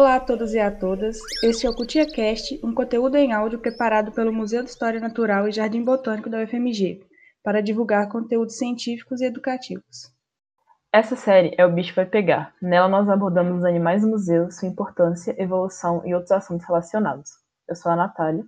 Olá 0.00 0.14
a 0.14 0.20
todos 0.20 0.54
e 0.54 0.58
a 0.58 0.70
todas. 0.70 1.18
Este 1.42 1.66
é 1.66 1.68
o 1.68 1.74
CutiaCast, 1.74 2.58
um 2.64 2.72
conteúdo 2.72 3.18
em 3.18 3.34
áudio 3.34 3.58
preparado 3.58 4.10
pelo 4.10 4.32
Museu 4.32 4.64
de 4.64 4.70
História 4.70 4.98
Natural 4.98 5.46
e 5.46 5.52
Jardim 5.52 5.84
Botânico 5.84 6.30
da 6.30 6.42
UFMG, 6.42 7.02
para 7.44 7.60
divulgar 7.60 8.08
conteúdos 8.08 8.56
científicos 8.56 9.20
e 9.20 9.26
educativos. 9.26 10.10
Essa 10.90 11.16
série 11.16 11.54
é 11.58 11.66
O 11.66 11.70
Bicho 11.70 11.94
Vai 11.94 12.06
Pegar. 12.06 12.54
Nela 12.62 12.88
nós 12.88 13.10
abordamos 13.10 13.58
os 13.58 13.64
animais 13.66 14.00
do 14.00 14.08
museu, 14.08 14.50
sua 14.50 14.68
importância, 14.68 15.34
evolução 15.36 16.00
e 16.06 16.14
outros 16.14 16.32
assuntos 16.32 16.66
relacionados. 16.66 17.32
Eu 17.68 17.76
sou 17.76 17.92
a 17.92 17.96
Natália. 17.96 18.42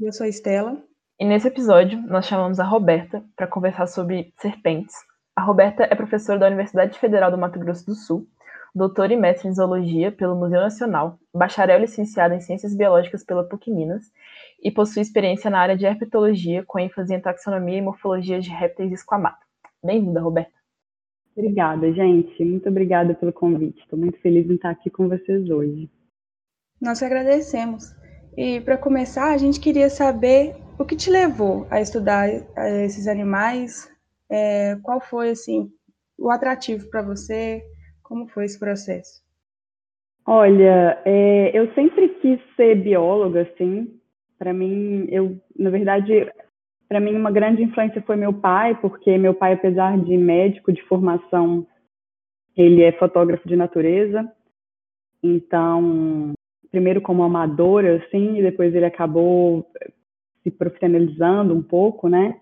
Eu 0.00 0.14
sou 0.14 0.24
a 0.24 0.30
Estela. 0.30 0.82
E 1.20 1.26
nesse 1.26 1.46
episódio 1.46 2.00
nós 2.08 2.26
chamamos 2.26 2.58
a 2.58 2.64
Roberta 2.64 3.22
para 3.36 3.46
conversar 3.46 3.86
sobre 3.86 4.32
serpentes. 4.40 4.94
A 5.36 5.42
Roberta 5.42 5.82
é 5.82 5.94
professora 5.94 6.38
da 6.38 6.46
Universidade 6.46 6.98
Federal 6.98 7.30
do 7.30 7.36
Mato 7.36 7.58
Grosso 7.58 7.84
do 7.84 7.94
Sul 7.94 8.26
doutor 8.76 9.10
e 9.10 9.16
mestre 9.16 9.48
em 9.48 9.54
zoologia 9.54 10.12
pelo 10.12 10.36
Museu 10.36 10.60
Nacional, 10.60 11.18
bacharel 11.34 11.80
licenciado 11.80 12.34
em 12.34 12.42
ciências 12.42 12.76
biológicas 12.76 13.24
pela 13.24 13.42
PUC 13.42 13.70
Minas 13.70 14.12
e 14.62 14.70
possui 14.70 15.00
experiência 15.00 15.48
na 15.48 15.58
área 15.58 15.74
de 15.74 15.86
herpetologia 15.86 16.62
com 16.62 16.78
ênfase 16.78 17.14
em 17.14 17.18
taxonomia 17.18 17.78
e 17.78 17.80
morfologia 17.80 18.38
de 18.38 18.50
répteis 18.50 18.92
esquamados. 18.92 19.40
Bem-vinda, 19.82 20.20
Roberta. 20.20 20.52
Obrigada, 21.34 21.90
gente. 21.90 22.44
Muito 22.44 22.68
obrigada 22.68 23.14
pelo 23.14 23.32
convite. 23.32 23.80
Estou 23.80 23.98
muito 23.98 24.20
feliz 24.20 24.46
em 24.46 24.56
estar 24.56 24.68
aqui 24.68 24.90
com 24.90 25.08
vocês 25.08 25.48
hoje. 25.48 25.90
Nós 26.78 27.02
agradecemos. 27.02 27.94
E 28.36 28.60
para 28.60 28.76
começar, 28.76 29.32
a 29.32 29.38
gente 29.38 29.58
queria 29.58 29.88
saber 29.88 30.54
o 30.78 30.84
que 30.84 30.96
te 30.96 31.08
levou 31.08 31.66
a 31.70 31.80
estudar 31.80 32.28
eh, 32.28 32.84
esses 32.84 33.08
animais. 33.08 33.90
É, 34.28 34.76
qual 34.82 35.00
foi 35.00 35.30
assim 35.30 35.72
o 36.18 36.30
atrativo 36.30 36.90
para 36.90 37.00
você? 37.00 37.64
Como 38.06 38.28
foi 38.28 38.44
esse 38.44 38.58
processo? 38.58 39.20
Olha, 40.24 41.02
é, 41.04 41.50
eu 41.58 41.72
sempre 41.74 42.08
quis 42.20 42.38
ser 42.54 42.76
bióloga, 42.76 43.42
assim. 43.42 44.00
Para 44.38 44.52
mim, 44.52 45.08
eu, 45.10 45.40
na 45.58 45.70
verdade, 45.70 46.30
para 46.88 47.00
mim 47.00 47.16
uma 47.16 47.32
grande 47.32 47.64
influência 47.64 48.00
foi 48.02 48.14
meu 48.14 48.32
pai, 48.32 48.80
porque 48.80 49.18
meu 49.18 49.34
pai, 49.34 49.54
apesar 49.54 49.98
de 49.98 50.16
médico 50.16 50.72
de 50.72 50.82
formação, 50.84 51.66
ele 52.56 52.82
é 52.82 52.92
fotógrafo 52.92 53.48
de 53.48 53.56
natureza. 53.56 54.30
Então, 55.20 56.32
primeiro 56.70 57.00
como 57.00 57.24
amador, 57.24 57.84
assim, 57.84 58.38
e 58.38 58.42
depois 58.42 58.72
ele 58.72 58.84
acabou 58.84 59.68
se 60.44 60.50
profissionalizando 60.52 61.52
um 61.52 61.62
pouco, 61.62 62.08
né? 62.08 62.40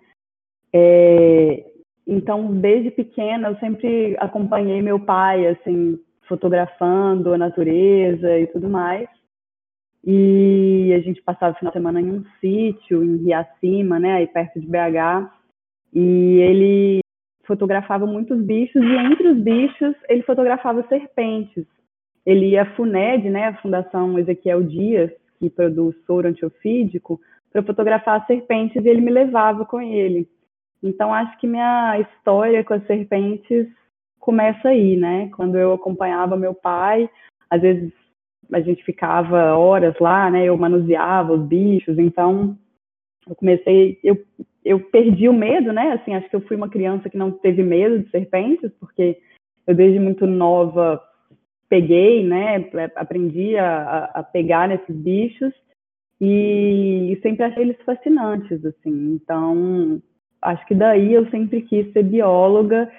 É, 0.74 1.72
então, 2.06 2.54
desde 2.60 2.90
pequena, 2.90 3.48
eu 3.48 3.56
sempre 3.56 4.16
acompanhei 4.18 4.82
meu 4.82 5.00
pai, 5.00 5.46
assim, 5.46 5.98
fotografando 6.28 7.32
a 7.32 7.38
natureza 7.38 8.38
e 8.38 8.46
tudo 8.48 8.68
mais. 8.68 9.08
E 10.06 10.92
a 10.94 11.00
gente 11.00 11.22
passava 11.22 11.54
o 11.54 11.58
final 11.58 11.72
de 11.72 11.78
semana 11.78 12.00
em 12.00 12.10
um 12.10 12.24
sítio, 12.40 13.02
em 13.02 13.16
Riacima, 13.24 13.98
né, 13.98 14.12
aí 14.12 14.26
perto 14.26 14.60
de 14.60 14.66
BH. 14.66 15.30
E 15.94 16.40
ele 16.40 17.00
fotografava 17.46 18.06
muitos 18.06 18.38
bichos, 18.42 18.82
e 18.82 18.96
entre 18.96 19.28
os 19.28 19.38
bichos, 19.38 19.94
ele 20.08 20.22
fotografava 20.22 20.86
serpentes. 20.88 21.64
Ele 22.26 22.50
ia 22.50 22.62
à 22.62 22.74
FUNED, 22.74 23.30
né, 23.30 23.46
a 23.46 23.56
Fundação 23.56 24.18
Ezequiel 24.18 24.62
Dias, 24.62 25.10
que 25.38 25.48
produz 25.48 25.96
soro 26.06 26.28
antiofídico, 26.28 27.18
para 27.50 27.62
fotografar 27.62 28.26
serpentes, 28.26 28.84
e 28.84 28.88
ele 28.88 29.00
me 29.00 29.10
levava 29.10 29.64
com 29.64 29.80
ele. 29.80 30.28
Então, 30.84 31.14
acho 31.14 31.38
que 31.38 31.46
minha 31.46 31.98
história 31.98 32.62
com 32.62 32.74
as 32.74 32.86
serpentes 32.86 33.66
começa 34.20 34.68
aí, 34.68 34.96
né? 34.96 35.30
Quando 35.34 35.56
eu 35.56 35.72
acompanhava 35.72 36.36
meu 36.36 36.54
pai, 36.54 37.08
às 37.48 37.62
vezes 37.62 37.90
a 38.52 38.60
gente 38.60 38.84
ficava 38.84 39.56
horas 39.56 39.98
lá, 39.98 40.30
né? 40.30 40.44
Eu 40.44 40.56
manuseava 40.58 41.32
os 41.32 41.46
bichos, 41.46 41.98
então 41.98 42.56
eu 43.26 43.34
comecei, 43.34 43.98
eu, 44.04 44.22
eu 44.62 44.78
perdi 44.78 45.26
o 45.26 45.32
medo, 45.32 45.72
né? 45.72 45.92
Assim, 45.92 46.14
acho 46.14 46.28
que 46.28 46.36
eu 46.36 46.42
fui 46.42 46.54
uma 46.54 46.68
criança 46.68 47.08
que 47.08 47.16
não 47.16 47.30
teve 47.30 47.62
medo 47.62 48.00
de 48.00 48.10
serpentes, 48.10 48.70
porque 48.78 49.18
eu 49.66 49.74
desde 49.74 49.98
muito 49.98 50.26
nova 50.26 51.02
peguei, 51.66 52.22
né? 52.22 52.56
Aprendi 52.94 53.56
a, 53.56 54.04
a 54.14 54.22
pegar 54.22 54.68
nesses 54.68 54.94
bichos 54.94 55.54
e, 56.20 57.12
e 57.12 57.20
sempre 57.22 57.44
achei 57.44 57.62
eles 57.62 57.80
fascinantes, 57.86 58.62
assim. 58.64 59.14
Então, 59.14 60.02
acho 60.44 60.64
que 60.66 60.74
daí 60.74 61.12
eu 61.12 61.28
sempre 61.30 61.62
quis 61.62 61.92
ser 61.92 62.04
bióloga 62.04 62.92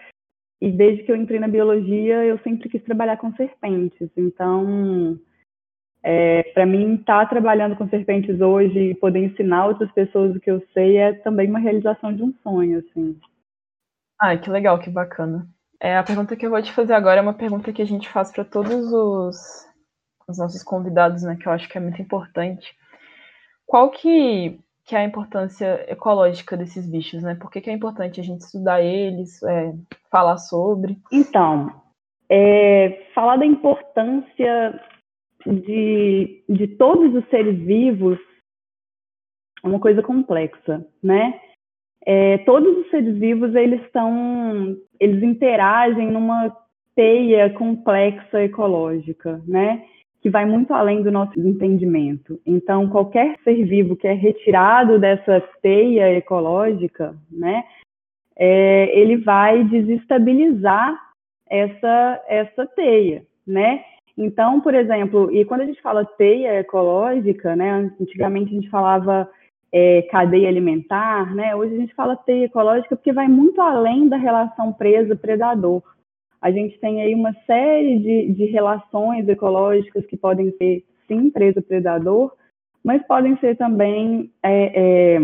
e 0.59 0.71
desde 0.71 1.03
que 1.03 1.11
eu 1.11 1.15
entrei 1.15 1.39
na 1.39 1.47
biologia 1.47 2.25
eu 2.25 2.39
sempre 2.39 2.67
quis 2.67 2.83
trabalhar 2.83 3.17
com 3.17 3.33
serpentes. 3.35 4.09
Então, 4.17 5.19
é, 6.03 6.43
para 6.53 6.65
mim, 6.65 6.95
estar 6.95 7.23
tá 7.23 7.29
trabalhando 7.29 7.75
com 7.75 7.87
serpentes 7.87 8.41
hoje 8.41 8.91
e 8.91 8.95
poder 8.95 9.23
ensinar 9.23 9.67
outras 9.67 9.91
pessoas 9.91 10.35
o 10.35 10.39
que 10.39 10.49
eu 10.49 10.65
sei 10.73 10.97
é 10.97 11.13
também 11.13 11.49
uma 11.49 11.59
realização 11.59 12.13
de 12.13 12.23
um 12.23 12.33
sonho, 12.43 12.79
assim. 12.79 13.19
Ah, 14.19 14.35
que 14.35 14.49
legal, 14.49 14.79
que 14.79 14.89
bacana. 14.89 15.47
É, 15.79 15.97
a 15.97 16.03
pergunta 16.03 16.35
que 16.35 16.45
eu 16.45 16.49
vou 16.49 16.61
te 16.61 16.71
fazer 16.71 16.93
agora 16.93 17.19
é 17.19 17.21
uma 17.21 17.33
pergunta 17.33 17.71
que 17.71 17.81
a 17.81 17.85
gente 17.85 18.09
faz 18.09 18.31
para 18.31 18.45
todos 18.45 18.91
os, 18.91 19.67
os 20.27 20.37
nossos 20.37 20.63
convidados, 20.63 21.23
né, 21.23 21.37
que 21.39 21.47
eu 21.47 21.51
acho 21.51 21.67
que 21.69 21.77
é 21.77 21.81
muito 21.81 22.01
importante. 22.01 22.75
Qual 23.65 23.91
que 23.91 24.59
que 24.85 24.95
é 24.95 24.99
a 24.99 25.05
importância 25.05 25.83
ecológica 25.91 26.55
desses 26.55 26.85
bichos, 26.87 27.23
né? 27.23 27.35
Por 27.35 27.49
que, 27.49 27.59
que 27.59 27.69
é 27.69 27.73
importante 27.73 28.19
a 28.19 28.23
gente 28.23 28.41
estudar 28.41 28.81
eles, 28.81 29.41
é, 29.43 29.73
falar 30.11 30.37
sobre? 30.37 30.97
Então, 31.11 31.81
é, 32.29 33.07
falar 33.13 33.37
da 33.37 33.45
importância 33.45 34.79
de, 35.45 36.43
de 36.47 36.67
todos 36.67 37.15
os 37.15 37.27
seres 37.29 37.57
vivos 37.57 38.19
é 39.63 39.67
uma 39.67 39.79
coisa 39.79 40.03
complexa, 40.03 40.85
né? 41.01 41.41
É, 42.05 42.37
todos 42.39 42.77
os 42.77 42.89
seres 42.91 43.17
vivos 43.17 43.55
eles 43.55 43.81
estão, 43.81 44.77
eles 44.99 45.23
interagem 45.23 46.11
numa 46.11 46.55
teia 46.95 47.49
complexa 47.49 48.43
ecológica, 48.43 49.41
né? 49.47 49.83
Que 50.25 50.29
vai 50.31 50.43
muito 50.43 50.73
além 50.73 51.03
do 51.03 51.11
nosso 51.11 51.39
entendimento. 51.39 52.41
Então, 52.47 52.89
qualquer 52.89 53.37
ser 53.43 53.63
vivo 53.63 53.95
que 53.95 54.07
é 54.07 54.13
retirado 54.13 54.97
dessa 54.97 55.39
teia 55.61 56.11
ecológica, 56.17 57.15
né, 57.31 57.63
é, 58.35 58.89
ele 58.99 59.17
vai 59.17 59.63
desestabilizar 59.65 60.99
essa, 61.47 62.23
essa 62.27 62.65
teia, 62.65 63.21
né? 63.45 63.83
Então, 64.17 64.59
por 64.61 64.73
exemplo, 64.73 65.31
e 65.31 65.45
quando 65.45 65.61
a 65.61 65.65
gente 65.67 65.79
fala 65.79 66.03
teia 66.03 66.59
ecológica, 66.59 67.55
né, 67.55 67.91
antigamente 68.01 68.49
a 68.49 68.55
gente 68.55 68.69
falava 68.71 69.29
é, 69.71 70.01
cadeia 70.09 70.49
alimentar, 70.49 71.35
né, 71.35 71.55
hoje 71.55 71.75
a 71.75 71.77
gente 71.77 71.93
fala 71.93 72.15
teia 72.15 72.45
ecológica 72.45 72.95
porque 72.95 73.13
vai 73.13 73.27
muito 73.27 73.61
além 73.61 74.09
da 74.09 74.17
relação 74.17 74.73
presa-predador 74.73 75.83
a 76.45 76.51
gente 76.51 76.77
tem 76.77 77.01
aí 77.01 77.15
uma 77.15 77.33
série 77.47 77.97
de, 77.97 78.33
de 78.33 78.45
relações 78.45 79.27
ecológicas 79.27 80.05
que 80.05 80.15
podem 80.15 80.51
ser, 80.59 80.85
sim, 81.07 81.31
presa-predador, 81.31 82.31
mas 82.83 83.01
podem 83.07 83.35
ser 83.37 83.57
também 83.57 84.31
é, 84.43 85.15
é, 85.15 85.19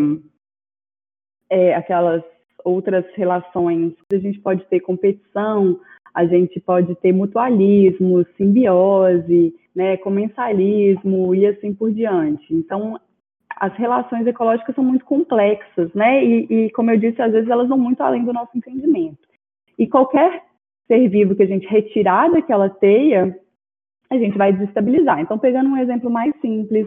é, 1.47 1.75
aquelas 1.75 2.23
outras 2.65 3.05
relações. 3.13 3.93
A 4.11 4.17
gente 4.17 4.39
pode 4.39 4.65
ter 4.65 4.79
competição, 4.79 5.79
a 6.11 6.25
gente 6.25 6.59
pode 6.59 6.95
ter 6.95 7.13
mutualismo, 7.13 8.25
simbiose, 8.35 9.53
né, 9.75 9.97
comensalismo 9.97 11.35
e 11.35 11.45
assim 11.45 11.71
por 11.71 11.93
diante. 11.93 12.51
Então, 12.51 12.99
as 13.57 13.75
relações 13.75 14.25
ecológicas 14.25 14.73
são 14.73 14.83
muito 14.83 15.05
complexas, 15.05 15.93
né? 15.93 16.25
E, 16.25 16.47
e, 16.49 16.71
como 16.71 16.89
eu 16.89 16.97
disse, 16.97 17.21
às 17.21 17.31
vezes 17.31 17.47
elas 17.47 17.69
vão 17.69 17.77
muito 17.77 18.01
além 18.01 18.25
do 18.25 18.33
nosso 18.33 18.57
entendimento. 18.57 19.19
E 19.77 19.85
qualquer 19.85 20.49
ser 20.87 21.07
vivo 21.07 21.35
que 21.35 21.43
a 21.43 21.47
gente 21.47 21.67
retirar 21.67 22.29
daquela 22.29 22.69
teia, 22.69 23.37
a 24.09 24.17
gente 24.17 24.37
vai 24.37 24.51
desestabilizar. 24.51 25.19
Então, 25.21 25.39
pegando 25.39 25.69
um 25.69 25.77
exemplo 25.77 26.09
mais 26.09 26.33
simples 26.41 26.85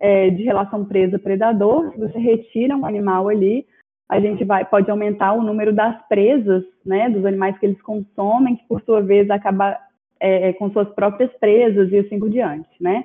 é, 0.00 0.30
de 0.30 0.42
relação 0.42 0.84
presa-predador, 0.84 1.92
se 1.92 1.98
você 1.98 2.18
retira 2.18 2.76
um 2.76 2.86
animal 2.86 3.28
ali, 3.28 3.66
a 4.08 4.18
gente 4.18 4.44
vai, 4.44 4.64
pode 4.64 4.90
aumentar 4.90 5.32
o 5.34 5.42
número 5.42 5.72
das 5.72 5.96
presas, 6.08 6.64
né, 6.84 7.08
dos 7.10 7.24
animais 7.24 7.58
que 7.58 7.66
eles 7.66 7.80
consomem, 7.82 8.56
que 8.56 8.66
por 8.66 8.80
sua 8.82 9.00
vez 9.00 9.28
acaba 9.30 9.78
é, 10.18 10.48
é 10.48 10.52
com 10.52 10.70
suas 10.70 10.88
próprias 10.94 11.30
presas 11.34 11.90
e 11.92 11.98
assim 11.98 12.18
por 12.18 12.30
diante, 12.30 12.70
né. 12.80 13.04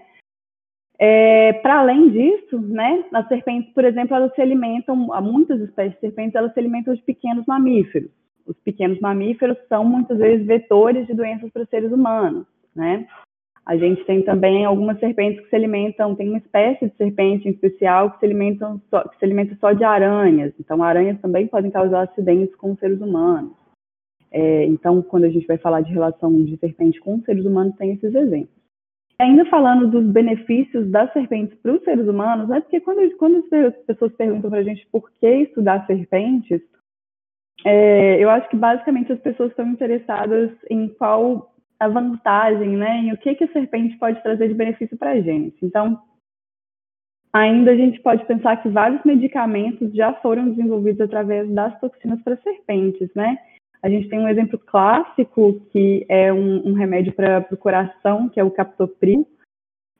É, 0.99 1.53
Para 1.53 1.79
além 1.79 2.09
disso, 2.09 2.59
né, 2.59 3.03
as 3.13 3.27
serpentes, 3.27 3.71
por 3.73 3.85
exemplo, 3.85 4.15
elas 4.15 4.33
se 4.33 4.41
alimentam, 4.41 4.95
muitas 5.21 5.59
espécies 5.61 5.93
de 5.95 5.99
serpentes, 5.99 6.35
elas 6.35 6.53
se 6.53 6.59
alimentam 6.59 6.93
de 6.93 7.01
pequenos 7.03 7.45
mamíferos 7.45 8.09
os 8.47 8.57
pequenos 8.61 8.99
mamíferos 8.99 9.57
são 9.67 9.83
muitas 9.83 10.17
vezes 10.17 10.45
vetores 10.45 11.05
de 11.07 11.13
doenças 11.13 11.51
para 11.51 11.63
os 11.63 11.69
seres 11.69 11.91
humanos, 11.91 12.45
né? 12.75 13.07
A 13.67 13.75
gente 13.75 14.05
tem 14.05 14.21
também 14.21 14.63
algumas 14.63 14.97
serpentes 14.97 15.41
que 15.41 15.49
se 15.49 15.55
alimentam, 15.57 16.15
tem 16.15 16.29
uma 16.29 16.37
espécie 16.37 16.87
de 16.87 16.95
serpente 16.95 17.49
em 17.49 17.51
especial 17.51 18.11
que 18.11 18.19
se, 18.19 18.25
alimentam 18.25 18.81
só, 18.89 19.05
que 19.05 19.19
se 19.19 19.25
alimenta 19.25 19.57
só 19.59 19.73
de 19.73 19.83
aranhas. 19.83 20.53
Então, 20.57 20.81
aranhas 20.81 21.19
também 21.19 21.47
podem 21.47 21.69
causar 21.69 22.03
acidentes 22.03 22.55
com 22.55 22.71
os 22.71 22.79
seres 22.79 23.01
humanos. 23.01 23.51
É, 24.31 24.63
então, 24.63 25.01
quando 25.01 25.25
a 25.25 25.29
gente 25.29 25.45
vai 25.45 25.57
falar 25.57 25.81
de 25.81 25.91
relação 25.91 26.31
de 26.45 26.55
serpente 26.55 26.97
com 27.01 27.15
os 27.15 27.25
seres 27.25 27.45
humanos, 27.45 27.75
tem 27.75 27.91
esses 27.91 28.15
exemplos. 28.15 28.55
ainda 29.19 29.43
falando 29.47 29.89
dos 29.89 30.05
benefícios 30.05 30.89
das 30.89 31.11
serpentes 31.11 31.57
para 31.59 31.73
os 31.73 31.83
seres 31.83 32.07
humanos, 32.07 32.47
né? 32.47 32.61
Porque 32.61 32.79
quando, 32.79 33.17
quando 33.17 33.43
as 33.67 33.75
pessoas 33.85 34.13
perguntam 34.13 34.49
para 34.49 34.59
a 34.59 34.63
gente 34.63 34.87
por 34.89 35.11
que 35.19 35.27
estudar 35.27 35.85
serpentes, 35.87 36.61
é, 37.65 38.23
eu 38.23 38.29
acho 38.29 38.49
que 38.49 38.55
basicamente 38.55 39.11
as 39.11 39.19
pessoas 39.19 39.51
estão 39.51 39.67
interessadas 39.67 40.51
em 40.69 40.87
qual 40.89 41.53
a 41.79 41.87
vantagem, 41.87 42.75
né? 42.77 42.97
Em 42.99 43.13
o 43.13 43.17
que, 43.17 43.35
que 43.35 43.43
a 43.43 43.51
serpente 43.51 43.97
pode 43.97 44.21
trazer 44.21 44.47
de 44.47 44.53
benefício 44.53 44.97
para 44.97 45.11
a 45.11 45.21
gente. 45.21 45.57
Então, 45.63 45.99
ainda 47.31 47.71
a 47.71 47.75
gente 47.75 47.99
pode 48.01 48.25
pensar 48.25 48.57
que 48.57 48.69
vários 48.69 49.03
medicamentos 49.03 49.93
já 49.93 50.13
foram 50.13 50.49
desenvolvidos 50.49 51.01
através 51.01 51.49
das 51.51 51.79
toxinas 51.79 52.21
para 52.23 52.37
serpentes, 52.37 53.09
né? 53.15 53.37
A 53.81 53.89
gente 53.89 54.09
tem 54.09 54.19
um 54.19 54.27
exemplo 54.27 54.57
clássico 54.57 55.61
que 55.71 56.05
é 56.09 56.33
um, 56.33 56.69
um 56.69 56.73
remédio 56.73 57.13
para 57.13 57.45
o 57.51 57.57
coração, 57.57 58.27
que 58.27 58.39
é 58.39 58.43
o 58.43 58.51
captopril. 58.51 59.27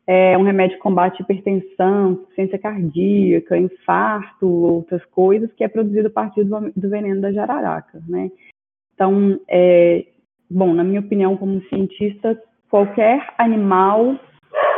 É 0.09 0.38
um 0.38 0.44
remédio 0.44 0.77
que 0.77 0.83
combate 0.83 1.21
hipertensão, 1.21 2.13
insuficiência 2.13 2.57
cardíaca, 2.57 3.57
infarto, 3.57 4.48
outras 4.48 5.04
coisas, 5.06 5.51
que 5.51 5.65
é 5.65 5.68
produzido 5.68 6.07
a 6.07 6.12
partir 6.12 6.45
do, 6.45 6.71
do 6.74 6.89
veneno 6.89 7.19
da 7.19 7.31
jararaca, 7.33 8.01
né? 8.07 8.31
Então, 8.94 9.38
é, 9.50 10.06
bom, 10.50 10.74
na 10.74 10.83
minha 10.83 11.01
opinião, 11.01 11.36
como 11.36 11.62
cientista, 11.63 12.42
qualquer 12.69 13.33
animal 13.38 14.18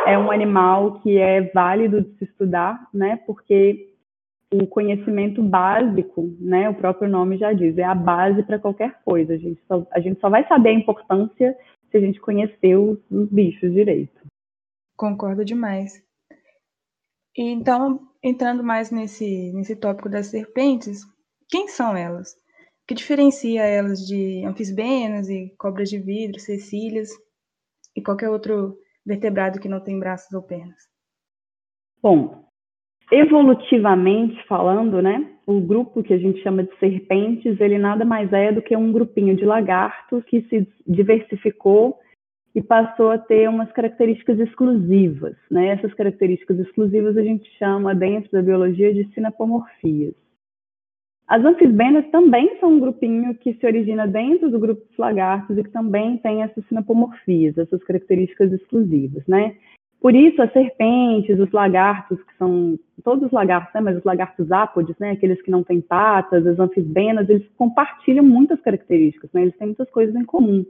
é 0.07 0.17
um 0.17 0.31
animal 0.31 0.99
que 1.01 1.17
é 1.17 1.41
válido 1.53 2.01
de 2.01 2.09
se 2.17 2.23
estudar, 2.25 2.87
né? 2.91 3.19
Porque 3.27 3.89
o 4.51 4.65
conhecimento 4.65 5.43
básico, 5.43 6.35
né, 6.39 6.67
o 6.69 6.73
próprio 6.73 7.07
nome 7.07 7.37
já 7.37 7.53
diz, 7.53 7.77
é 7.77 7.83
a 7.83 7.93
base 7.93 8.41
para 8.43 8.57
qualquer 8.57 8.99
coisa. 9.05 9.33
A 9.33 9.37
gente, 9.37 9.61
só, 9.67 9.85
a 9.91 9.99
gente 9.99 10.19
só 10.19 10.29
vai 10.29 10.47
saber 10.47 10.69
a 10.69 10.73
importância 10.73 11.55
se 11.91 11.97
a 11.97 11.99
gente 11.99 12.19
conhecer 12.19 12.75
os, 12.75 12.97
os 13.11 13.29
bichos 13.29 13.71
direito. 13.71 14.19
Concordo 14.99 15.45
demais. 15.45 15.93
E 17.33 17.41
então, 17.41 18.01
entrando 18.21 18.61
mais 18.61 18.91
nesse, 18.91 19.53
nesse 19.53 19.73
tópico 19.73 20.09
das 20.09 20.27
serpentes, 20.27 21.05
quem 21.49 21.69
são 21.69 21.95
elas? 21.95 22.33
O 22.33 22.87
que 22.89 22.95
diferencia 22.95 23.63
elas 23.63 23.99
de 23.99 24.43
anfisbenas 24.45 25.29
e 25.29 25.55
cobras 25.57 25.89
de 25.89 25.99
vidro, 25.99 26.37
cecílias 26.37 27.11
e 27.95 28.01
qualquer 28.01 28.29
outro 28.29 28.77
vertebrado 29.05 29.61
que 29.61 29.69
não 29.69 29.81
tem 29.81 29.97
braços 29.97 30.33
ou 30.33 30.41
pernas? 30.43 30.83
Bom, 32.03 32.43
evolutivamente 33.09 34.45
falando, 34.47 35.01
né, 35.01 35.33
o 35.45 35.61
grupo 35.61 36.03
que 36.03 36.13
a 36.13 36.17
gente 36.17 36.43
chama 36.43 36.63
de 36.63 36.77
serpentes, 36.77 37.57
ele 37.61 37.77
nada 37.77 38.03
mais 38.03 38.33
é 38.33 38.51
do 38.51 38.61
que 38.61 38.75
um 38.75 38.91
grupinho 38.91 39.33
de 39.37 39.45
lagartos 39.45 40.25
que 40.25 40.41
se 40.49 40.67
diversificou 40.85 41.97
e 42.53 42.61
passou 42.61 43.11
a 43.11 43.17
ter 43.17 43.47
umas 43.47 43.71
características 43.71 44.39
exclusivas, 44.39 45.35
né? 45.49 45.69
Essas 45.69 45.93
características 45.93 46.59
exclusivas 46.59 47.15
a 47.17 47.21
gente 47.21 47.49
chama 47.57 47.93
dentro 47.93 48.31
da 48.31 48.41
biologia 48.41 48.93
de 48.93 49.05
sinapomorfias. 49.13 50.15
As 51.27 51.45
anfisbenas 51.45 52.09
também 52.09 52.57
são 52.59 52.71
um 52.71 52.79
grupinho 52.79 53.35
que 53.35 53.53
se 53.53 53.65
origina 53.65 54.07
dentro 54.07 54.49
do 54.49 54.57
grupo 54.57 54.83
dos 54.83 54.97
lagartos 54.97 55.55
e 55.57 55.63
que 55.63 55.69
também 55.69 56.17
tem 56.17 56.41
essas 56.41 56.65
sinapomorfias, 56.65 57.55
essas 57.55 57.83
características 57.83 58.51
exclusivas, 58.51 59.23
né? 59.27 59.55
Por 60.01 60.15
isso, 60.15 60.41
as 60.41 60.51
serpentes, 60.53 61.37
os 61.39 61.51
lagartos, 61.51 62.17
que 62.23 62.37
são 62.37 62.79
todos 63.03 63.25
os 63.25 63.31
lagartos, 63.31 63.73
né, 63.73 63.81
mas 63.81 63.97
os 63.97 64.03
lagartos 64.03 64.49
ápodes, 64.49 64.95
né, 64.97 65.11
aqueles 65.11 65.41
que 65.41 65.51
não 65.51 65.61
têm 65.61 65.81
patas, 65.81 66.47
as 66.47 66.57
anfisbenas, 66.57 67.29
eles 67.29 67.45
compartilham 67.57 68.23
muitas 68.23 68.59
características, 68.61 69.29
né, 69.33 69.41
eles 69.41 69.57
têm 69.57 69.67
muitas 69.67 69.89
coisas 69.89 70.15
em 70.15 70.23
comum. 70.23 70.65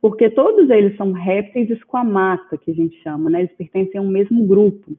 Porque 0.00 0.30
todos 0.30 0.70
eles 0.70 0.96
são 0.96 1.12
répteis 1.12 1.68
esquamata, 1.70 2.56
que 2.56 2.70
a 2.70 2.74
gente 2.74 2.96
chama, 3.02 3.28
né, 3.28 3.40
eles 3.40 3.52
pertencem 3.52 3.98
a 3.98 4.02
um 4.02 4.08
mesmo 4.08 4.46
grupo. 4.46 4.92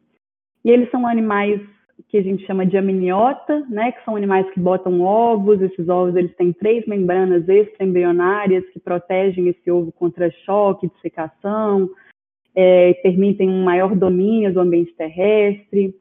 E 0.63 0.69
eles 0.69 0.89
são 0.91 1.07
animais 1.07 1.59
que 2.07 2.17
a 2.17 2.21
gente 2.21 2.45
chama 2.45 2.65
de 2.65 2.77
amniota, 2.77 3.65
né, 3.69 3.91
que 3.91 4.03
são 4.03 4.15
animais 4.15 4.49
que 4.51 4.59
botam 4.59 5.01
ovos, 5.01 5.61
esses 5.61 5.87
ovos 5.87 6.15
eles 6.15 6.35
têm 6.35 6.53
três 6.53 6.85
membranas 6.85 7.47
extraembrionárias 7.47 8.63
que 8.69 8.79
protegem 8.79 9.47
esse 9.47 9.71
ovo 9.71 9.91
contra 9.91 10.31
choque, 10.45 10.89
dissecação, 10.89 11.89
é, 12.53 12.93
permitem 12.95 13.49
um 13.49 13.63
maior 13.63 13.95
domínio 13.95 14.53
do 14.53 14.59
ambiente 14.59 14.93
terrestre. 14.93 15.95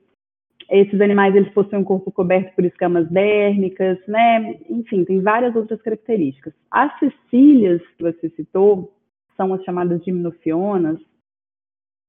Esses 0.70 1.00
animais 1.00 1.34
eles 1.34 1.52
possuem 1.52 1.82
um 1.82 1.84
corpo 1.84 2.12
coberto 2.12 2.54
por 2.54 2.64
escamas 2.64 3.08
dérmicas, 3.10 3.98
né? 4.06 4.58
Enfim, 4.68 5.04
tem 5.04 5.20
várias 5.20 5.54
outras 5.56 5.82
características. 5.82 6.54
As 6.70 6.96
cecílias 6.98 7.82
que 7.96 8.02
você 8.02 8.30
citou 8.30 8.94
são 9.36 9.52
as 9.52 9.64
chamadas 9.64 10.04
gimnofionas. 10.04 11.00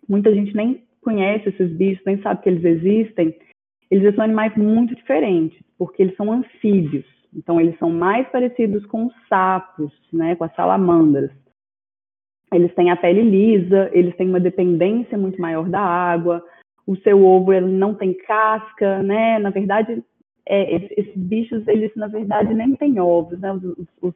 Muita 0.08 0.34
gente 0.34 0.56
nem 0.56 0.84
conhece 1.02 1.50
esses 1.50 1.72
bichos, 1.72 2.06
nem 2.06 2.22
sabe 2.22 2.44
que 2.44 2.50
eles 2.50 2.63
existem. 2.63 3.36
Eles 3.90 4.13
são 4.16 4.24
animais 4.24 4.56
muito 4.56 4.96
diferentes, 4.96 5.60
porque 5.78 6.04
eles 6.04 6.16
são 6.16 6.31
anfíbios. 6.31 7.06
Então, 7.34 7.60
eles 7.60 7.78
são 7.80 7.90
mais 7.90 8.28
parecidos 8.30 8.86
com 8.86 9.06
os 9.08 9.13
sapos, 9.28 9.92
né, 10.13 10.36
com 10.36 10.44
as 10.44 10.54
salamandras 10.54 11.31
eles 12.54 12.74
têm 12.75 12.92
a 12.92 12.98
pele 12.98 13.22
lisa, 13.22 13.90
eles 13.94 14.16
têm 14.18 14.28
uma 14.28 14.40
dependência 14.40 15.18
muito 15.18 15.40
maior 15.42 15.69
da 15.69 15.80
água, 15.80 16.44
o 16.86 16.95
seu 16.98 17.24
ovo 17.24 17.54
ele 17.54 17.68
não 17.68 17.94
tem 17.94 18.13
casca, 18.13 19.01
né? 19.04 19.39
Na 19.39 19.50
verdade, 19.50 20.04
é, 20.45 20.75
esses, 20.75 21.16
bichos, 21.16 21.68
eles 21.68 21.92
na 21.95 22.07
verdade 22.07 22.54
nem 22.54 22.75
têm 22.75 23.00
ovos, 23.00 23.39
né? 23.39 23.54
Os, 23.54 23.63
os, 23.63 23.88
os 24.01 24.13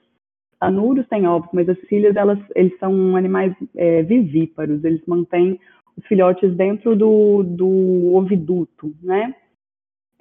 anuros 0.60 1.08
têm 1.08 1.28
ovos, 1.28 1.50
mas 1.54 1.70
as 1.70 1.80
filhas, 1.82 2.16
elas, 2.16 2.40
eles 2.56 2.78
são 2.80 3.16
animais 3.16 3.54
é, 3.76 4.02
vivíparos, 4.04 4.84
eles 4.84 5.02
mantêm 5.06 5.60
os 5.98 6.06
filhotes 6.08 6.54
dentro 6.56 6.96
do, 6.96 7.44
do 7.44 8.16
oviduto, 8.16 8.94
né? 9.02 9.36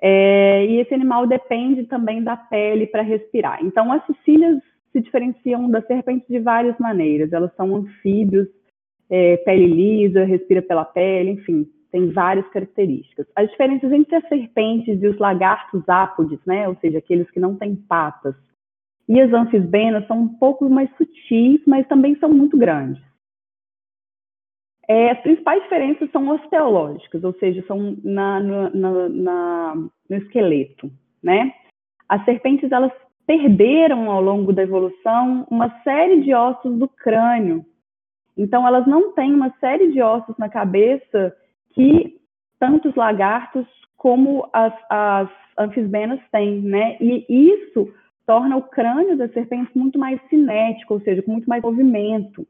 É, 0.01 0.67
e 0.67 0.81
esse 0.81 0.93
animal 0.93 1.27
depende 1.27 1.85
também 1.85 2.23
da 2.23 2.37
pele 2.37 2.87
para 2.87 3.03
respirar. 3.03 3.65
Então, 3.65 3.91
as 3.91 4.05
cecílias 4.07 4.61
se 4.93 5.01
diferenciam 5.01 5.71
das 5.71 5.87
serpentes 5.87 6.29
de 6.29 6.39
várias 6.39 6.79
maneiras. 6.79 7.33
Elas 7.33 7.55
são 7.57 7.75
anfíbios, 7.75 8.47
é, 9.09 9.39
pele 9.39 9.67
lisa, 9.67 10.25
respira 10.25 10.63
pela 10.63 10.85
pele, 10.85 11.31
enfim, 11.31 11.67
tem 11.95 12.11
várias 12.11 12.49
características. 12.49 13.25
As 13.37 13.49
diferenças 13.49 13.93
entre 13.93 14.17
as 14.17 14.29
serpentes 14.29 15.01
e 15.01 15.07
os 15.07 15.17
lagartos 15.17 15.89
ápodes, 15.89 16.41
né, 16.45 16.67
ou 16.69 16.75
seja, 16.81 16.99
aqueles 16.99 17.31
que 17.31 17.39
não 17.39 17.55
têm 17.55 17.77
patas, 17.77 18.35
e 19.09 19.21
as 19.21 19.33
anfisbenas 19.33 20.05
são 20.09 20.23
um 20.23 20.29
pouco 20.29 20.69
mais 20.69 20.91
sutis, 20.97 21.61
mas 21.65 21.87
também 21.87 22.17
são 22.17 22.29
muito 22.29 22.59
grandes. 22.59 23.01
É, 24.89 25.13
as 25.13 25.21
principais 25.21 25.63
diferenças 25.63 26.11
são 26.11 26.29
osteológicas, 26.31 27.23
ou 27.23 27.33
seja, 27.35 27.65
são 27.65 27.97
na, 28.03 28.41
na, 28.41 29.09
na, 29.09 29.75
no 29.77 30.17
esqueleto, 30.17 30.91
né? 31.23 31.55
As 32.09 32.25
serpentes, 32.25 32.73
elas 32.73 32.91
perderam 33.25 34.11
ao 34.11 34.21
longo 34.21 34.53
da 34.53 34.65
evolução 34.65 35.47
uma 35.49 35.71
série 35.85 36.23
de 36.23 36.35
ossos 36.35 36.77
do 36.77 36.89
crânio. 36.89 37.65
Então, 38.37 38.67
elas 38.67 38.85
não 38.85 39.13
têm 39.13 39.33
uma 39.33 39.55
série 39.61 39.93
de 39.93 40.03
ossos 40.03 40.37
na 40.37 40.49
cabeça 40.49 41.33
que 41.75 42.19
tanto 42.59 42.89
os 42.89 42.95
lagartos 42.95 43.67
como 43.97 44.49
as, 44.53 44.73
as 44.89 45.29
anfisbenas 45.59 46.21
têm, 46.31 46.61
né? 46.61 46.97
E 47.01 47.25
isso 47.29 47.93
torna 48.27 48.57
o 48.57 48.63
crânio 48.63 49.17
das 49.17 49.33
serpentes 49.33 49.75
muito 49.75 49.99
mais 49.99 50.21
cinético, 50.29 50.95
ou 50.95 51.01
seja, 51.01 51.23
com 51.23 51.33
muito 51.33 51.49
mais 51.49 51.63
movimento. 51.63 52.47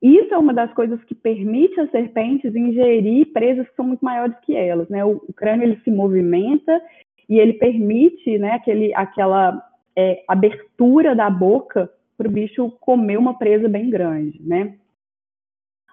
Isso 0.00 0.32
é 0.32 0.38
uma 0.38 0.54
das 0.54 0.72
coisas 0.74 1.02
que 1.04 1.14
permite 1.14 1.80
às 1.80 1.90
serpentes 1.90 2.54
ingerir 2.54 3.32
presas 3.32 3.68
que 3.68 3.74
são 3.74 3.86
muito 3.86 4.04
maiores 4.04 4.36
que 4.42 4.54
elas, 4.54 4.88
né? 4.88 5.04
O, 5.04 5.22
o 5.28 5.32
crânio 5.32 5.64
ele 5.64 5.80
se 5.82 5.90
movimenta 5.90 6.80
e 7.28 7.38
ele 7.38 7.54
permite, 7.54 8.38
né, 8.38 8.52
aquele, 8.52 8.94
aquela 8.94 9.62
é, 9.94 10.24
abertura 10.26 11.14
da 11.14 11.28
boca 11.28 11.90
para 12.16 12.28
o 12.28 12.30
bicho 12.30 12.70
comer 12.80 13.18
uma 13.18 13.36
presa 13.36 13.68
bem 13.68 13.90
grande, 13.90 14.40
né? 14.42 14.74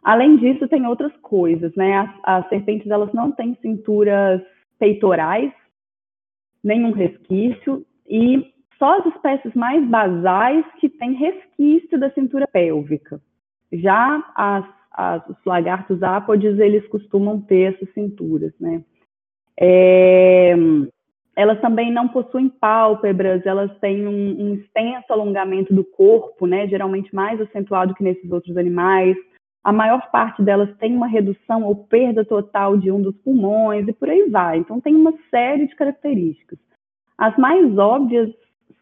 Além 0.06 0.38
disso, 0.38 0.68
tem 0.68 0.86
outras 0.86 1.12
coisas, 1.18 1.74
né? 1.76 1.98
As, 1.98 2.10
as 2.24 2.50
serpentes 2.50 2.92
elas 2.92 3.12
não 3.12 3.32
têm 3.32 3.58
cinturas 3.60 4.40
peitorais, 4.78 5.52
nenhum 6.64 6.92
resquício, 6.92 7.84
e 8.08 8.54
só 8.78 9.00
as 9.00 9.06
espécies 9.08 9.56
mais 9.56 9.84
basais 9.84 10.64
que 10.80 10.90
têm 10.90 11.14
resquício 11.14 12.00
da 12.00 12.12
cintura 12.12 12.46
pélvica. 12.46 13.20
Já 13.74 14.24
as, 14.36 14.66
as, 14.92 15.28
os 15.28 15.44
lagartos 15.44 16.04
ápodes, 16.04 16.60
eles 16.60 16.88
costumam 16.88 17.42
ter 17.42 17.74
essas 17.74 17.92
cinturas, 17.96 18.54
né? 18.60 18.84
É, 19.60 20.54
elas 21.36 21.60
também 21.62 21.92
não 21.92 22.10
possuem 22.10 22.48
pálpebras, 22.48 23.44
elas 23.44 23.76
têm 23.80 24.06
um, 24.08 24.40
um, 24.40 24.54
extenso 24.54 25.12
alongamento 25.12 25.74
do 25.74 25.84
corpo, 25.84 26.46
né, 26.46 26.68
geralmente 26.68 27.14
mais 27.16 27.42
acentuado 27.42 27.96
que 27.96 28.04
nesses 28.04 28.32
outros 28.32 28.56
animais. 28.56 29.18
A 29.66 29.72
maior 29.72 30.12
parte 30.12 30.44
delas 30.44 30.78
tem 30.78 30.96
uma 30.96 31.08
redução 31.08 31.64
ou 31.64 31.76
perda 31.76 32.24
total 32.24 32.78
de 32.78 32.92
um 32.92 33.02
dos 33.02 33.18
pulmões 33.18 33.88
e 33.88 33.94
por 33.94 34.08
aí 34.08 34.30
vai. 34.30 34.60
Então, 34.60 34.80
tem 34.80 34.96
uma 34.96 35.12
série 35.32 35.66
de 35.66 35.76
características. 35.76 36.60
As 37.18 37.36
mais 37.36 37.76
óbvias 37.76 38.32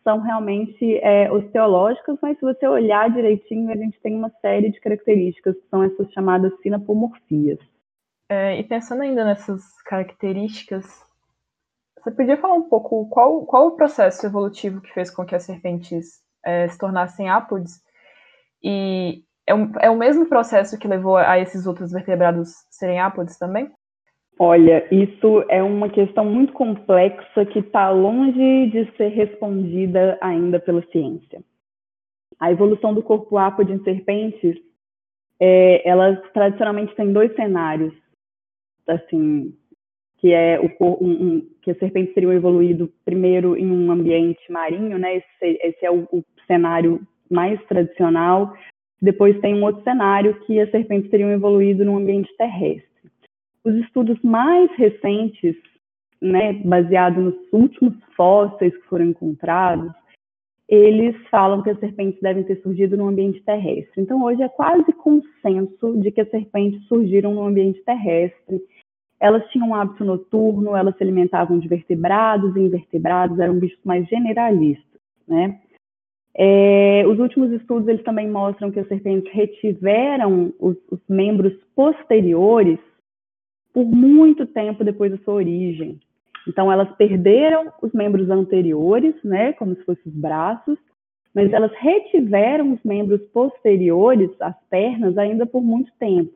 são 0.04 0.20
realmente 0.20 0.98
é, 0.98 1.32
osteológicas, 1.32 2.18
mas 2.22 2.38
se 2.38 2.44
você 2.44 2.68
olhar 2.68 3.10
direitinho, 3.10 3.72
a 3.72 3.78
gente 3.78 3.98
tem 4.02 4.14
uma 4.14 4.30
série 4.42 4.72
de 4.72 4.82
características 4.82 5.56
que 5.56 5.70
são 5.70 5.84
essas 5.84 6.12
chamadas 6.12 6.52
sinapomorfias. 6.62 7.60
É, 8.28 8.60
e 8.60 8.64
pensando 8.66 9.04
ainda 9.04 9.24
nessas 9.24 9.82
características, 9.84 10.86
você 11.96 12.12
podia 12.12 12.36
falar 12.36 12.56
um 12.56 12.68
pouco 12.68 13.08
qual, 13.08 13.46
qual 13.46 13.68
o 13.68 13.78
processo 13.78 14.26
evolutivo 14.26 14.82
que 14.82 14.94
fez 14.94 15.10
com 15.10 15.24
que 15.24 15.34
as 15.34 15.44
serpentes 15.44 16.22
é, 16.44 16.68
se 16.68 16.78
tornassem 16.78 17.30
ápodes? 17.30 17.82
E 18.62 19.24
é, 19.48 19.54
um, 19.54 19.72
é 19.80 19.90
o 19.90 19.98
mesmo 19.98 20.26
processo 20.28 20.78
que 20.78 20.88
levou 20.88 21.18
a 21.18 21.40
esses 21.40 21.66
outros 21.66 21.92
vertebrados 21.92 22.50
serem 22.70 23.00
ápodes 23.00 23.38
também? 23.38 23.72
Olha, 24.40 24.88
isso 24.92 25.44
é 25.48 25.62
uma 25.62 25.90
questão 25.90 26.26
muito 26.26 26.54
complexa 26.54 27.46
que 27.46 27.60
está 27.60 27.90
longe 27.92 28.68
de 28.68 28.92
ser 28.98 29.10
respondida 29.10 30.18
ainda 30.22 30.60
pela 30.60 30.82
ciência. 30.88 31.44
A 32.40 32.52
evolução 32.52 32.94
do 32.94 33.04
corpo 33.04 33.38
ápode 33.38 33.72
em 33.72 33.84
serpentes, 33.84 34.58
é, 35.40 35.88
ela 35.88 36.16
tradicionalmente 36.34 36.96
tem 36.96 37.14
dois 37.14 37.34
cenários, 37.36 37.94
assim, 38.88 39.56
que 40.18 40.34
é 40.34 40.60
o 40.60 41.04
um, 41.04 41.12
um, 41.12 41.50
que 41.62 41.72
as 41.72 41.78
serpentes 41.78 42.14
teriam 42.14 42.34
evoluído 42.34 42.92
primeiro 43.06 43.56
em 43.56 43.70
um 43.70 43.92
ambiente 43.92 44.52
marinho, 44.52 44.98
né? 44.98 45.18
Esse, 45.18 45.60
esse 45.62 45.86
é 45.86 45.92
o, 45.92 46.08
o 46.12 46.24
cenário 46.48 47.06
mais 47.30 47.64
tradicional. 47.66 48.54
Depois 49.04 49.38
tem 49.42 49.54
um 49.54 49.66
outro 49.66 49.84
cenário 49.84 50.34
que 50.46 50.58
as 50.62 50.72
serpentes 50.72 51.12
teriam 51.12 51.30
evoluído 51.30 51.84
num 51.84 51.98
ambiente 51.98 52.34
terrestre. 52.38 53.12
Os 53.62 53.76
estudos 53.76 54.18
mais 54.24 54.72
recentes, 54.78 55.58
né, 56.22 56.54
baseados 56.64 57.22
nos 57.22 57.36
últimos 57.52 57.96
fósseis 58.16 58.74
que 58.74 58.88
foram 58.88 59.04
encontrados, 59.08 59.92
eles 60.70 61.18
falam 61.30 61.62
que 61.62 61.70
as 61.70 61.80
serpentes 61.82 62.22
devem 62.22 62.46
ter 62.46 62.62
surgido 62.62 62.96
no 62.96 63.10
ambiente 63.10 63.44
terrestre. 63.44 64.02
Então, 64.02 64.24
hoje 64.24 64.42
é 64.42 64.48
quase 64.48 64.94
consenso 64.94 66.00
de 66.00 66.10
que 66.10 66.22
as 66.22 66.30
serpentes 66.30 66.82
surgiram 66.88 67.34
no 67.34 67.46
ambiente 67.46 67.84
terrestre. 67.84 68.62
Elas 69.20 69.46
tinham 69.50 69.68
um 69.68 69.76
hábito 69.76 70.06
noturno, 70.06 70.78
elas 70.78 70.96
se 70.96 71.04
alimentavam 71.04 71.60
de 71.60 71.68
vertebrados 71.68 72.56
e 72.56 72.60
invertebrados, 72.62 73.38
eram 73.38 73.60
bichos 73.60 73.84
mais 73.84 74.08
generalistas, 74.08 75.02
né? 75.28 75.60
É, 76.36 77.06
os 77.08 77.20
últimos 77.20 77.52
estudos 77.52 77.88
eles 77.88 78.04
também 78.04 78.30
mostram 78.30 78.72
que 78.72 78.80
as 78.80 78.88
serpentes 78.88 79.32
retiveram 79.32 80.52
os, 80.60 80.76
os 80.90 81.00
membros 81.08 81.54
posteriores 81.76 82.80
por 83.72 83.86
muito 83.86 84.46
tempo 84.48 84.84
depois 84.84 85.12
da 85.12 85.18
sua 85.20 85.36
origem. 85.36 86.00
Então, 86.48 86.72
elas 86.72 86.94
perderam 86.96 87.72
os 87.82 87.94
membros 87.94 88.30
anteriores, 88.30 89.16
né, 89.24 89.54
como 89.54 89.76
se 89.76 89.84
fossem 89.84 90.04
os 90.12 90.14
braços, 90.14 90.78
mas 91.34 91.52
elas 91.52 91.72
retiveram 91.78 92.74
os 92.74 92.84
membros 92.84 93.22
posteriores, 93.28 94.30
as 94.40 94.56
pernas, 94.70 95.18
ainda 95.18 95.46
por 95.46 95.62
muito 95.62 95.92
tempo. 95.98 96.36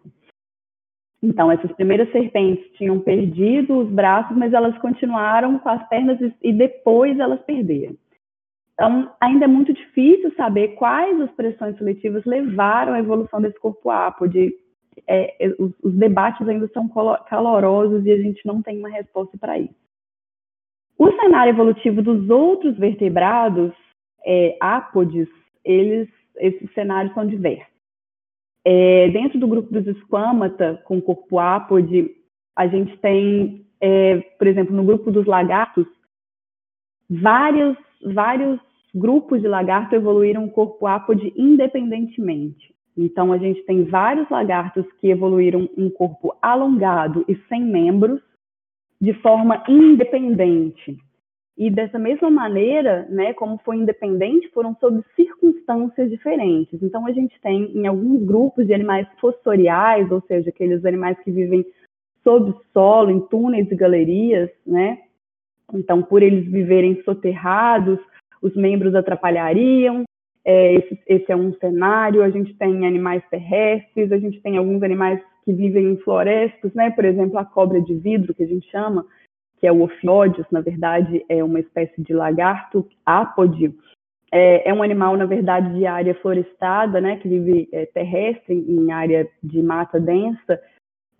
Então, 1.21 1.51
essas 1.51 1.71
primeiras 1.73 2.11
serpentes 2.11 2.71
tinham 2.73 2.99
perdido 2.99 3.79
os 3.79 3.89
braços, 3.89 4.37
mas 4.37 4.53
elas 4.53 4.77
continuaram 4.77 5.59
com 5.59 5.69
as 5.69 5.87
pernas 5.89 6.19
e 6.41 6.53
depois 6.53 7.19
elas 7.19 7.41
perderam. 7.41 7.95
Então, 8.77 9.11
ainda 9.19 9.45
é 9.45 9.47
muito 9.47 9.73
difícil 9.73 10.31
saber 10.35 10.75
quais 10.75 11.19
as 11.19 11.31
pressões 11.31 11.75
seletivas 11.79 12.23
levaram 12.25 12.93
à 12.93 12.99
evolução 12.99 13.41
desse 13.41 13.59
corpo 13.59 13.89
ápode, 13.89 14.53
é, 15.07 15.47
é, 15.47 15.55
os, 15.57 15.73
os, 15.83 15.95
debates 15.95 16.47
ainda 16.47 16.67
são 16.67 16.87
calorosos 17.27 18.05
e 18.05 18.11
a 18.11 18.17
gente 18.17 18.45
não 18.45 18.61
tem 18.61 18.77
uma 18.77 18.89
resposta 18.89 19.35
para 19.35 19.57
isso. 19.57 19.73
O 20.95 21.11
cenário 21.11 21.51
evolutivo 21.51 22.03
dos 22.03 22.29
outros 22.29 22.77
vertebrados, 22.77 23.73
é, 24.23 24.55
ápodes, 24.59 25.27
eles, 25.65 26.07
esses 26.37 26.71
cenários 26.73 27.15
são 27.15 27.25
diversos. 27.25 27.73
É, 28.63 29.09
dentro 29.09 29.39
do 29.39 29.47
grupo 29.47 29.71
dos 29.71 29.87
esquamata, 29.87 30.79
com 30.85 31.01
corpo 31.01 31.39
ápode, 31.39 32.11
a 32.55 32.67
gente 32.67 32.95
tem, 32.97 33.65
é, 33.81 34.19
por 34.37 34.45
exemplo, 34.45 34.75
no 34.75 34.83
grupo 34.83 35.11
dos 35.11 35.25
lagartos, 35.25 35.87
vários, 37.09 37.75
vários 38.03 38.66
grupos 38.97 39.41
de 39.41 39.47
lagarto 39.47 39.95
evoluíram 39.95 40.45
o 40.45 40.51
corpo 40.51 40.87
ápode 40.87 41.33
independentemente. 41.35 42.73
Então, 42.97 43.31
a 43.31 43.37
gente 43.37 43.63
tem 43.63 43.83
vários 43.83 44.27
lagartos 44.29 44.85
que 44.99 45.09
evoluíram 45.09 45.69
um 45.77 45.89
corpo 45.89 46.35
alongado 46.41 47.23
e 47.27 47.35
sem 47.47 47.63
membros 47.63 48.19
de 48.99 49.13
forma 49.13 49.63
independente. 49.69 50.97
E 51.55 51.69
dessa 51.69 51.97
mesma 51.97 52.29
maneira, 52.29 53.07
né, 53.09 53.33
como 53.33 53.59
foi 53.63 53.77
independente, 53.77 54.49
foram 54.49 54.75
sob 54.79 55.03
circunstâncias 55.15 56.09
diferentes. 56.09 56.81
Então, 56.81 57.05
a 57.05 57.11
gente 57.11 57.39
tem 57.41 57.71
em 57.75 57.87
alguns 57.87 58.23
grupos 58.23 58.65
de 58.65 58.73
animais 58.73 59.07
fossoriais, 59.19 60.11
ou 60.11 60.21
seja, 60.21 60.49
aqueles 60.49 60.83
animais 60.85 61.17
que 61.23 61.31
vivem 61.31 61.65
sob 62.23 62.53
solo, 62.73 63.09
em 63.09 63.19
túneis 63.21 63.71
e 63.71 63.75
galerias, 63.75 64.49
né? 64.65 64.99
Então, 65.73 66.01
por 66.01 66.21
eles 66.21 66.49
viverem 66.49 67.01
soterrados, 67.03 67.99
os 68.41 68.55
membros 68.55 68.95
atrapalhariam, 68.95 70.03
é, 70.47 70.75
esse, 70.75 70.99
esse, 71.05 71.29
é 71.29 71.35
um 71.35 71.53
cenário. 71.55 72.23
A 72.23 72.29
gente 72.29 72.53
tem 72.53 72.87
animais 72.87 73.21
terrestres, 73.29 74.13
a 74.13 74.17
gente 74.17 74.41
tem 74.41 74.57
alguns 74.57 74.81
animais 74.81 75.21
que 75.43 75.51
vivem 75.51 75.91
em 75.91 75.97
florestas, 75.97 76.73
né? 76.73 76.89
Por 76.91 77.03
exemplo, 77.03 77.37
a 77.37 77.43
cobra 77.43 77.81
de 77.81 77.93
vidro, 77.93 78.33
que 78.33 78.43
a 78.43 78.47
gente 78.47 78.65
chama, 78.71 79.05
que 79.59 79.67
é 79.67 79.71
o 79.71 79.81
Ophiodius, 79.81 80.47
na 80.49 80.61
verdade, 80.61 81.23
é 81.27 81.43
uma 81.43 81.59
espécie 81.59 82.01
de 82.01 82.13
lagarto 82.13 82.87
ápode. 83.05 83.75
É, 84.31 84.69
é 84.69 84.73
um 84.73 84.81
animal, 84.81 85.17
na 85.17 85.25
verdade, 85.25 85.73
de 85.73 85.85
área 85.85 86.15
florestada, 86.15 87.01
né? 87.01 87.17
Que 87.17 87.27
vive 87.27 87.67
é, 87.73 87.85
terrestre, 87.85 88.53
em 88.53 88.89
área 88.89 89.27
de 89.43 89.61
mata 89.61 89.99
densa, 89.99 90.61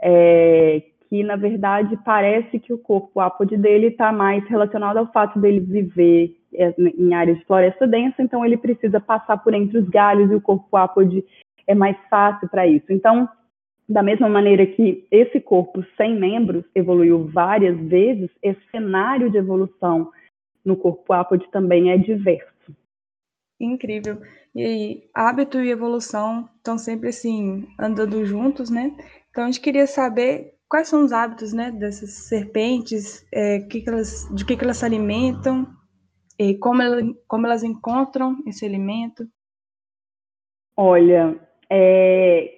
é, 0.01 0.83
que, 1.09 1.21
na 1.21 1.35
verdade, 1.35 1.97
parece 2.05 2.59
que 2.59 2.71
o 2.71 2.77
corpo 2.77 3.19
ápode 3.19 3.57
dele 3.57 3.87
está 3.87 4.13
mais 4.13 4.47
relacionado 4.47 4.97
ao 4.97 5.11
fato 5.11 5.37
dele 5.37 5.59
viver 5.59 6.37
é, 6.57 6.73
em 6.77 7.13
áreas 7.13 7.37
de 7.37 7.45
floresta 7.45 7.87
densa, 7.87 8.21
então 8.21 8.43
ele 8.43 8.57
precisa 8.57 8.99
passar 8.99 9.37
por 9.37 9.53
entre 9.53 9.77
os 9.77 9.87
galhos 9.87 10.31
e 10.31 10.35
o 10.35 10.41
corpo 10.41 10.75
ápode 10.75 11.23
é 11.67 11.75
mais 11.75 11.97
fácil 12.09 12.49
para 12.49 12.65
isso. 12.65 12.85
Então, 12.89 13.29
da 13.87 14.01
mesma 14.03 14.27
maneira 14.27 14.65
que 14.65 15.07
esse 15.11 15.39
corpo 15.39 15.85
sem 15.95 16.19
membros 16.19 16.65
evoluiu 16.75 17.25
várias 17.27 17.77
vezes, 17.77 18.29
esse 18.41 18.61
cenário 18.71 19.29
de 19.29 19.37
evolução 19.37 20.11
no 20.65 20.75
corpo 20.75 21.13
ápode 21.13 21.47
também 21.51 21.91
é 21.91 21.97
diverso. 21.97 22.75
Incrível. 23.59 24.21
E 24.53 24.63
aí, 24.63 25.03
hábito 25.13 25.59
e 25.59 25.69
evolução 25.69 26.49
estão 26.57 26.77
sempre 26.77 27.09
assim 27.09 27.67
andando 27.79 28.25
juntos, 28.25 28.69
né? 28.69 28.95
Então 29.29 29.43
a 29.43 29.47
gente 29.47 29.61
queria 29.61 29.87
saber 29.87 30.53
quais 30.67 30.89
são 30.89 31.05
os 31.05 31.11
hábitos, 31.11 31.53
né, 31.53 31.71
dessas 31.71 32.09
serpentes, 32.27 33.25
é, 33.31 33.59
que 33.59 33.81
que 33.81 33.89
elas, 33.89 34.27
de 34.33 34.43
que, 34.43 34.57
que 34.57 34.63
elas 34.63 34.77
se 34.77 34.85
alimentam 34.85 35.76
e 36.39 36.55
como, 36.57 36.81
ela, 36.81 37.01
como 37.27 37.45
elas 37.45 37.63
encontram 37.63 38.37
esse 38.45 38.65
alimento? 38.65 39.27
Olha, 40.75 41.39
é, 41.69 42.57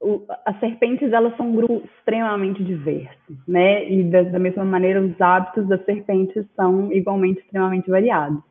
o, 0.00 0.24
as 0.44 0.58
serpentes 0.60 1.12
elas 1.12 1.36
são 1.36 1.48
um 1.48 1.56
grupo 1.56 1.82
extremamente 1.86 2.62
diverso, 2.62 3.36
né? 3.46 3.90
E 3.90 4.04
da, 4.04 4.22
da, 4.22 4.38
mesma 4.38 4.64
maneira 4.64 5.00
os 5.00 5.18
hábitos 5.20 5.66
das 5.66 5.84
serpentes 5.84 6.44
são 6.54 6.92
igualmente 6.92 7.40
extremamente 7.40 7.90
variados. 7.90 8.42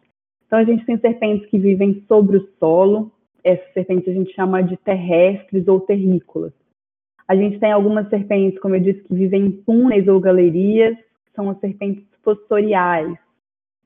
Então 0.46 0.60
a 0.60 0.64
gente 0.64 0.86
tem 0.86 0.98
serpentes 1.00 1.48
que 1.50 1.60
vivem 1.60 2.04
sobre 2.08 2.38
o 2.38 2.50
solo, 2.60 3.12
essas 3.44 3.72
serpentes 3.74 4.10
a 4.10 4.14
gente 4.14 4.34
chama 4.34 4.62
de 4.62 4.76
terrestres 4.78 5.68
ou 5.68 5.80
terrícolas. 5.80 6.54
A 7.28 7.36
gente 7.36 7.60
tem 7.60 7.72
algumas 7.72 8.10
serpentes, 8.10 8.60
como 8.60 8.76
eu 8.76 8.80
disse, 8.80 9.04
que 9.04 9.14
vivem 9.14 9.46
em 9.46 9.52
túneis 9.52 10.08
ou 10.08 10.20
galerias, 10.20 10.98
são 11.36 11.50
as 11.50 11.60
serpentes 11.60 12.06
fossoriais, 12.24 13.18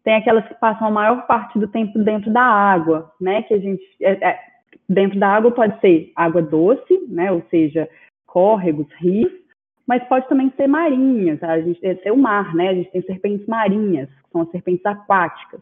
tem 0.04 0.16
aquelas 0.16 0.48
que 0.48 0.56
passam 0.56 0.88
a 0.88 0.92
maior 0.92 1.28
parte 1.28 1.60
do 1.60 1.68
tempo 1.68 1.98
dentro 2.00 2.32
da 2.32 2.42
água, 2.42 3.12
né? 3.20 3.44
Que 3.44 3.54
a 3.54 3.60
gente 3.60 3.84
é, 4.02 4.12
é, 4.30 4.40
dentro 4.90 5.20
da 5.20 5.28
água 5.30 5.52
pode 5.52 5.80
ser 5.80 6.12
água 6.16 6.42
doce, 6.42 7.06
né? 7.08 7.32
Ou 7.32 7.44
seja, 7.50 7.88
córregos, 8.26 8.88
rios, 9.00 9.32
mas 9.88 10.04
pode 10.06 10.28
também 10.28 10.52
ser 10.56 10.68
marinhas. 10.68 11.42
A 11.44 11.60
gente 11.62 11.80
tem 11.80 12.12
o 12.12 12.18
mar, 12.18 12.56
né? 12.56 12.70
A 12.70 12.74
gente 12.74 12.92
tem 12.92 13.02
serpentes 13.04 13.46
marinhas, 13.48 14.10
que 14.10 14.32
são 14.32 14.42
as 14.42 14.52
serpentes 14.52 14.86
aquáticas. 14.86 15.62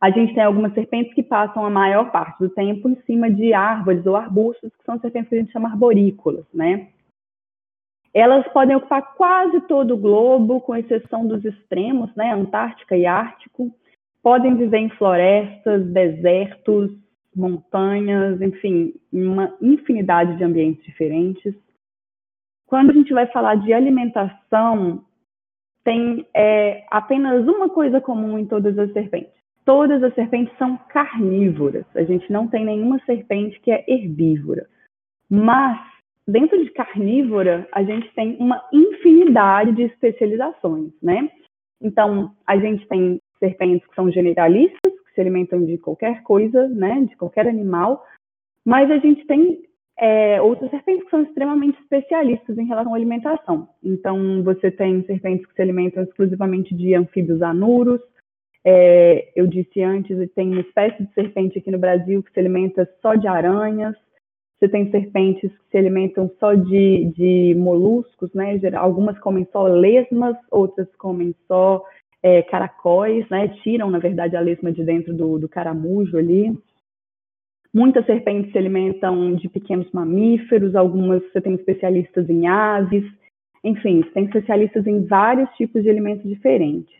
A 0.00 0.10
gente 0.10 0.34
tem 0.34 0.42
algumas 0.42 0.74
serpentes 0.74 1.14
que 1.14 1.22
passam 1.22 1.64
a 1.64 1.70
maior 1.70 2.10
parte 2.10 2.40
do 2.40 2.50
tempo 2.50 2.88
em 2.88 2.96
cima 3.02 3.30
de 3.30 3.54
árvores 3.54 4.04
ou 4.04 4.16
arbustos, 4.16 4.72
que 4.76 4.84
são 4.84 4.98
serpentes 4.98 5.28
que 5.28 5.36
a 5.36 5.38
gente 5.38 5.52
chama 5.52 5.68
arborícolas, 5.68 6.44
né? 6.52 6.88
Elas 8.14 8.46
podem 8.52 8.76
ocupar 8.76 9.14
quase 9.14 9.60
todo 9.62 9.94
o 9.94 9.98
globo, 9.98 10.60
com 10.60 10.76
exceção 10.76 11.26
dos 11.26 11.44
extremos, 11.44 12.14
né, 12.14 12.32
Antártica 12.32 12.96
e 12.96 13.06
Ártico. 13.06 13.70
Podem 14.22 14.54
viver 14.54 14.78
em 14.78 14.90
florestas, 14.90 15.86
desertos, 15.86 16.90
montanhas, 17.34 18.40
enfim, 18.40 18.94
uma 19.12 19.54
infinidade 19.60 20.36
de 20.36 20.44
ambientes 20.44 20.84
diferentes. 20.84 21.54
Quando 22.66 22.90
a 22.90 22.94
gente 22.94 23.12
vai 23.12 23.26
falar 23.26 23.56
de 23.56 23.72
alimentação, 23.72 25.04
tem 25.84 26.26
é, 26.34 26.84
apenas 26.90 27.46
uma 27.46 27.68
coisa 27.68 28.00
comum 28.00 28.38
em 28.38 28.46
todas 28.46 28.78
as 28.78 28.92
serpentes. 28.92 29.32
todas 29.64 30.02
as 30.02 30.14
serpentes 30.14 30.56
são 30.58 30.76
carnívoras. 30.88 31.84
A 31.94 32.02
gente 32.02 32.30
não 32.32 32.48
tem 32.48 32.64
nenhuma 32.64 32.98
serpente 33.06 33.60
que 33.60 33.70
é 33.70 33.84
herbívora. 33.86 34.66
Mas, 35.30 35.78
dentro 36.26 36.62
de 36.62 36.70
carnívora, 36.70 37.66
a 37.72 37.82
gente 37.82 38.12
tem 38.14 38.36
uma 38.38 38.62
infinidade 38.72 39.72
de 39.72 39.82
especializações, 39.82 40.92
né? 41.02 41.30
Então, 41.80 42.34
a 42.46 42.56
gente 42.56 42.86
tem 42.86 43.20
serpentes 43.38 43.86
que 43.88 43.94
são 43.94 44.10
generalistas, 44.10 44.80
que 44.82 45.14
se 45.14 45.20
alimentam 45.20 45.64
de 45.64 45.78
qualquer 45.78 46.22
coisa, 46.22 46.68
né? 46.68 47.06
De 47.08 47.16
qualquer 47.16 47.48
animal. 47.48 48.04
Mas 48.64 48.90
a 48.90 48.98
gente 48.98 49.26
tem 49.26 49.62
é, 49.98 50.40
outras 50.40 50.70
serpentes 50.70 51.04
que 51.04 51.10
são 51.10 51.22
extremamente 51.22 51.80
especialistas 51.80 52.56
em 52.56 52.66
relação 52.66 52.94
à 52.94 52.96
alimentação. 52.96 53.68
Então, 53.82 54.42
você 54.44 54.70
tem 54.70 55.04
serpentes 55.04 55.46
que 55.46 55.54
se 55.54 55.62
alimentam 55.62 56.02
exclusivamente 56.02 56.74
de 56.74 56.94
anfíbios 56.94 57.42
anuros, 57.42 58.00
é, 58.64 59.32
eu 59.34 59.46
disse 59.46 59.82
antes, 59.82 60.16
tem 60.34 60.50
uma 60.50 60.60
espécie 60.60 61.02
de 61.02 61.12
serpente 61.14 61.58
aqui 61.58 61.70
no 61.70 61.78
Brasil 61.78 62.22
que 62.22 62.32
se 62.32 62.38
alimenta 62.38 62.88
só 63.00 63.14
de 63.14 63.26
aranhas. 63.26 63.96
Você 64.62 64.68
tem 64.68 64.88
serpentes 64.92 65.50
que 65.50 65.70
se 65.72 65.76
alimentam 65.76 66.30
só 66.38 66.54
de, 66.54 67.12
de 67.16 67.52
moluscos, 67.58 68.32
né? 68.32 68.60
Algumas 68.76 69.18
comem 69.18 69.44
só 69.50 69.66
lesmas, 69.66 70.36
outras 70.52 70.86
comem 70.94 71.34
só 71.48 71.82
é, 72.22 72.42
caracóis, 72.42 73.28
né? 73.28 73.48
Tiram, 73.64 73.90
na 73.90 73.98
verdade, 73.98 74.36
a 74.36 74.40
lesma 74.40 74.70
de 74.70 74.84
dentro 74.84 75.12
do, 75.12 75.36
do 75.36 75.48
caramujo 75.48 76.16
ali. 76.16 76.56
Muitas 77.74 78.06
serpentes 78.06 78.52
se 78.52 78.58
alimentam 78.58 79.34
de 79.34 79.48
pequenos 79.48 79.90
mamíferos, 79.90 80.76
algumas 80.76 81.20
você 81.32 81.40
tem 81.40 81.54
especialistas 81.54 82.30
em 82.30 82.46
aves, 82.46 83.04
enfim, 83.64 84.04
você 84.04 84.10
tem 84.10 84.26
especialistas 84.26 84.86
em 84.86 85.04
vários 85.04 85.50
tipos 85.56 85.82
de 85.82 85.90
alimentos 85.90 86.30
diferentes. 86.30 86.94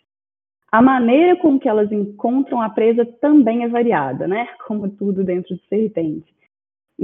A 0.72 0.82
maneira 0.82 1.36
com 1.36 1.60
que 1.60 1.68
elas 1.68 1.92
encontram 1.92 2.60
a 2.60 2.70
presa 2.70 3.06
também 3.20 3.62
é 3.62 3.68
variada, 3.68 4.26
né? 4.26 4.48
Como 4.66 4.90
tudo 4.90 5.22
dentro 5.22 5.54
de 5.54 5.62
serpente. 5.68 6.31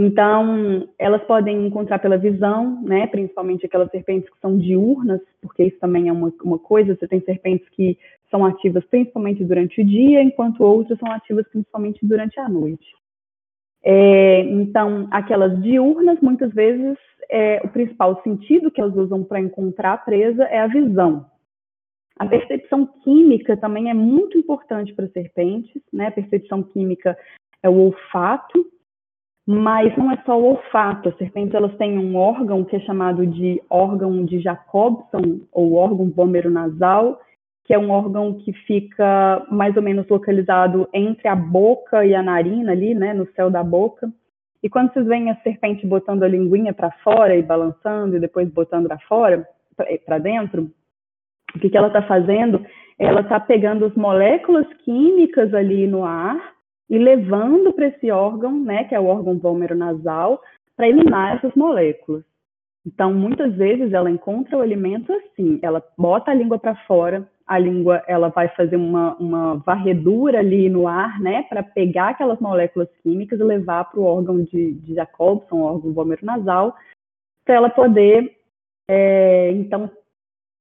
Então, 0.00 0.88
elas 0.96 1.20
podem 1.24 1.66
encontrar 1.66 1.98
pela 1.98 2.16
visão, 2.16 2.80
né? 2.82 3.08
Principalmente 3.08 3.66
aquelas 3.66 3.90
serpentes 3.90 4.30
que 4.30 4.38
são 4.38 4.56
diurnas, 4.56 5.20
porque 5.42 5.64
isso 5.64 5.78
também 5.80 6.08
é 6.08 6.12
uma, 6.12 6.32
uma 6.44 6.58
coisa. 6.60 6.94
Você 6.94 7.08
tem 7.08 7.20
serpentes 7.22 7.68
que 7.70 7.98
são 8.30 8.46
ativas 8.46 8.84
principalmente 8.84 9.42
durante 9.42 9.80
o 9.80 9.84
dia, 9.84 10.22
enquanto 10.22 10.62
outras 10.62 10.96
são 11.00 11.10
ativas 11.10 11.48
principalmente 11.48 11.98
durante 12.06 12.38
a 12.38 12.48
noite. 12.48 12.86
É, 13.82 14.42
então, 14.42 15.08
aquelas 15.10 15.60
diurnas, 15.64 16.20
muitas 16.20 16.54
vezes, 16.54 16.96
é, 17.28 17.60
o 17.64 17.68
principal 17.68 18.22
sentido 18.22 18.70
que 18.70 18.80
elas 18.80 18.94
usam 18.94 19.24
para 19.24 19.40
encontrar 19.40 19.94
a 19.94 19.98
presa 19.98 20.44
é 20.44 20.60
a 20.60 20.68
visão. 20.68 21.26
A 22.20 22.24
percepção 22.24 22.86
química 23.02 23.56
também 23.56 23.90
é 23.90 23.94
muito 23.94 24.38
importante 24.38 24.94
para 24.94 25.08
serpentes, 25.08 25.82
né? 25.92 26.06
A 26.06 26.12
percepção 26.12 26.62
química 26.62 27.18
é 27.64 27.68
o 27.68 27.74
olfato, 27.74 28.64
mas 29.50 29.96
não 29.96 30.12
é 30.12 30.22
só 30.26 30.38
o 30.38 30.44
olfato. 30.44 31.08
As 31.08 31.16
serpentes 31.16 31.54
elas 31.54 31.74
têm 31.78 31.98
um 31.98 32.16
órgão 32.16 32.62
que 32.64 32.76
é 32.76 32.80
chamado 32.80 33.26
de 33.26 33.62
órgão 33.70 34.22
de 34.22 34.40
Jacobson 34.40 35.40
ou 35.50 35.72
órgão 35.72 36.12
nasal, 36.50 37.18
que 37.64 37.72
é 37.72 37.78
um 37.78 37.90
órgão 37.90 38.34
que 38.34 38.52
fica 38.52 39.46
mais 39.50 39.74
ou 39.74 39.82
menos 39.82 40.06
localizado 40.06 40.86
entre 40.92 41.28
a 41.28 41.34
boca 41.34 42.04
e 42.04 42.14
a 42.14 42.22
narina 42.22 42.72
ali, 42.72 42.94
né, 42.94 43.14
no 43.14 43.26
céu 43.32 43.50
da 43.50 43.64
boca. 43.64 44.12
E 44.62 44.68
quando 44.68 44.92
vocês 44.92 45.06
veem 45.06 45.30
a 45.30 45.36
serpente 45.36 45.86
botando 45.86 46.24
a 46.24 46.28
linguinha 46.28 46.74
para 46.74 46.90
fora 47.02 47.34
e 47.34 47.40
balançando 47.40 48.18
e 48.18 48.20
depois 48.20 48.50
botando 48.50 48.86
para 48.86 48.98
fora, 48.98 49.48
para 50.04 50.18
dentro, 50.18 50.70
o 51.56 51.58
que, 51.58 51.70
que 51.70 51.78
ela 51.78 51.86
está 51.86 52.02
fazendo? 52.02 52.62
Ela 52.98 53.22
está 53.22 53.40
pegando 53.40 53.86
as 53.86 53.94
moléculas 53.94 54.66
químicas 54.84 55.54
ali 55.54 55.86
no 55.86 56.04
ar 56.04 56.57
e 56.88 56.98
levando 56.98 57.72
para 57.72 57.88
esse 57.88 58.10
órgão, 58.10 58.58
né, 58.58 58.84
que 58.84 58.94
é 58.94 59.00
o 59.00 59.06
órgão 59.06 59.38
nasal, 59.76 60.40
para 60.76 60.88
eliminar 60.88 61.36
essas 61.36 61.54
moléculas. 61.54 62.24
Então, 62.86 63.12
muitas 63.12 63.54
vezes 63.54 63.92
ela 63.92 64.10
encontra 64.10 64.56
o 64.56 64.62
alimento 64.62 65.12
assim, 65.12 65.58
ela 65.62 65.84
bota 65.96 66.30
a 66.30 66.34
língua 66.34 66.58
para 66.58 66.74
fora, 66.86 67.28
a 67.46 67.58
língua 67.58 68.02
ela 68.06 68.28
vai 68.28 68.48
fazer 68.50 68.76
uma, 68.76 69.14
uma 69.16 69.56
varredura 69.56 70.38
ali 70.38 70.70
no 70.70 70.86
ar, 70.86 71.20
né, 71.20 71.42
para 71.44 71.62
pegar 71.62 72.10
aquelas 72.10 72.38
moléculas 72.40 72.88
químicas 73.02 73.38
e 73.38 73.42
levar 73.42 73.90
para 73.90 74.00
o 74.00 74.04
órgão 74.04 74.42
de, 74.42 74.74
de 74.74 74.94
Jacobson, 74.94 75.60
órgão 75.60 76.16
nasal, 76.22 76.74
para 77.44 77.54
ela 77.54 77.70
poder, 77.70 78.36
é, 78.88 79.50
então, 79.52 79.90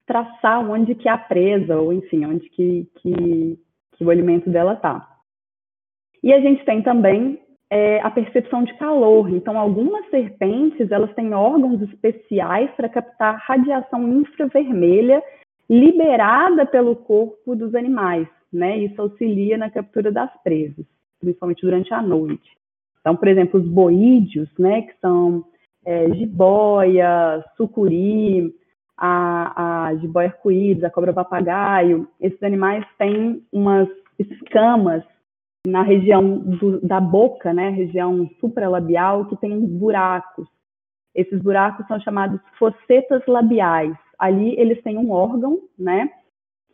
traçar 0.05 0.69
onde 0.69 0.95
que 0.95 1.07
é 1.07 1.11
a 1.11 1.17
presa, 1.17 1.77
ou 1.77 1.93
enfim, 1.93 2.25
onde 2.25 2.49
que, 2.49 2.89
que, 2.95 3.59
que 3.93 4.03
o 4.03 4.09
alimento 4.09 4.49
dela 4.49 4.73
está. 4.73 5.16
E 6.23 6.33
a 6.33 6.39
gente 6.39 6.63
tem 6.65 6.81
também 6.81 7.39
é, 7.69 7.99
a 8.01 8.09
percepção 8.09 8.63
de 8.63 8.73
calor. 8.77 9.29
Então, 9.29 9.57
algumas 9.57 10.09
serpentes, 10.09 10.91
elas 10.91 11.13
têm 11.13 11.33
órgãos 11.33 11.81
especiais 11.81 12.69
para 12.71 12.89
captar 12.89 13.41
radiação 13.45 14.07
infravermelha 14.07 15.21
liberada 15.69 16.65
pelo 16.65 16.95
corpo 16.95 17.55
dos 17.55 17.75
animais, 17.75 18.27
né? 18.51 18.77
Isso 18.77 19.01
auxilia 19.01 19.57
na 19.57 19.69
captura 19.69 20.11
das 20.11 20.31
presas, 20.41 20.85
principalmente 21.19 21.61
durante 21.61 21.93
a 21.93 22.01
noite. 22.01 22.49
Então, 23.01 23.15
por 23.15 23.27
exemplo, 23.27 23.59
os 23.59 23.67
boídeos, 23.67 24.49
né, 24.57 24.81
que 24.81 24.93
são 24.99 25.43
é, 25.85 26.09
jiboia, 26.13 27.43
sucuri, 27.55 28.53
a, 28.97 29.87
a 29.87 29.95
jiboia 29.95 30.27
arco-íris, 30.27 30.83
a 30.83 30.89
cobra 30.89 31.13
papagaio, 31.13 32.07
esses 32.19 32.41
animais 32.41 32.85
têm 32.97 33.41
umas 33.51 33.87
escamas 34.17 35.03
na 35.65 35.81
região 35.81 36.37
do, 36.39 36.79
da 36.81 36.99
boca, 36.99 37.53
né, 37.53 37.69
região 37.69 38.29
supralabial, 38.39 39.25
que 39.25 39.35
tem 39.37 39.59
buracos. 39.59 40.47
Esses 41.13 41.41
buracos 41.41 41.87
são 41.87 41.99
chamados 41.99 42.39
fossetas 42.57 43.25
labiais. 43.27 43.95
Ali 44.19 44.59
eles 44.59 44.81
têm 44.83 44.97
um 44.97 45.11
órgão, 45.11 45.59
né, 45.77 46.09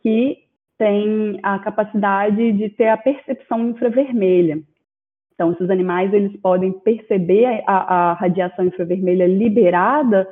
que 0.02 0.44
tem 0.78 1.38
a 1.42 1.58
capacidade 1.58 2.52
de 2.52 2.68
ter 2.70 2.88
a 2.88 2.96
percepção 2.96 3.68
infravermelha. 3.68 4.62
Então, 5.34 5.52
esses 5.52 5.68
animais 5.68 6.12
eles 6.12 6.36
podem 6.40 6.72
perceber 6.72 7.62
a, 7.66 8.10
a 8.10 8.12
radiação 8.14 8.64
infravermelha 8.64 9.26
liberada 9.26 10.28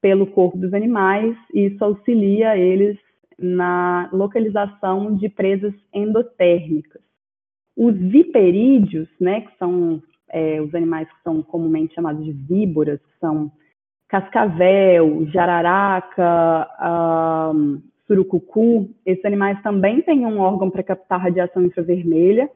pelo 0.00 0.26
corpo 0.26 0.58
dos 0.58 0.74
animais, 0.74 1.36
e 1.54 1.66
isso 1.66 1.84
auxilia 1.84 2.56
eles 2.56 2.98
na 3.38 4.08
localização 4.12 5.14
de 5.14 5.28
presas 5.28 5.72
endotérmicas. 5.94 7.00
Os 7.76 7.94
viperídeos, 7.94 9.08
né, 9.20 9.42
que 9.42 9.56
são 9.58 10.02
é, 10.28 10.60
os 10.60 10.74
animais 10.74 11.08
que 11.08 11.22
são 11.22 11.42
comumente 11.42 11.94
chamados 11.94 12.24
de 12.24 12.32
víboras, 12.32 13.00
que 13.00 13.18
são 13.20 13.50
cascavel, 14.08 15.26
jararaca, 15.26 16.68
um, 17.54 17.80
surucucu, 18.06 18.90
esses 19.06 19.24
animais 19.24 19.60
também 19.62 20.02
têm 20.02 20.26
um 20.26 20.38
órgão 20.38 20.70
para 20.70 20.82
captar 20.82 21.20
radiação 21.20 21.62
infravermelha, 21.62 22.50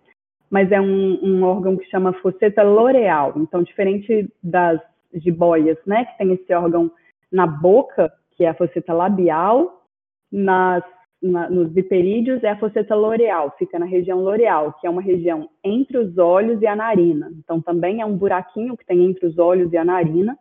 mas 0.50 0.70
é 0.70 0.80
um, 0.80 1.18
um 1.22 1.42
órgão 1.44 1.76
que 1.76 1.86
chama 1.86 2.12
fosseta 2.14 2.62
loreal. 2.62 3.32
Então, 3.36 3.62
diferente 3.62 4.30
das 4.42 4.80
jiboias, 5.14 5.78
né, 5.86 6.04
que 6.04 6.18
tem 6.18 6.32
esse 6.34 6.52
órgão 6.52 6.90
na 7.32 7.46
boca, 7.46 8.12
que 8.32 8.44
é 8.44 8.48
a 8.48 8.54
fosseta 8.54 8.92
labial, 8.92 9.82
nas, 10.30 10.84
na, 11.30 11.50
nos 11.50 11.72
viperídeos 11.72 12.42
é 12.42 12.50
a 12.50 12.58
fosseta 12.58 12.94
loreal, 12.94 13.54
fica 13.58 13.78
na 13.78 13.86
região 13.86 14.20
loreal, 14.20 14.72
que 14.80 14.86
é 14.86 14.90
uma 14.90 15.02
região 15.02 15.48
entre 15.62 15.98
os 15.98 16.16
olhos 16.18 16.60
e 16.62 16.66
a 16.66 16.76
narina. 16.76 17.30
Então 17.38 17.60
também 17.60 18.00
é 18.00 18.06
um 18.06 18.16
buraquinho 18.16 18.76
que 18.76 18.86
tem 18.86 19.04
entre 19.04 19.26
os 19.26 19.38
olhos 19.38 19.72
e 19.72 19.76
a 19.76 19.84
narina, 19.84 20.38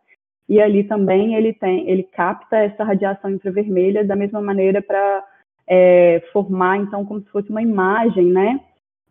e 0.48 0.60
ali 0.60 0.84
também 0.84 1.34
ele 1.34 1.52
tem, 1.52 1.88
ele 1.90 2.04
capta 2.04 2.56
essa 2.56 2.84
radiação 2.84 3.30
infravermelha 3.30 4.04
da 4.04 4.14
mesma 4.14 4.40
maneira 4.40 4.80
para 4.80 5.24
é, 5.66 6.22
formar 6.32 6.78
então 6.78 7.04
como 7.04 7.20
se 7.20 7.28
fosse 7.30 7.50
uma 7.50 7.62
imagem, 7.62 8.26
né? 8.26 8.60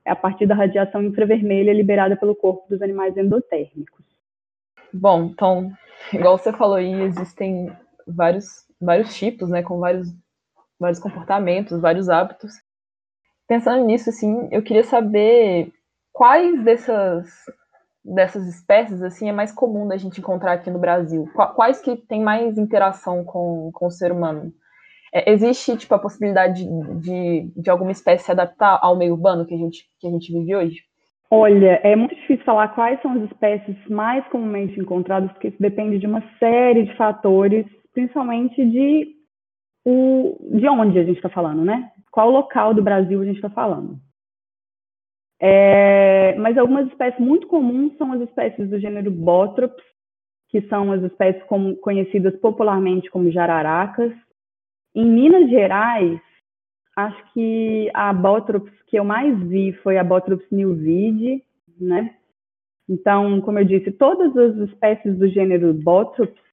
A 0.06 0.16
partir 0.16 0.46
da 0.46 0.56
radiação 0.56 1.04
infravermelha 1.04 1.74
liberada 1.74 2.16
pelo 2.16 2.36
corpo 2.36 2.70
dos 2.70 2.82
animais 2.82 3.18
endotérmicos. 3.18 4.06
Bom, 4.94 5.26
então 5.26 5.72
igual 6.14 6.38
você 6.38 6.54
falou 6.54 6.76
aí, 6.76 7.02
existem 7.02 7.70
vários, 8.08 8.66
vários 8.80 9.16
tipos, 9.16 9.50
né, 9.50 9.64
com 9.64 9.80
vários, 9.80 10.10
vários 10.80 11.00
comportamentos, 11.00 11.80
vários 11.80 12.10
hábitos. 12.10 12.54
Pensando 13.48 13.86
nisso, 13.86 14.10
assim, 14.10 14.48
eu 14.52 14.64
queria 14.64 14.84
saber 14.84 15.72
quais 16.12 16.64
dessas, 16.64 17.28
dessas 18.04 18.48
espécies, 18.48 19.02
assim, 19.02 19.30
é 19.30 19.32
mais 19.32 19.52
comum 19.52 19.88
da 19.88 19.98
gente 19.98 20.20
encontrar 20.20 20.54
aqui 20.54 20.70
no 20.70 20.80
Brasil? 20.80 21.30
Quais 21.56 21.80
que 21.82 21.96
tem 21.96 22.22
mais 22.22 22.58
interação 22.58 23.24
com, 23.24 23.70
com 23.74 23.88
o 23.88 23.92
ser 23.92 24.12
humano? 24.12 24.52
É, 25.14 25.32
existe, 25.32 25.78
tipo, 25.78 25.96
a 25.96 26.00
possibilidade 26.00 26.66
de, 27.00 27.52
de, 27.56 27.70
alguma 27.70 27.92
espécie 27.92 28.26
se 28.26 28.32
adaptar 28.32 28.80
ao 28.82 28.98
meio 28.98 29.14
urbano 29.14 29.46
que 29.46 29.54
a 29.54 29.58
gente, 29.58 29.86
que 30.00 30.08
a 30.08 30.12
gente 30.12 30.34
vive 30.34 30.56
hoje? 30.56 30.82
Olha, 31.32 31.80
é 31.84 31.96
muito 31.96 32.16
difícil 32.16 32.44
falar 32.44 32.68
quais 32.70 33.02
são 33.02 33.14
as 33.14 33.24
espécies 33.24 33.78
mais 33.90 34.28
comumente 34.28 34.80
encontradas, 34.80 35.32
porque 35.32 35.48
isso 35.48 35.62
depende 35.62 36.00
de 36.00 36.06
uma 36.06 36.22
série 36.38 36.84
de 36.84 36.96
fatores, 36.96 37.66
principalmente 37.94 38.64
de, 38.66 39.08
o, 39.86 40.38
de 40.58 40.68
onde 40.68 40.98
a 40.98 41.04
gente 41.04 41.18
está 41.18 41.30
falando, 41.30 41.64
né? 41.64 41.92
Qual 42.12 42.30
local 42.30 42.74
do 42.74 42.82
Brasil 42.82 43.22
a 43.22 43.26
gente 43.26 43.36
está 43.36 43.50
falando. 43.50 44.00
É, 45.40 46.36
mas 46.36 46.58
algumas 46.58 46.88
espécies 46.88 47.20
muito 47.20 47.48
comuns 47.48 47.96
são 47.98 48.12
as 48.14 48.22
espécies 48.22 48.70
do 48.70 48.80
gênero 48.80 49.12
Botrops, 49.12 49.84
que 50.50 50.62
são 50.64 50.92
as 50.92 51.04
espécies 51.04 51.44
como, 51.44 51.76
conhecidas 51.78 52.36
popularmente 52.38 53.10
como 53.10 53.32
jararacas. 53.32 54.14
Em 54.96 55.06
Minas 55.06 55.50
Gerais, 55.50 56.20
acho 56.96 57.34
que 57.34 57.92
a 57.94 58.14
Botrops 58.14 58.72
que 58.88 58.98
eu 58.98 59.04
mais 59.04 59.38
vi 59.44 59.74
foi 59.84 59.98
a 59.98 60.04
Botrops 60.04 60.50
nilvide, 60.50 61.44
né? 61.80 62.16
Então, 62.88 63.42
como 63.42 63.60
eu 63.60 63.66
disse, 63.66 63.92
todas 63.92 64.36
as 64.38 64.56
espécies 64.70 65.18
do 65.18 65.28
gênero 65.28 65.74
Botrops, 65.74 66.45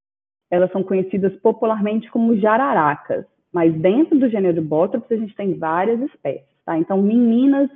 elas 0.52 0.70
são 0.70 0.82
conhecidas 0.82 1.34
popularmente 1.40 2.10
como 2.10 2.36
jararacas, 2.36 3.24
mas 3.50 3.74
dentro 3.74 4.18
do 4.18 4.28
gênero 4.28 4.60
Botrops 4.60 5.10
a 5.10 5.16
gente 5.16 5.34
tem 5.34 5.58
várias 5.58 5.98
espécies, 6.02 6.46
tá? 6.66 6.76
Então, 6.76 6.98
em 7.10 7.16
Minas, 7.16 7.70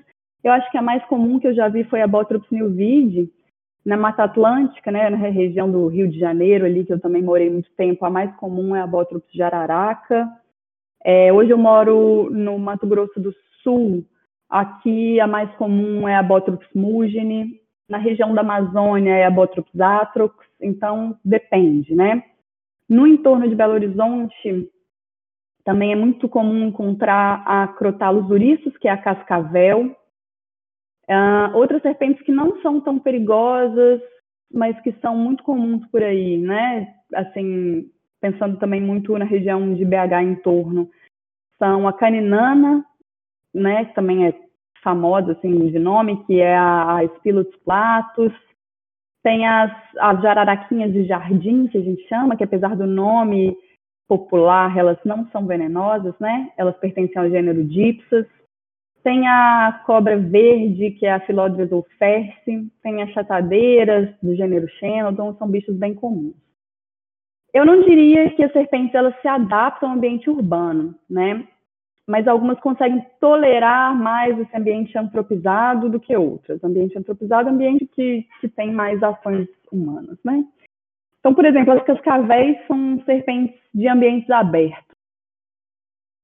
eu 0.44 0.52
acho 0.52 0.70
que 0.70 0.76
a 0.76 0.82
mais 0.82 1.02
comum 1.06 1.40
que 1.40 1.46
eu 1.46 1.54
já 1.54 1.68
vi 1.68 1.84
foi 1.84 2.02
a 2.02 2.06
Botrops 2.06 2.50
nilvide, 2.50 3.30
na 3.82 3.96
Mata 3.96 4.24
Atlântica, 4.24 4.90
né, 4.90 5.08
na 5.08 5.16
região 5.16 5.70
do 5.70 5.86
Rio 5.86 6.06
de 6.06 6.18
Janeiro, 6.18 6.66
ali 6.66 6.84
que 6.84 6.92
eu 6.92 7.00
também 7.00 7.22
morei 7.22 7.48
muito 7.48 7.70
tempo, 7.78 8.04
a 8.04 8.10
mais 8.10 8.34
comum 8.36 8.76
é 8.76 8.80
a 8.82 8.86
Botrops 8.86 9.32
jararaca. 9.32 10.28
É, 11.02 11.32
hoje 11.32 11.52
eu 11.52 11.58
moro 11.58 12.28
no 12.30 12.58
Mato 12.58 12.86
Grosso 12.86 13.18
do 13.18 13.32
Sul. 13.62 14.04
Aqui 14.50 15.18
a 15.18 15.26
mais 15.26 15.50
comum 15.54 16.06
é 16.06 16.14
a 16.14 16.22
Botrops 16.22 16.68
mugine. 16.74 17.58
Na 17.88 17.96
região 17.96 18.34
da 18.34 18.42
Amazônia 18.42 19.14
é 19.14 19.24
a 19.24 19.30
Botrops 19.30 19.80
atrox. 19.80 20.34
Então 20.60 21.16
depende, 21.24 21.94
né? 21.94 22.22
No 22.88 23.06
entorno 23.06 23.48
de 23.48 23.54
Belo 23.54 23.74
Horizonte 23.74 24.70
também 25.64 25.92
é 25.92 25.96
muito 25.96 26.28
comum 26.28 26.68
encontrar 26.68 27.42
a 27.44 27.66
Crotalus 27.66 28.30
uriços, 28.30 28.76
que 28.78 28.86
é 28.86 28.92
a 28.92 28.96
cascavel, 28.96 29.96
Uh, 31.08 31.56
outras 31.56 31.80
serpentes 31.82 32.20
que 32.22 32.32
não 32.32 32.60
são 32.60 32.80
tão 32.80 32.98
perigosas, 32.98 34.00
mas 34.52 34.78
que 34.80 34.92
são 35.00 35.16
muito 35.16 35.44
comuns 35.44 35.86
por 35.88 36.02
aí, 36.02 36.36
né? 36.36 36.94
Assim, 37.14 37.88
pensando 38.20 38.58
também 38.58 38.80
muito 38.80 39.16
na 39.16 39.24
região 39.24 39.72
de 39.72 39.84
BH 39.84 40.22
em 40.22 40.34
torno, 40.36 40.90
são 41.58 41.86
a 41.86 41.92
caninana, 41.92 42.84
né? 43.54 43.84
Que 43.84 43.94
também 43.94 44.26
é 44.26 44.34
famosa, 44.82 45.32
assim, 45.32 45.70
de 45.70 45.78
nome, 45.78 46.24
que 46.24 46.40
é 46.40 46.56
a, 46.56 46.98
a 46.98 47.08
platus. 47.64 48.32
Tem 49.26 49.44
as, 49.44 49.72
as 49.98 50.22
jararaquinhas 50.22 50.92
de 50.92 51.04
jardim, 51.04 51.66
que 51.66 51.76
a 51.76 51.80
gente 51.80 52.06
chama, 52.06 52.36
que 52.36 52.44
apesar 52.44 52.76
do 52.76 52.86
nome 52.86 53.56
popular, 54.08 54.78
elas 54.78 54.98
não 55.04 55.26
são 55.30 55.44
venenosas, 55.44 56.14
né? 56.20 56.52
Elas 56.56 56.76
pertencem 56.76 57.18
ao 57.20 57.28
gênero 57.28 57.64
Dipsas. 57.64 58.24
Tem 59.02 59.26
a 59.26 59.82
cobra 59.84 60.16
verde, 60.16 60.92
que 60.92 61.06
é 61.06 61.14
a 61.14 61.18
Philodrus 61.18 61.72
ulferse, 61.72 62.70
tem 62.84 63.02
as 63.02 63.10
chatadeiras 63.10 64.14
do 64.22 64.36
gênero 64.36 64.68
Xenodon, 64.78 65.34
são 65.34 65.48
bichos 65.48 65.74
bem 65.76 65.92
comuns. 65.92 66.36
Eu 67.52 67.66
não 67.66 67.82
diria 67.82 68.30
que 68.30 68.44
as 68.44 68.52
serpentes 68.52 68.94
elas 68.94 69.20
se 69.20 69.26
adaptam 69.26 69.88
ao 69.88 69.96
ambiente 69.96 70.30
urbano, 70.30 70.94
né? 71.10 71.48
Mas 72.06 72.28
algumas 72.28 72.58
conseguem 72.60 73.04
tolerar 73.20 73.96
mais 73.96 74.38
esse 74.38 74.56
ambiente 74.56 74.96
antropizado 74.96 75.88
do 75.88 75.98
que 75.98 76.16
outras. 76.16 76.62
Ambiente 76.62 76.96
antropizado 76.96 77.48
é 77.48 77.52
ambiente 77.52 77.86
que, 77.86 78.26
que 78.40 78.48
tem 78.48 78.72
mais 78.72 79.02
ações 79.02 79.48
humanas, 79.72 80.18
né? 80.24 80.44
Então, 81.18 81.34
por 81.34 81.44
exemplo, 81.44 81.72
as 81.72 81.82
cascavéis 81.82 82.56
são 82.68 83.02
serpentes 83.04 83.60
de 83.74 83.88
ambientes 83.88 84.30
abertos. 84.30 84.96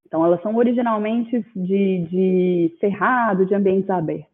Então, 0.07 0.25
elas 0.25 0.41
são 0.43 0.55
originalmente 0.55 1.45
de, 1.57 1.99
de 2.05 2.77
cerrado, 2.79 3.45
de 3.45 3.55
ambientes 3.55 3.91
abertos. 3.91 4.31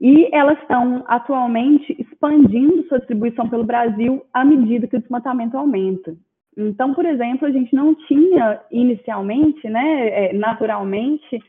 E 0.00 0.34
elas 0.34 0.58
estão 0.62 1.04
atualmente 1.06 1.94
expandindo 2.00 2.82
sua 2.88 2.98
distribuição 2.98 3.48
pelo 3.48 3.62
Brasil 3.62 4.24
à 4.32 4.44
medida 4.44 4.88
que 4.88 4.96
o 4.96 5.00
desmatamento 5.00 5.56
aumenta. 5.56 6.16
Então, 6.56 6.94
por 6.94 7.04
exemplo, 7.04 7.46
a 7.46 7.50
gente 7.50 7.74
não 7.74 7.94
tinha 7.94 8.60
inicialmente, 8.70 9.68
né, 9.68 10.08
é, 10.08 10.32
naturalmente, 10.32 11.42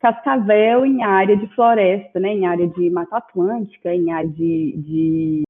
cascavel 0.00 0.84
em 0.84 1.02
área 1.02 1.36
de 1.36 1.46
floresta, 1.54 2.20
né, 2.20 2.28
em 2.30 2.46
área 2.46 2.66
de 2.66 2.90
Mata 2.90 3.16
Atlântica, 3.16 3.94
em 3.94 4.12
área 4.12 4.28
de, 4.28 4.74
de 4.76 5.42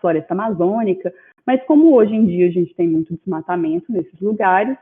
floresta 0.00 0.34
amazônica. 0.34 1.12
Mas 1.46 1.62
como 1.64 1.94
hoje 1.94 2.14
em 2.14 2.26
dia 2.26 2.48
a 2.48 2.50
gente 2.50 2.74
tem 2.74 2.88
muito 2.88 3.14
desmatamento 3.16 3.90
nesses 3.90 4.20
lugares, 4.20 4.76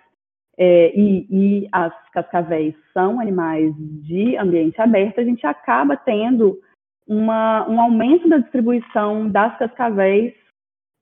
é, 0.63 0.93
e, 0.95 1.27
e, 1.31 1.69
as 1.73 1.93
cascavéis 2.11 2.75
são 2.93 3.19
animais 3.19 3.75
de 3.79 4.37
ambiente 4.37 4.79
aberto, 4.79 5.19
a 5.19 5.25
gente 5.25 5.47
acaba 5.47 5.97
tendo 5.97 6.61
uma, 7.07 7.67
um 7.67 7.81
aumento 7.81 8.29
da 8.29 8.39
distribuição 8.39 9.27
das 9.27 9.57
cascavéis 9.59 10.35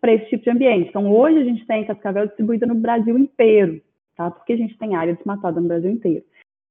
para 0.00 0.12
esse 0.12 0.28
tipo 0.30 0.44
de 0.44 0.50
ambiente. 0.50 0.88
Então, 0.88 1.10
hoje 1.10 1.38
a 1.38 1.44
gente 1.44 1.66
tem 1.66 1.84
cascavel 1.84 2.26
distribuída 2.26 2.66
no 2.66 2.74
Brasil 2.74 3.18
inteiro, 3.18 3.80
tá? 4.16 4.30
Porque 4.30 4.52
a 4.52 4.56
gente 4.56 4.76
tem 4.78 4.94
área 4.94 5.14
desmatada 5.14 5.60
no 5.60 5.68
Brasil 5.68 5.90
inteiro. 5.90 6.24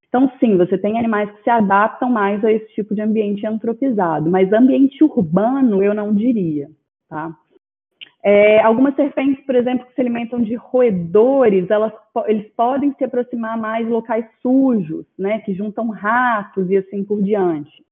Então, 0.07 0.31
sim, 0.39 0.55
você 0.57 0.77
tem 0.77 0.97
animais 0.97 1.29
que 1.31 1.43
se 1.43 1.49
adaptam 1.49 2.09
mais 2.09 2.43
a 2.43 2.51
esse 2.51 2.73
tipo 2.73 2.95
de 2.95 3.01
ambiente 3.01 3.45
antropizado, 3.45 4.29
mas 4.29 4.51
ambiente 4.53 5.03
urbano 5.03 5.83
eu 5.83 5.93
não 5.93 6.13
diria, 6.13 6.69
tá? 7.09 7.35
É, 8.23 8.59
algumas 8.61 8.95
serpentes, 8.95 9.45
por 9.45 9.55
exemplo, 9.55 9.85
que 9.85 9.93
se 9.93 10.01
alimentam 10.01 10.41
de 10.41 10.55
roedores, 10.55 11.69
elas, 11.69 11.93
eles 12.25 12.47
podem 12.55 12.93
se 12.93 13.03
aproximar 13.03 13.57
mais 13.57 13.87
locais 13.87 14.25
sujos, 14.41 15.05
né, 15.17 15.39
que 15.39 15.53
juntam 15.53 15.89
ratos 15.89 16.69
e 16.69 16.77
assim 16.77 17.03
por 17.03 17.21
diante. 17.21 17.85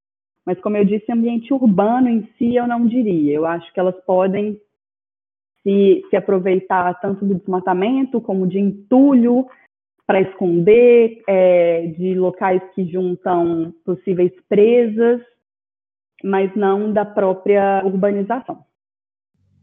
Mas, 0.46 0.60
como 0.60 0.78
eu 0.78 0.86
disse, 0.86 1.12
ambiente 1.12 1.54
urbano 1.54 2.08
em 2.08 2.28
si 2.38 2.56
eu 2.56 2.68
não 2.68 2.86
diria. 2.86 3.34
Eu 3.34 3.46
acho 3.46 3.72
que 3.74 3.80
elas 3.80 3.96
podem 4.06 4.60
se, 5.66 6.04
se 6.08 6.16
aproveitar 6.16 7.00
tanto 7.02 7.26
do 7.26 7.34
desmatamento 7.34 8.22
como 8.22 8.48
de 8.48 8.60
entulho 8.60 9.48
para 10.06 10.22
esconder, 10.22 11.24
é, 11.28 11.88
de 11.88 12.14
locais 12.14 12.62
que 12.76 12.86
juntam 12.86 13.74
possíveis 13.84 14.32
presas, 14.48 15.20
mas 16.24 16.56
não 16.56 16.94
da 16.94 17.04
própria 17.04 17.84
urbanização. 17.84 18.64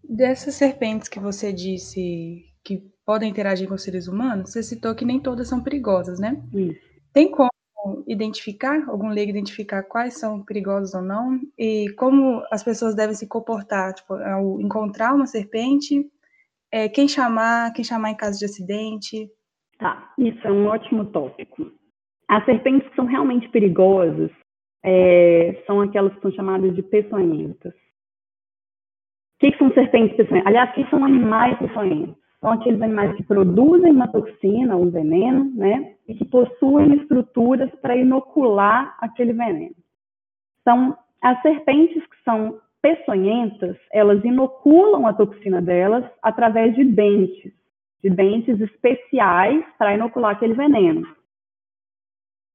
Dessas 0.02 0.56
serpentes 0.56 1.08
que 1.08 1.20
você 1.20 1.52
disse 1.52 2.44
que 2.64 2.82
podem 3.06 3.30
interagir 3.30 3.68
com 3.68 3.78
seres 3.78 4.08
humanos, 4.08 4.50
você 4.50 4.62
citou 4.64 4.96
que 4.96 5.04
nem 5.04 5.20
todas 5.20 5.48
são 5.48 5.62
perigosas, 5.62 6.18
né? 6.18 6.42
Isso. 6.52 6.80
Tem 7.12 7.30
como 7.30 7.50
identificar, 8.06 8.88
algum 8.88 9.08
leigo 9.08 9.30
identificar 9.30 9.82
quais 9.82 10.18
são 10.18 10.42
perigosas 10.42 10.94
ou 10.94 11.02
não? 11.02 11.40
E 11.58 11.90
como 11.96 12.42
as 12.50 12.62
pessoas 12.62 12.94
devem 12.94 13.14
se 13.14 13.28
comportar, 13.28 13.94
tipo, 13.94 14.14
ao 14.14 14.60
encontrar 14.60 15.14
uma 15.14 15.26
serpente, 15.26 16.04
é, 16.70 16.88
quem 16.88 17.08
chamar, 17.08 17.72
quem 17.72 17.84
chamar 17.84 18.10
em 18.10 18.16
caso 18.16 18.38
de 18.38 18.44
acidente? 18.44 19.28
Tá, 19.78 20.12
isso 20.18 20.46
é 20.46 20.52
um 20.52 20.66
ótimo 20.66 21.06
tópico. 21.06 21.70
As 22.28 22.44
serpentes 22.44 22.88
que 22.88 22.96
são 22.96 23.04
realmente 23.04 23.48
perigosas 23.48 24.30
é, 24.84 25.62
são 25.66 25.80
aquelas 25.80 26.14
que 26.14 26.20
são 26.20 26.32
chamadas 26.32 26.74
de 26.74 26.82
peçonhentas 26.82 27.74
que, 29.42 29.50
que 29.50 29.58
são 29.58 29.72
serpentes 29.72 30.16
peçonhentas? 30.16 30.46
Aliás, 30.46 30.70
o 30.70 30.74
que 30.74 30.88
são 30.88 31.04
animais 31.04 31.58
peçonhentos? 31.58 32.21
São 32.42 32.50
aqueles 32.50 32.82
animais 32.82 33.14
que 33.16 33.22
produzem 33.22 33.92
uma 33.92 34.08
toxina, 34.08 34.76
um 34.76 34.90
veneno, 34.90 35.44
né? 35.54 35.94
E 36.08 36.14
que 36.14 36.24
possuem 36.24 36.96
estruturas 36.96 37.70
para 37.76 37.96
inocular 37.96 38.96
aquele 39.00 39.32
veneno. 39.32 39.76
São 40.64 40.98
as 41.22 41.40
serpentes 41.40 42.04
que 42.04 42.16
são 42.24 42.60
peçonhentas, 42.82 43.76
elas 43.92 44.24
inoculam 44.24 45.06
a 45.06 45.12
toxina 45.12 45.62
delas 45.62 46.04
através 46.20 46.74
de 46.74 46.82
dentes, 46.82 47.52
de 48.02 48.10
dentes 48.10 48.60
especiais 48.60 49.64
para 49.78 49.94
inocular 49.94 50.32
aquele 50.32 50.54
veneno. 50.54 51.06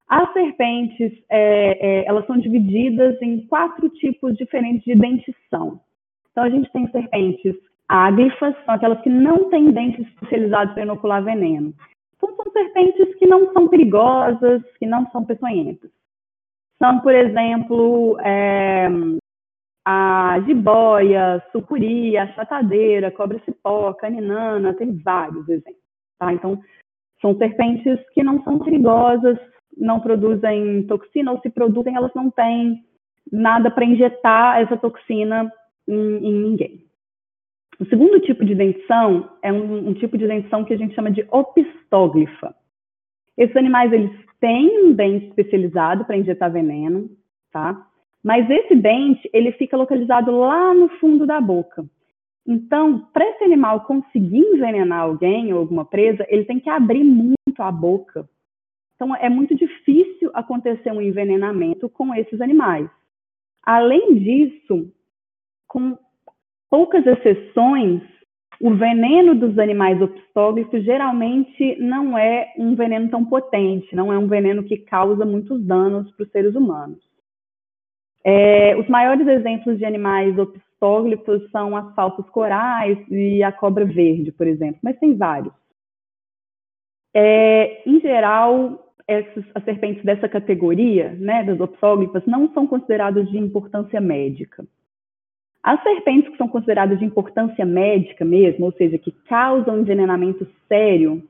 As 0.06 0.30
serpentes, 0.34 1.12
é, 1.30 2.00
é, 2.00 2.06
elas 2.06 2.26
são 2.26 2.36
divididas 2.36 3.16
em 3.22 3.46
quatro 3.46 3.88
tipos 3.88 4.36
diferentes 4.36 4.84
de 4.84 4.94
dentição. 4.94 5.80
Então, 6.30 6.44
a 6.44 6.50
gente 6.50 6.70
tem 6.72 6.86
serpentes 6.90 7.56
ágrifas, 7.88 8.54
são 8.64 8.74
aquelas 8.74 9.00
que 9.00 9.08
não 9.08 9.48
têm 9.48 9.70
dentes 9.72 10.06
especializados 10.06 10.74
para 10.74 10.82
inocular 10.82 11.24
veneno. 11.24 11.72
Então, 12.16 12.34
são 12.36 12.52
serpentes 12.52 13.14
que 13.16 13.26
não 13.26 13.52
são 13.52 13.68
perigosas, 13.68 14.62
que 14.78 14.86
não 14.86 15.08
são 15.10 15.24
peçonhentas. 15.24 15.90
São, 16.78 17.00
por 17.00 17.14
exemplo, 17.14 18.18
é, 18.20 18.88
a 19.84 20.40
jiboia, 20.46 21.42
sucuri, 21.50 22.16
a 22.16 22.26
chatadeira, 22.34 23.10
cobra-cipó, 23.10 23.94
caninana, 23.94 24.74
tem 24.74 24.96
vários 24.98 25.48
exemplos. 25.48 25.82
Tá? 26.18 26.32
Então, 26.32 26.60
são 27.20 27.36
serpentes 27.36 27.98
que 28.12 28.22
não 28.22 28.42
são 28.44 28.58
perigosas, 28.58 29.38
não 29.76 30.00
produzem 30.00 30.86
toxina, 30.86 31.32
ou 31.32 31.40
se 31.40 31.50
produzem, 31.50 31.96
elas 31.96 32.12
não 32.14 32.30
têm 32.30 32.84
nada 33.30 33.70
para 33.70 33.84
injetar 33.84 34.60
essa 34.60 34.76
toxina 34.76 35.50
em, 35.86 36.16
em 36.18 36.32
ninguém. 36.32 36.87
O 37.80 37.84
segundo 37.86 38.20
tipo 38.20 38.44
de 38.44 38.54
dentição 38.54 39.30
é 39.40 39.52
um, 39.52 39.88
um, 39.88 39.94
tipo 39.94 40.18
de 40.18 40.26
dentição 40.26 40.64
que 40.64 40.74
a 40.74 40.76
gente 40.76 40.94
chama 40.94 41.10
de 41.10 41.24
opistóglifa. 41.30 42.54
Esses 43.36 43.56
animais 43.56 43.92
eles 43.92 44.10
têm 44.40 44.86
um 44.86 44.92
dente 44.92 45.26
especializado 45.26 46.04
para 46.04 46.16
injetar 46.16 46.52
veneno, 46.52 47.08
tá? 47.52 47.86
Mas 48.22 48.50
esse 48.50 48.74
dente, 48.74 49.30
ele 49.32 49.52
fica 49.52 49.76
localizado 49.76 50.32
lá 50.32 50.74
no 50.74 50.88
fundo 50.98 51.24
da 51.24 51.40
boca. 51.40 51.84
Então, 52.44 53.06
para 53.12 53.28
esse 53.30 53.44
animal 53.44 53.82
conseguir 53.82 54.38
envenenar 54.38 55.02
alguém 55.02 55.52
ou 55.52 55.60
alguma 55.60 55.84
presa, 55.84 56.26
ele 56.28 56.44
tem 56.44 56.58
que 56.58 56.68
abrir 56.68 57.04
muito 57.04 57.60
a 57.60 57.70
boca. 57.70 58.28
Então, 58.96 59.14
é 59.14 59.28
muito 59.28 59.54
difícil 59.54 60.30
acontecer 60.34 60.90
um 60.90 61.00
envenenamento 61.00 61.88
com 61.88 62.12
esses 62.12 62.40
animais. 62.40 62.90
Além 63.62 64.14
disso, 64.14 64.92
com 65.68 65.96
poucas 66.70 67.06
exceções, 67.06 68.02
o 68.60 68.74
veneno 68.74 69.34
dos 69.34 69.58
animais 69.58 70.00
opistóglifos 70.02 70.84
geralmente 70.84 71.76
não 71.80 72.18
é 72.18 72.52
um 72.58 72.74
veneno 72.74 73.08
tão 73.08 73.24
potente, 73.24 73.94
não 73.94 74.12
é 74.12 74.18
um 74.18 74.26
veneno 74.26 74.64
que 74.64 74.78
causa 74.78 75.24
muitos 75.24 75.64
danos 75.64 76.10
para 76.12 76.24
os 76.24 76.30
seres 76.30 76.54
humanos. 76.54 76.98
É, 78.24 78.76
os 78.76 78.88
maiores 78.88 79.26
exemplos 79.26 79.78
de 79.78 79.84
animais 79.84 80.36
opistóglifos 80.36 81.48
são 81.50 81.76
as 81.76 81.94
falsas 81.94 82.28
corais 82.30 82.98
e 83.10 83.42
a 83.42 83.52
cobra 83.52 83.84
verde, 83.84 84.32
por 84.32 84.46
exemplo, 84.46 84.80
mas 84.82 84.98
tem 84.98 85.16
vários. 85.16 85.54
É, 87.14 87.88
em 87.88 88.00
geral, 88.00 88.92
essas, 89.06 89.44
as 89.54 89.64
serpentes 89.64 90.04
dessa 90.04 90.28
categoria, 90.28 91.10
né, 91.12 91.42
das 91.44 91.58
opistóglifas, 91.58 92.24
não 92.26 92.52
são 92.52 92.66
consideradas 92.66 93.28
de 93.30 93.38
importância 93.38 94.00
médica. 94.00 94.66
As 95.68 95.82
serpentes 95.82 96.30
que 96.30 96.38
são 96.38 96.48
consideradas 96.48 96.98
de 96.98 97.04
importância 97.04 97.66
médica 97.66 98.24
mesmo, 98.24 98.64
ou 98.64 98.72
seja, 98.72 98.96
que 98.96 99.12
causam 99.28 99.80
envenenamento 99.80 100.48
sério, 100.66 101.22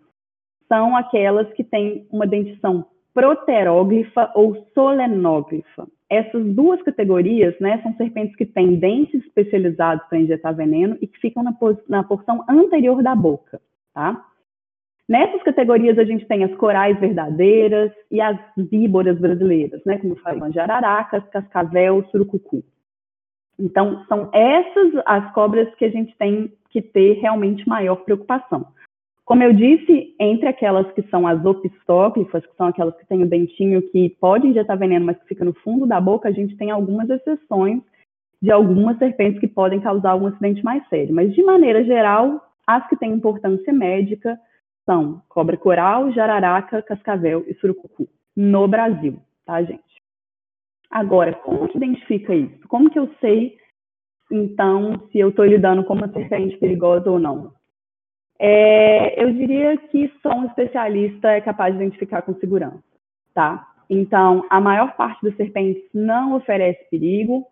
são 0.69 0.97
aquelas 0.97 1.53
que 1.55 1.65
têm 1.65 2.07
uma 2.09 2.25
dentição 2.25 2.87
proteróglifa 3.13 4.31
ou 4.37 4.65
solenóglifa. 4.73 5.89
Essas 6.09 6.55
duas 6.55 6.81
categorias 6.83 7.59
né, 7.59 7.83
são 7.83 7.93
serpentes 7.97 8.37
que 8.37 8.47
têm 8.47 8.77
dentes 8.77 9.25
especializados 9.25 10.07
para 10.09 10.21
injetar 10.21 10.55
veneno 10.55 10.97
e 11.01 11.09
que 11.09 11.19
ficam 11.19 11.43
na, 11.43 11.53
na 11.89 12.05
porção 12.05 12.45
anterior 12.49 13.03
da 13.03 13.17
boca. 13.17 13.61
Tá? 13.93 14.25
Nessas 15.09 15.43
categorias 15.43 15.99
a 15.99 16.05
gente 16.05 16.25
tem 16.29 16.45
as 16.45 16.55
corais 16.55 16.97
verdadeiras 17.01 17.91
e 18.09 18.21
as 18.21 18.39
víboras 18.57 19.19
brasileiras, 19.19 19.83
né, 19.85 19.99
como 19.99 20.15
falei, 20.15 20.53
jararacas, 20.53 21.29
cascavel, 21.29 22.07
surucucu. 22.13 22.63
Então, 23.59 24.05
são 24.07 24.31
essas 24.33 24.93
as 25.05 25.33
cobras 25.33 25.75
que 25.75 25.85
a 25.85 25.91
gente 25.91 26.17
tem 26.17 26.53
que 26.71 26.81
ter 26.81 27.15
realmente 27.15 27.69
maior 27.69 27.97
preocupação. 27.97 28.67
Como 29.25 29.43
eu 29.43 29.53
disse, 29.53 30.15
entre 30.19 30.49
aquelas 30.49 30.91
que 30.93 31.03
são 31.11 31.27
as 31.27 31.45
opistóglifas, 31.45 32.47
que 32.47 32.57
são 32.57 32.67
aquelas 32.67 32.97
que 32.97 33.07
têm 33.07 33.23
o 33.23 33.29
dentinho 33.29 33.83
que 33.91 34.17
pode 34.21 34.47
injetar 34.47 34.79
veneno, 34.79 35.05
mas 35.05 35.19
que 35.19 35.29
fica 35.29 35.45
no 35.45 35.53
fundo 35.53 35.87
da 35.87 36.01
boca, 36.01 36.29
a 36.29 36.33
gente 36.33 36.57
tem 36.57 36.71
algumas 36.71 37.11
exceções 37.11 37.83
de 38.41 38.51
algumas 38.51 38.97
serpentes 38.99 39.41
que 39.41 39.49
podem 39.49 39.81
causar 39.81 40.13
algum 40.13 40.29
acidente 40.29 40.65
mais 40.65 40.87
sério. 40.89 41.15
Mas, 41.15 41.35
de 41.35 41.43
maneira 41.43 41.85
geral, 41.85 42.41
as 42.67 42.89
que 42.89 42.97
têm 42.97 43.13
importância 43.13 43.73
médica 43.73 44.39
são 44.87 45.21
cobra 45.29 45.57
coral, 45.57 46.11
jararaca, 46.13 46.81
cascavel 46.81 47.45
e 47.47 47.55
surucucu, 47.55 48.09
no 48.35 48.67
Brasil, 48.67 49.19
tá, 49.45 49.63
gente? 49.63 49.83
Agora, 50.91 51.35
como 51.35 51.69
que 51.69 51.77
identifica 51.77 52.35
isso? 52.35 52.67
Como 52.69 52.91
que 52.91 52.99
eu 52.99 53.11
sei, 53.21 53.57
então, 54.31 55.09
se 55.11 55.19
eu 55.19 55.31
estou 55.31 55.45
lidando 55.45 55.85
com 55.85 55.95
uma 55.95 56.13
serpente 56.13 56.57
perigosa 56.59 57.11
ou 57.11 57.19
não? 57.19 57.53
É, 58.39 59.23
eu 59.23 59.33
diria 59.33 59.77
que 59.77 60.13
só 60.23 60.31
um 60.31 60.47
especialista 60.47 61.29
é 61.31 61.41
capaz 61.41 61.75
de 61.75 61.83
identificar 61.83 62.23
com 62.23 62.35
segurança, 62.35 62.83
tá? 63.35 63.67
Então, 63.91 64.45
a 64.49 64.61
maior 64.61 64.95
parte 64.97 65.23
das 65.23 65.37
serpentes 65.37 65.83
não 65.93 66.35
oferece 66.37 66.89
perigo, 66.91 67.47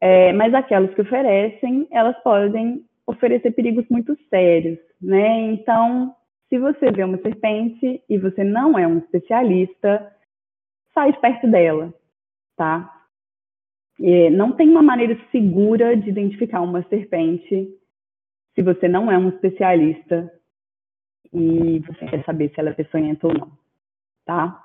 é, 0.00 0.32
mas 0.32 0.54
aquelas 0.54 0.94
que 0.94 1.02
oferecem, 1.02 1.86
elas 1.90 2.16
podem 2.22 2.84
oferecer 3.06 3.50
perigos 3.50 3.84
muito 3.90 4.16
sérios, 4.30 4.78
né? 5.00 5.40
Então, 5.52 6.14
se 6.48 6.58
você 6.58 6.90
vê 6.90 7.04
uma 7.04 7.18
serpente 7.18 8.02
e 8.08 8.18
você 8.18 8.44
não 8.44 8.78
é 8.78 8.86
um 8.86 8.98
especialista, 8.98 10.12
sai 10.94 11.12
de 11.12 11.20
perto 11.20 11.46
dela, 11.48 11.92
tá? 12.58 12.92
E 13.98 14.28
não 14.30 14.52
tem 14.52 14.68
uma 14.68 14.82
maneira 14.82 15.18
segura 15.32 15.96
de 15.96 16.10
identificar 16.10 16.60
uma 16.60 16.82
serpente 16.84 17.68
se 18.54 18.62
você 18.62 18.88
não 18.88 19.10
é 19.10 19.16
um 19.16 19.28
especialista 19.28 20.30
e 21.32 21.78
você 21.80 22.06
quer 22.06 22.24
saber 22.24 22.50
se 22.50 22.60
ela 22.60 22.70
é 22.70 22.74
peçonhenta 22.74 23.28
ou 23.28 23.34
não, 23.34 23.52
tá? 24.26 24.62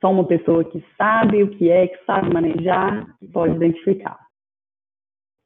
Só 0.00 0.10
uma 0.10 0.24
pessoa 0.24 0.64
que 0.64 0.82
sabe 0.96 1.42
o 1.42 1.50
que 1.50 1.68
é, 1.68 1.88
que 1.88 2.04
sabe 2.04 2.32
manejar, 2.32 3.06
pode 3.32 3.56
identificar. 3.56 4.18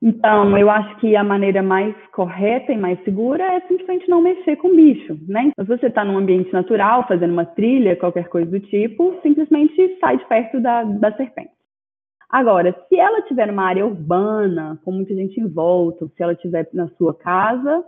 Então, 0.03 0.57
eu 0.59 0.69
acho 0.69 0.97
que 1.01 1.17
a 1.17 1.25
maneira 1.25 1.63
mais 1.63 1.95
correta 2.13 2.71
e 2.71 2.77
mais 2.77 3.03
segura 3.03 3.43
é 3.43 3.61
simplesmente 3.63 4.09
não 4.09 4.21
mexer 4.21 4.57
com 4.57 4.69
o 4.69 4.77
bicho, 4.77 5.19
né? 5.27 5.45
Então, 5.45 5.65
se 5.65 5.77
você 5.79 5.87
está 5.87 6.05
num 6.05 6.19
ambiente 6.19 6.53
natural, 6.53 7.09
fazendo 7.09 7.33
uma 7.33 7.47
trilha, 7.47 7.97
qualquer 7.97 8.29
coisa 8.29 8.51
do 8.51 8.61
tipo, 8.61 9.19
simplesmente 9.23 9.99
sai 9.99 10.19
de 10.19 10.25
perto 10.27 10.61
da, 10.61 10.85
da 10.85 11.17
serpente. 11.17 11.56
Agora, 12.29 12.75
se 12.89 12.99
ela 12.99 13.21
estiver 13.21 13.47
numa 13.47 13.65
área 13.65 13.87
urbana, 13.87 14.79
com 14.85 14.93
muita 14.93 15.15
gente 15.15 15.41
em 15.41 15.47
volta, 15.47 16.07
se 16.09 16.23
ela 16.23 16.33
estiver 16.33 16.69
na 16.73 16.89
sua 16.91 17.15
casa, 17.15 17.85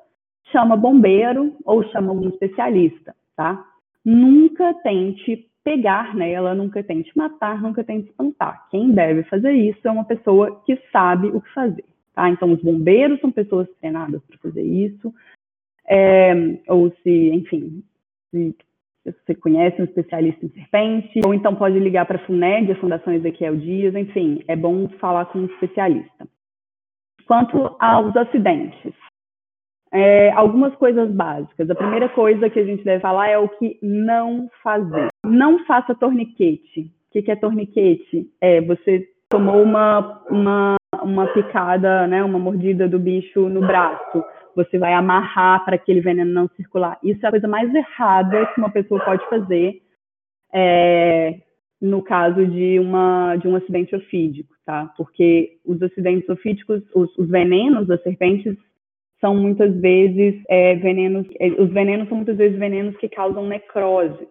chama 0.53 0.77
bombeiro 0.77 1.57
ou 1.65 1.83
chama 1.85 2.13
um 2.13 2.29
especialista, 2.29 3.15
tá? 3.37 3.65
Nunca 4.05 4.73
tente 4.83 5.49
pegar 5.65 6.15
nela, 6.15 6.55
nunca 6.55 6.83
tente 6.83 7.11
matar, 7.17 7.61
nunca 7.61 7.85
tente 7.85 8.09
espantar. 8.09 8.69
Quem 8.71 8.93
deve 8.93 9.25
fazer 9.25 9.53
isso 9.53 9.87
é 9.87 9.91
uma 9.91 10.05
pessoa 10.05 10.63
que 10.65 10.81
sabe 10.91 11.29
o 11.29 11.41
que 11.41 11.53
fazer, 11.53 11.85
tá? 12.15 12.31
Então, 12.31 12.53
os 12.53 12.63
bombeiros 12.63 13.21
são 13.21 13.31
pessoas 13.31 13.69
treinadas 13.81 14.23
para 14.23 14.39
fazer 14.39 14.63
isso, 14.63 15.13
é, 15.87 16.33
ou 16.69 16.91
se, 17.03 17.31
enfim, 17.31 17.83
se 18.31 18.55
você 19.13 19.35
conhece 19.35 19.81
um 19.81 19.85
especialista 19.85 20.45
em 20.45 20.51
serpente, 20.51 21.21
ou 21.25 21.35
então 21.35 21.55
pode 21.55 21.79
ligar 21.79 22.07
para 22.07 22.17
a 22.17 22.27
FUNED, 22.27 22.73
a 22.73 22.81
Fundação 22.81 23.13
Ezequiel 23.13 23.57
Dias, 23.57 23.95
enfim, 23.95 24.43
é 24.49 24.57
bom 24.57 24.89
falar 25.01 25.27
com 25.27 25.41
um 25.41 25.47
especialista. 25.47 26.27
Quanto 27.27 27.77
aos 27.79 28.17
acidentes, 28.17 28.95
é, 29.93 30.31
algumas 30.33 30.75
coisas 30.77 31.11
básicas. 31.11 31.69
A 31.71 31.75
primeira 31.75 32.09
coisa 32.09 32.51
que 32.51 32.59
a 32.59 32.65
gente 32.65 32.85
deve 32.85 33.01
falar 33.01 33.29
é 33.29 33.39
o 33.39 33.49
que 33.49 33.79
não 33.83 34.49
fazer. 34.63 35.09
Não 35.25 35.65
faça 35.67 35.95
torniquete. 35.95 36.91
O 37.09 37.23
que, 37.23 37.31
é 37.31 37.37
torniquete? 37.37 38.31
É 38.41 38.61
você 38.61 39.07
tomou 39.31 39.63
uma, 39.63 40.23
uma, 40.31 40.77
uma 41.03 41.27
picada, 41.29 42.07
né, 42.07 42.23
uma 42.23 42.39
mordida 42.39 42.89
do 42.89 42.99
bicho 42.99 43.49
no 43.49 43.61
braço 43.61 44.25
você 44.59 44.77
vai 44.77 44.93
amarrar 44.93 45.65
para 45.65 45.77
aquele 45.77 46.01
veneno 46.01 46.33
não 46.33 46.49
circular. 46.57 46.99
Isso 47.03 47.25
é 47.25 47.29
a 47.29 47.31
coisa 47.31 47.47
mais 47.47 47.73
errada 47.73 48.47
que 48.47 48.59
uma 48.59 48.71
pessoa 48.71 49.05
pode 49.05 49.25
fazer 49.29 49.81
é, 50.53 51.41
no 51.81 52.03
caso 52.03 52.45
de, 52.45 52.81
uma, 52.81 53.37
de 53.37 53.47
um 53.47 53.55
acidente 53.55 53.95
ofídico, 53.95 54.53
tá? 54.67 54.93
Porque 54.97 55.59
os 55.65 55.81
acidentes 55.81 56.29
ofídicos, 56.29 56.83
os, 56.93 57.17
os 57.17 57.29
venenos 57.29 57.87
das 57.87 58.03
serpentes 58.03 58.57
são 59.21 59.37
muitas 59.37 59.73
vezes 59.81 60.43
é, 60.49 60.75
venenos, 60.75 61.27
é, 61.39 61.49
os 61.51 61.71
venenos 61.71 62.09
são 62.09 62.17
muitas 62.17 62.37
vezes 62.37 62.59
venenos 62.59 62.97
que 62.97 63.09
causam 63.09 63.47
necrose. 63.47 64.27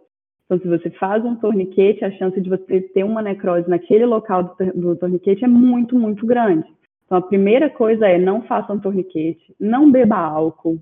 Então, 0.45 0.59
se 0.59 0.67
você 0.67 0.89
faz 0.91 1.23
um 1.23 1.35
torniquete, 1.35 2.03
a 2.03 2.11
chance 2.11 2.39
de 2.39 2.49
você 2.49 2.81
ter 2.81 3.03
uma 3.03 3.21
necrose 3.21 3.69
naquele 3.69 4.05
local 4.05 4.43
do, 4.43 4.73
do 4.73 4.95
torniquete 4.97 5.45
é 5.45 5.47
muito, 5.47 5.97
muito 5.97 6.25
grande. 6.25 6.67
Então, 7.07 7.19
a 7.19 7.21
primeira 7.21 7.69
coisa 7.69 8.05
é 8.05 8.19
não 8.19 8.43
faça 8.43 8.73
um 8.73 8.79
torniquete, 8.79 9.55
não 9.57 9.89
beba 9.89 10.17
álcool, 10.17 10.77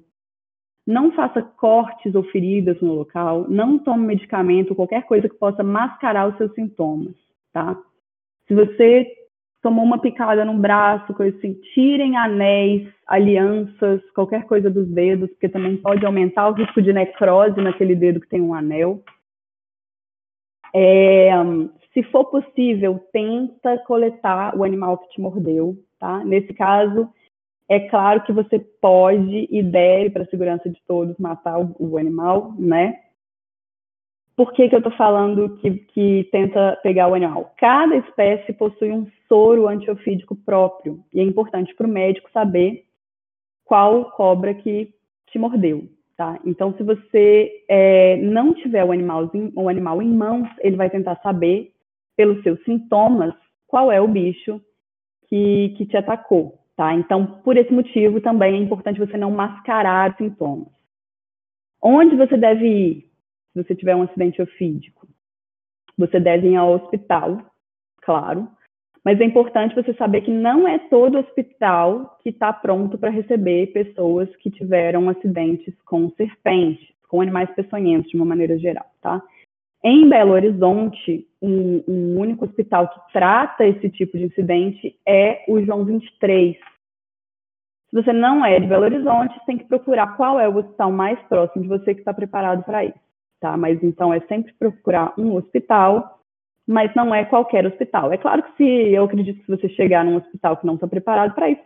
não 0.86 1.12
faça 1.12 1.40
cortes 1.42 2.16
ou 2.16 2.24
feridas 2.24 2.82
no 2.82 2.96
local, 2.96 3.46
não 3.48 3.78
tome 3.78 4.08
medicamento, 4.08 4.74
qualquer 4.74 5.04
coisa 5.04 5.30
que 5.30 5.36
possa 5.36 5.64
mascarar 5.64 6.28
os 6.28 6.38
seus 6.38 6.52
sintomas, 6.56 7.14
tá? 7.54 7.80
Se 8.48 8.56
você 8.56 9.08
tomou 9.62 9.86
uma 9.86 10.00
picada 10.00 10.44
no 10.44 10.58
braço, 10.58 11.14
coisa 11.14 11.38
assim, 11.38 11.54
tirem 11.76 12.18
anéis, 12.18 12.92
alianças, 13.06 14.02
qualquer 14.12 14.46
coisa 14.46 14.70
dos 14.70 14.88
dedos, 14.88 15.30
porque 15.30 15.50
também 15.50 15.78
pode 15.78 16.04
aumentar 16.06 16.50
o 16.50 16.54
risco 16.54 16.82
de 16.82 16.92
necrose 16.92 17.62
naquele 17.62 17.96
dedo 17.96 18.20
que 18.20 18.30
tem 18.30 18.42
um 18.42 18.54
anel. 18.54 19.04
É, 20.74 21.32
se 21.94 22.04
for 22.12 22.26
possível, 22.26 23.00
tenta 23.14 23.78
coletar 23.86 24.56
o 24.58 24.64
animal 24.64 24.98
que 24.98 25.10
te 25.10 25.22
mordeu, 25.22 25.76
Tá? 26.00 26.24
Nesse 26.24 26.54
caso, 26.54 27.10
é 27.68 27.80
claro 27.80 28.24
que 28.24 28.32
você 28.32 28.60
pode 28.60 29.48
e 29.50 29.64
deve, 29.64 30.12
para 30.12 30.24
a 30.24 30.28
segurança 30.28 30.70
de 30.70 30.82
todos, 30.88 31.18
matar 31.18 31.60
o, 31.60 31.76
o 31.80 31.98
animal, 31.98 32.54
né? 32.58 33.02
Por 34.36 34.52
que, 34.52 34.68
que 34.68 34.76
eu 34.76 34.80
estou 34.80 34.92
falando 34.94 35.58
que, 35.58 35.72
que 35.72 36.28
tenta 36.32 36.78
pegar 36.84 37.08
o 37.08 37.14
animal? 37.14 37.54
Cada 37.58 37.96
espécie 37.96 38.52
possui 38.52 38.92
um 38.92 39.10
soro 39.30 39.68
antiofídico 39.68 40.36
próprio, 40.36 41.04
e 41.14 41.20
é 41.22 41.24
importante 41.24 41.74
para 41.74 41.88
o 41.88 41.90
médico 41.90 42.30
saber 42.32 42.84
qual 43.64 44.12
cobra 44.12 44.54
que 44.54 44.94
te 45.28 45.40
mordeu, 45.40 45.88
tá? 46.18 46.38
Então, 46.46 46.74
se 46.78 46.84
você 46.84 47.64
é, 47.68 48.18
não 48.18 48.54
tiver 48.54 48.84
o, 48.84 48.92
animalzinho, 48.92 49.52
o 49.56 49.70
animal 49.70 50.02
em 50.02 50.14
mãos, 50.14 50.50
ele 50.60 50.76
vai 50.76 50.90
tentar 50.90 51.16
saber, 51.24 51.72
pelos 52.16 52.44
seus 52.44 52.62
sintomas, 52.64 53.34
qual 53.68 53.92
é 53.92 54.00
o 54.00 54.08
bicho 54.08 54.62
que, 55.36 55.70
que 55.78 55.86
te 55.86 55.98
atacou, 55.98 56.58
tá? 56.78 56.94
Então, 56.94 57.26
por 57.44 57.58
esse 57.58 57.72
motivo, 57.74 58.22
também 58.22 58.56
é 58.56 58.58
importante 58.58 59.00
você 59.00 59.18
não 59.18 59.32
mascarar 59.32 60.16
sintomas. 60.16 60.70
Onde 61.82 62.16
você 62.16 62.38
deve 62.38 62.66
ir 62.66 63.10
se 63.52 63.64
você 63.64 63.76
tiver 63.76 63.96
um 63.96 64.04
acidente 64.04 64.42
ofídico? 64.42 65.08
Você 65.98 66.20
deve 66.20 66.50
ir 66.50 66.56
ao 66.56 66.74
hospital, 66.74 67.42
claro, 68.02 68.48
mas 69.04 69.20
é 69.20 69.26
importante 69.26 69.76
você 69.76 69.94
saber 69.94 70.22
que 70.22 70.32
não 70.32 70.68
é 70.68 70.80
todo 70.90 71.20
hospital 71.20 72.18
que 72.24 72.30
está 72.30 72.52
pronto 72.52 72.98
para 72.98 73.12
receber 73.12 73.74
pessoas 73.74 74.34
que 74.38 74.50
tiveram 74.50 75.10
acidentes 75.10 75.76
com 75.86 76.10
serpentes, 76.12 76.88
com 77.10 77.22
animais 77.22 77.50
peçonhentos, 77.56 78.10
de 78.10 78.16
uma 78.16 78.26
maneira 78.26 78.58
geral, 78.58 78.90
tá? 79.02 79.22
Em 79.84 80.10
Belo 80.10 80.32
Horizonte, 80.32 81.28
um, 81.46 81.84
um 81.88 82.20
único 82.20 82.46
hospital 82.46 82.88
que 82.88 83.14
trata 83.14 83.66
esse 83.66 83.90
tipo 83.90 84.18
de 84.18 84.26
incidente 84.26 84.96
é 85.08 85.44
o 85.48 85.62
João 85.62 85.86
23. 85.86 86.56
Se 86.56 87.96
você 88.04 88.12
não 88.12 88.46
é 88.46 88.60
de 88.60 88.68
Belo 88.68 88.84
Horizonte, 88.84 89.40
tem 89.46 89.58
que 89.58 89.66
procurar 89.66 90.18
qual 90.18 90.40
é 90.40 90.50
o 90.50 90.58
hospital 90.58 90.92
mais 90.92 91.20
próximo 91.28 91.64
de 91.64 91.70
você 91.70 91.94
que 91.94 92.02
está 92.02 92.14
preparado 92.14 92.64
para 92.64 92.84
isso, 92.84 93.00
tá? 93.40 93.56
Mas 93.56 93.82
então 93.84 94.14
é 94.14 94.20
sempre 94.22 94.54
procurar 94.54 95.14
um 95.18 95.36
hospital 95.36 96.16
mas 96.68 96.94
não 96.96 97.14
é 97.14 97.24
qualquer 97.24 97.66
hospital. 97.66 98.12
É 98.12 98.18
claro 98.18 98.42
que 98.42 98.58
se 98.58 98.64
eu 98.64 99.04
acredito 99.04 99.40
que 99.40 99.46
se 99.46 99.52
você 99.52 99.70
chegar 99.70 100.04
num 100.04 100.16
hospital 100.16 100.58
que 100.58 100.66
não 100.66 100.76
está 100.76 100.88
preparado 100.88 101.36
para 101.36 101.50
isso, 101.50 101.62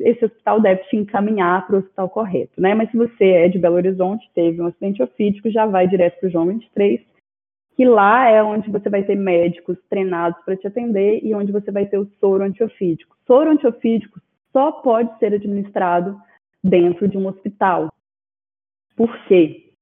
esse 0.00 0.24
hospital 0.24 0.60
deve 0.60 0.82
te 0.84 0.96
encaminhar 0.96 1.66
para 1.66 1.76
o 1.76 1.78
hospital 1.78 2.08
correto, 2.08 2.60
né? 2.60 2.74
Mas 2.74 2.90
se 2.90 2.96
você 2.96 3.24
é 3.24 3.48
de 3.48 3.58
Belo 3.58 3.76
Horizonte, 3.76 4.28
teve 4.34 4.60
um 4.60 4.66
acidente 4.66 5.02
ofídico, 5.02 5.50
já 5.50 5.66
vai 5.66 5.86
direto 5.86 6.18
para 6.18 6.28
o 6.28 6.32
João 6.32 6.46
23, 6.46 7.00
que 7.80 7.86
lá 7.86 8.28
é 8.28 8.42
onde 8.42 8.70
você 8.70 8.90
vai 8.90 9.02
ter 9.02 9.14
médicos 9.14 9.78
treinados 9.88 10.38
para 10.44 10.54
te 10.54 10.66
atender 10.66 11.24
e 11.24 11.34
onde 11.34 11.50
você 11.50 11.72
vai 11.72 11.86
ter 11.86 11.96
o 11.96 12.04
soro 12.20 12.44
antiofídico. 12.44 13.16
Soro 13.26 13.50
antiofídico 13.50 14.20
só 14.52 14.70
pode 14.70 15.18
ser 15.18 15.32
administrado 15.32 16.14
dentro 16.62 17.08
de 17.08 17.16
um 17.16 17.26
hospital. 17.26 17.90
Por 18.94 19.10
quê? 19.24 19.72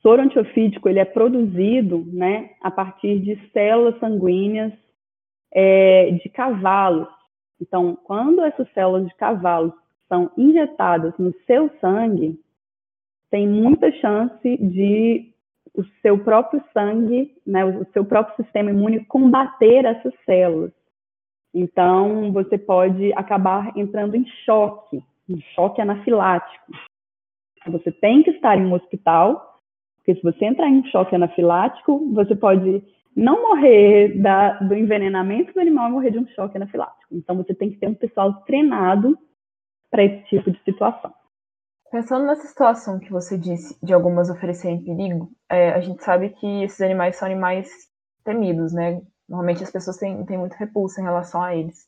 soro 0.00 0.22
antiofídico 0.22 0.88
ele 0.88 1.00
é 1.00 1.04
produzido 1.04 2.06
né, 2.12 2.50
a 2.62 2.70
partir 2.70 3.18
de 3.18 3.36
células 3.50 3.98
sanguíneas 3.98 4.72
é, 5.52 6.12
de 6.12 6.28
cavalos. 6.28 7.08
Então, 7.60 7.98
quando 8.04 8.40
essas 8.40 8.72
células 8.72 9.04
de 9.08 9.16
cavalos 9.16 9.74
são 10.08 10.30
injetadas 10.38 11.12
no 11.18 11.34
seu 11.44 11.68
sangue, 11.80 12.38
tem 13.32 13.48
muita 13.48 13.90
chance 13.94 14.56
de 14.58 15.27
o 15.78 15.84
seu 16.02 16.18
próprio 16.18 16.62
sangue, 16.74 17.32
né, 17.46 17.64
o 17.64 17.86
seu 17.92 18.04
próprio 18.04 18.36
sistema 18.36 18.70
imune 18.70 19.04
combater 19.04 19.84
essas 19.84 20.12
células. 20.26 20.72
Então, 21.54 22.32
você 22.32 22.58
pode 22.58 23.12
acabar 23.14 23.72
entrando 23.76 24.14
em 24.14 24.26
choque, 24.44 25.02
um 25.28 25.40
choque 25.54 25.80
anafilático. 25.80 26.72
Você 27.68 27.92
tem 27.92 28.22
que 28.22 28.30
estar 28.30 28.58
em 28.58 28.66
um 28.66 28.72
hospital 28.72 29.48
porque 30.08 30.20
se 30.20 30.22
você 30.22 30.46
entrar 30.46 30.70
em 30.70 30.82
choque 30.86 31.14
anafilático, 31.14 32.10
você 32.14 32.34
pode 32.34 32.82
não 33.14 33.42
morrer 33.42 34.18
da, 34.18 34.54
do 34.54 34.74
envenenamento 34.74 35.52
do 35.52 35.60
animal 35.60 35.90
e 35.90 35.92
morrer 35.92 36.10
de 36.12 36.18
um 36.18 36.26
choque 36.28 36.56
anafilático. 36.56 37.14
Então, 37.14 37.36
você 37.36 37.54
tem 37.54 37.70
que 37.70 37.76
ter 37.76 37.88
um 37.88 37.94
pessoal 37.94 38.32
treinado 38.46 39.18
para 39.90 40.02
esse 40.02 40.24
tipo 40.28 40.50
de 40.50 40.58
situação. 40.64 41.12
Pensando 41.90 42.26
nessa 42.26 42.46
situação 42.46 42.98
que 42.98 43.10
você 43.10 43.38
disse 43.38 43.78
de 43.82 43.94
algumas 43.94 44.28
oferecerem 44.28 44.84
perigo, 44.84 45.30
é, 45.50 45.70
a 45.70 45.80
gente 45.80 46.04
sabe 46.04 46.30
que 46.30 46.62
esses 46.62 46.80
animais 46.80 47.16
são 47.16 47.26
animais 47.26 47.68
temidos, 48.24 48.74
né? 48.74 49.00
Normalmente 49.26 49.62
as 49.62 49.70
pessoas 49.70 49.96
têm, 49.96 50.24
têm 50.26 50.36
muito 50.36 50.54
repulsa 50.54 51.00
em 51.00 51.04
relação 51.04 51.42
a 51.42 51.54
eles. 51.54 51.86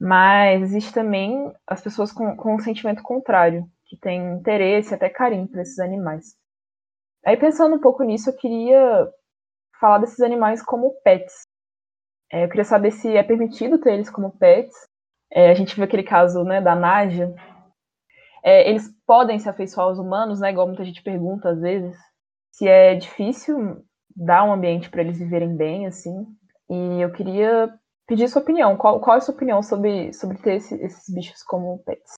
Mas 0.00 0.62
existe 0.62 0.92
também 0.92 1.52
as 1.66 1.82
pessoas 1.82 2.12
com, 2.12 2.36
com 2.36 2.54
um 2.54 2.60
sentimento 2.60 3.02
contrário, 3.02 3.68
que 3.86 3.96
têm 3.96 4.34
interesse, 4.34 4.94
até 4.94 5.08
carinho 5.08 5.48
por 5.48 5.58
esses 5.58 5.80
animais. 5.80 6.36
Aí 7.26 7.36
pensando 7.36 7.74
um 7.74 7.80
pouco 7.80 8.04
nisso, 8.04 8.30
eu 8.30 8.36
queria 8.36 9.08
falar 9.80 9.98
desses 9.98 10.20
animais 10.20 10.62
como 10.62 10.94
pets. 11.02 11.42
É, 12.30 12.44
eu 12.44 12.48
queria 12.48 12.64
saber 12.64 12.92
se 12.92 13.16
é 13.16 13.22
permitido 13.22 13.80
ter 13.80 13.94
eles 13.94 14.10
como 14.10 14.36
pets. 14.38 14.74
É, 15.32 15.50
a 15.50 15.54
gente 15.54 15.74
viu 15.74 15.84
aquele 15.84 16.04
caso 16.04 16.44
né, 16.44 16.60
da 16.60 16.76
Nádia. 16.76 17.34
É, 18.42 18.68
eles 18.68 18.88
podem 19.06 19.38
se 19.38 19.48
afeiçoar 19.48 19.88
aos 19.88 19.98
humanos, 19.98 20.40
né, 20.40 20.50
igual 20.50 20.66
muita 20.66 20.84
gente 20.84 21.02
pergunta 21.02 21.50
às 21.50 21.60
vezes. 21.60 21.96
Se 22.52 22.66
é 22.66 22.94
difícil 22.94 23.84
dar 24.14 24.44
um 24.44 24.52
ambiente 24.52 24.90
para 24.90 25.02
eles 25.02 25.18
viverem 25.18 25.56
bem, 25.56 25.86
assim. 25.86 26.26
E 26.68 27.00
eu 27.00 27.12
queria 27.12 27.72
pedir 28.06 28.28
sua 28.28 28.42
opinião. 28.42 28.76
Qual, 28.76 29.00
qual 29.00 29.14
é 29.14 29.18
a 29.18 29.20
sua 29.20 29.34
opinião 29.34 29.62
sobre, 29.62 30.12
sobre 30.12 30.38
ter 30.38 30.56
esse, 30.56 30.74
esses 30.82 31.14
bichos 31.14 31.42
como 31.42 31.78
pets? 31.84 32.14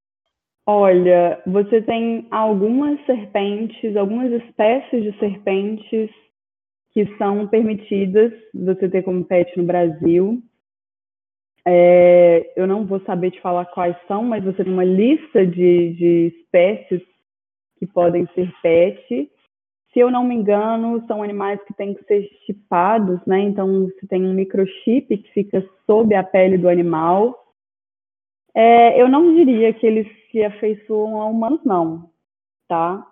Olha, 0.67 1.43
você 1.47 1.83
tem 1.83 2.29
algumas 2.31 3.05
serpentes, 3.05 3.97
algumas 3.97 4.31
espécies 4.31 5.03
de 5.03 5.19
serpentes 5.19 6.11
que 6.93 7.07
são 7.17 7.47
permitidas 7.49 8.33
você 8.55 8.89
ter 8.89 9.03
como 9.03 9.25
pet 9.25 9.57
no 9.57 9.65
Brasil. 9.65 10.43
É, 11.67 12.53
eu 12.57 12.67
não 12.67 12.87
vou 12.87 13.01
saber 13.01 13.31
te 13.31 13.41
falar 13.41 13.67
quais 13.67 13.97
são, 14.07 14.25
mas 14.25 14.43
você 14.45 14.65
tem 14.65 14.73
uma 14.73 14.85
lista 14.85 15.47
de, 15.47 15.93
de 15.95 16.35
espécies 16.37 17.03
que 17.79 17.87
podem 17.87 18.27
ser 18.35 18.53
pet. 18.63 19.31
Se 19.93 19.99
eu 19.99 20.11
não 20.11 20.25
me 20.25 20.35
engano, 20.35 21.05
são 21.07 21.23
animais 21.23 21.61
que 21.65 21.75
têm 21.75 21.95
que 21.95 22.05
ser 22.05 22.29
chipados, 22.47 23.21
né? 23.27 23.41
Então, 23.41 23.87
você 23.87 24.07
tem 24.07 24.25
um 24.25 24.33
microchip 24.33 25.17
que 25.19 25.33
fica 25.33 25.69
sob 25.87 26.15
a 26.15 26.23
pele 26.23 26.57
do 26.57 26.69
animal 26.69 27.41
é, 28.55 29.01
eu 29.01 29.09
não 29.09 29.35
diria 29.35 29.73
que 29.73 29.87
eles 29.87 30.07
se 30.31 30.43
afeiçoam 30.43 31.21
a 31.21 31.27
humanos, 31.27 31.61
não, 31.65 32.11
tá? 32.69 33.07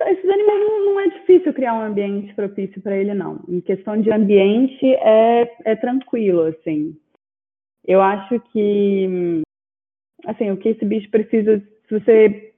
Esses 0.00 0.28
animais 0.28 0.60
não, 0.60 0.84
não 0.86 1.00
é 1.00 1.08
difícil 1.08 1.54
criar 1.54 1.74
um 1.74 1.82
ambiente 1.82 2.34
propício 2.34 2.82
para 2.82 2.96
ele, 2.96 3.14
não. 3.14 3.40
Em 3.48 3.60
questão 3.60 4.00
de 4.00 4.10
ambiente, 4.10 4.84
é, 4.84 5.50
é 5.64 5.76
tranquilo, 5.76 6.42
assim. 6.42 6.96
Eu 7.86 8.00
acho 8.00 8.40
que, 8.52 9.42
assim, 10.26 10.50
o 10.50 10.56
que 10.56 10.70
esse 10.70 10.84
bicho 10.84 11.10
precisa, 11.10 11.58
se 11.86 11.98
você, 12.00 12.54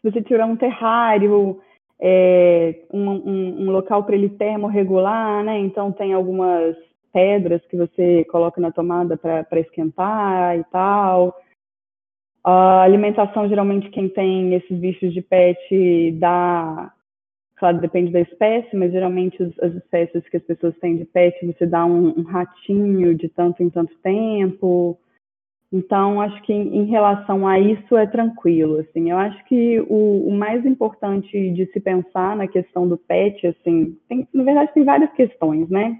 se 0.00 0.10
você 0.10 0.22
tiver 0.22 0.44
um 0.44 0.56
terrário, 0.56 1.60
é, 1.98 2.84
um, 2.92 3.10
um, 3.10 3.62
um 3.62 3.70
local 3.70 4.04
para 4.04 4.14
ele 4.14 4.28
termorregular, 4.28 5.42
né? 5.44 5.58
Então 5.58 5.92
tem 5.92 6.12
algumas 6.12 6.76
pedras 7.12 7.64
que 7.66 7.76
você 7.76 8.24
coloca 8.26 8.60
na 8.60 8.70
tomada 8.70 9.16
para 9.16 9.60
esquentar 9.60 10.58
e 10.58 10.64
tal. 10.64 11.34
A 12.44 12.82
alimentação, 12.82 13.48
geralmente, 13.48 13.90
quem 13.90 14.08
tem 14.08 14.54
esses 14.54 14.78
bichos 14.78 15.12
de 15.12 15.22
pet 15.22 16.12
dá. 16.20 16.92
Claro, 17.56 17.80
depende 17.80 18.12
da 18.12 18.20
espécie, 18.20 18.76
mas 18.76 18.92
geralmente 18.92 19.42
as 19.62 19.74
espécies 19.74 20.28
que 20.28 20.36
as 20.36 20.42
pessoas 20.42 20.76
têm 20.78 20.96
de 20.96 21.06
pet, 21.06 21.34
você 21.46 21.66
dá 21.66 21.86
um, 21.86 22.18
um 22.18 22.22
ratinho 22.22 23.14
de 23.14 23.28
tanto 23.28 23.62
em 23.62 23.70
tanto 23.70 23.96
tempo. 24.02 24.98
Então, 25.72 26.20
acho 26.20 26.40
que 26.42 26.52
em 26.52 26.84
relação 26.84 27.48
a 27.48 27.58
isso 27.58 27.96
é 27.96 28.06
tranquilo, 28.06 28.78
assim. 28.80 29.10
Eu 29.10 29.16
acho 29.16 29.42
que 29.46 29.80
o, 29.88 30.28
o, 30.28 30.30
mais 30.32 30.64
importante 30.66 31.50
de 31.50 31.66
se 31.72 31.80
pensar 31.80 32.36
na 32.36 32.46
questão 32.46 32.86
do 32.86 32.96
pet, 32.96 33.46
assim, 33.46 33.98
tem, 34.08 34.28
na 34.32 34.44
verdade 34.44 34.72
tem 34.74 34.84
várias 34.84 35.12
questões, 35.12 35.68
né? 35.68 35.98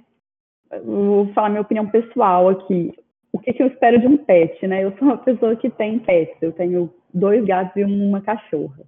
Vou 0.85 1.33
falar 1.33 1.49
minha 1.49 1.62
opinião 1.62 1.88
pessoal 1.88 2.49
aqui 2.49 2.92
o 3.37 3.38
que, 3.38 3.53
que, 3.53 3.62
eu 3.62 3.66
espero 3.66 4.01
de 4.01 4.07
um 4.07 4.16
pet, 4.16 4.66
né? 4.66 4.83
Eu 4.83 4.97
sou 4.97 5.09
uma 5.09 5.19
pessoa 5.19 5.55
que 5.57 5.69
tem 5.69 5.99
pets, 5.99 6.37
eu 6.40 6.53
tenho 6.53 6.92
dois 7.12 7.45
gatos 7.45 7.77
e 7.77 7.85
uma 7.85 8.23
cachorra. 8.23 8.83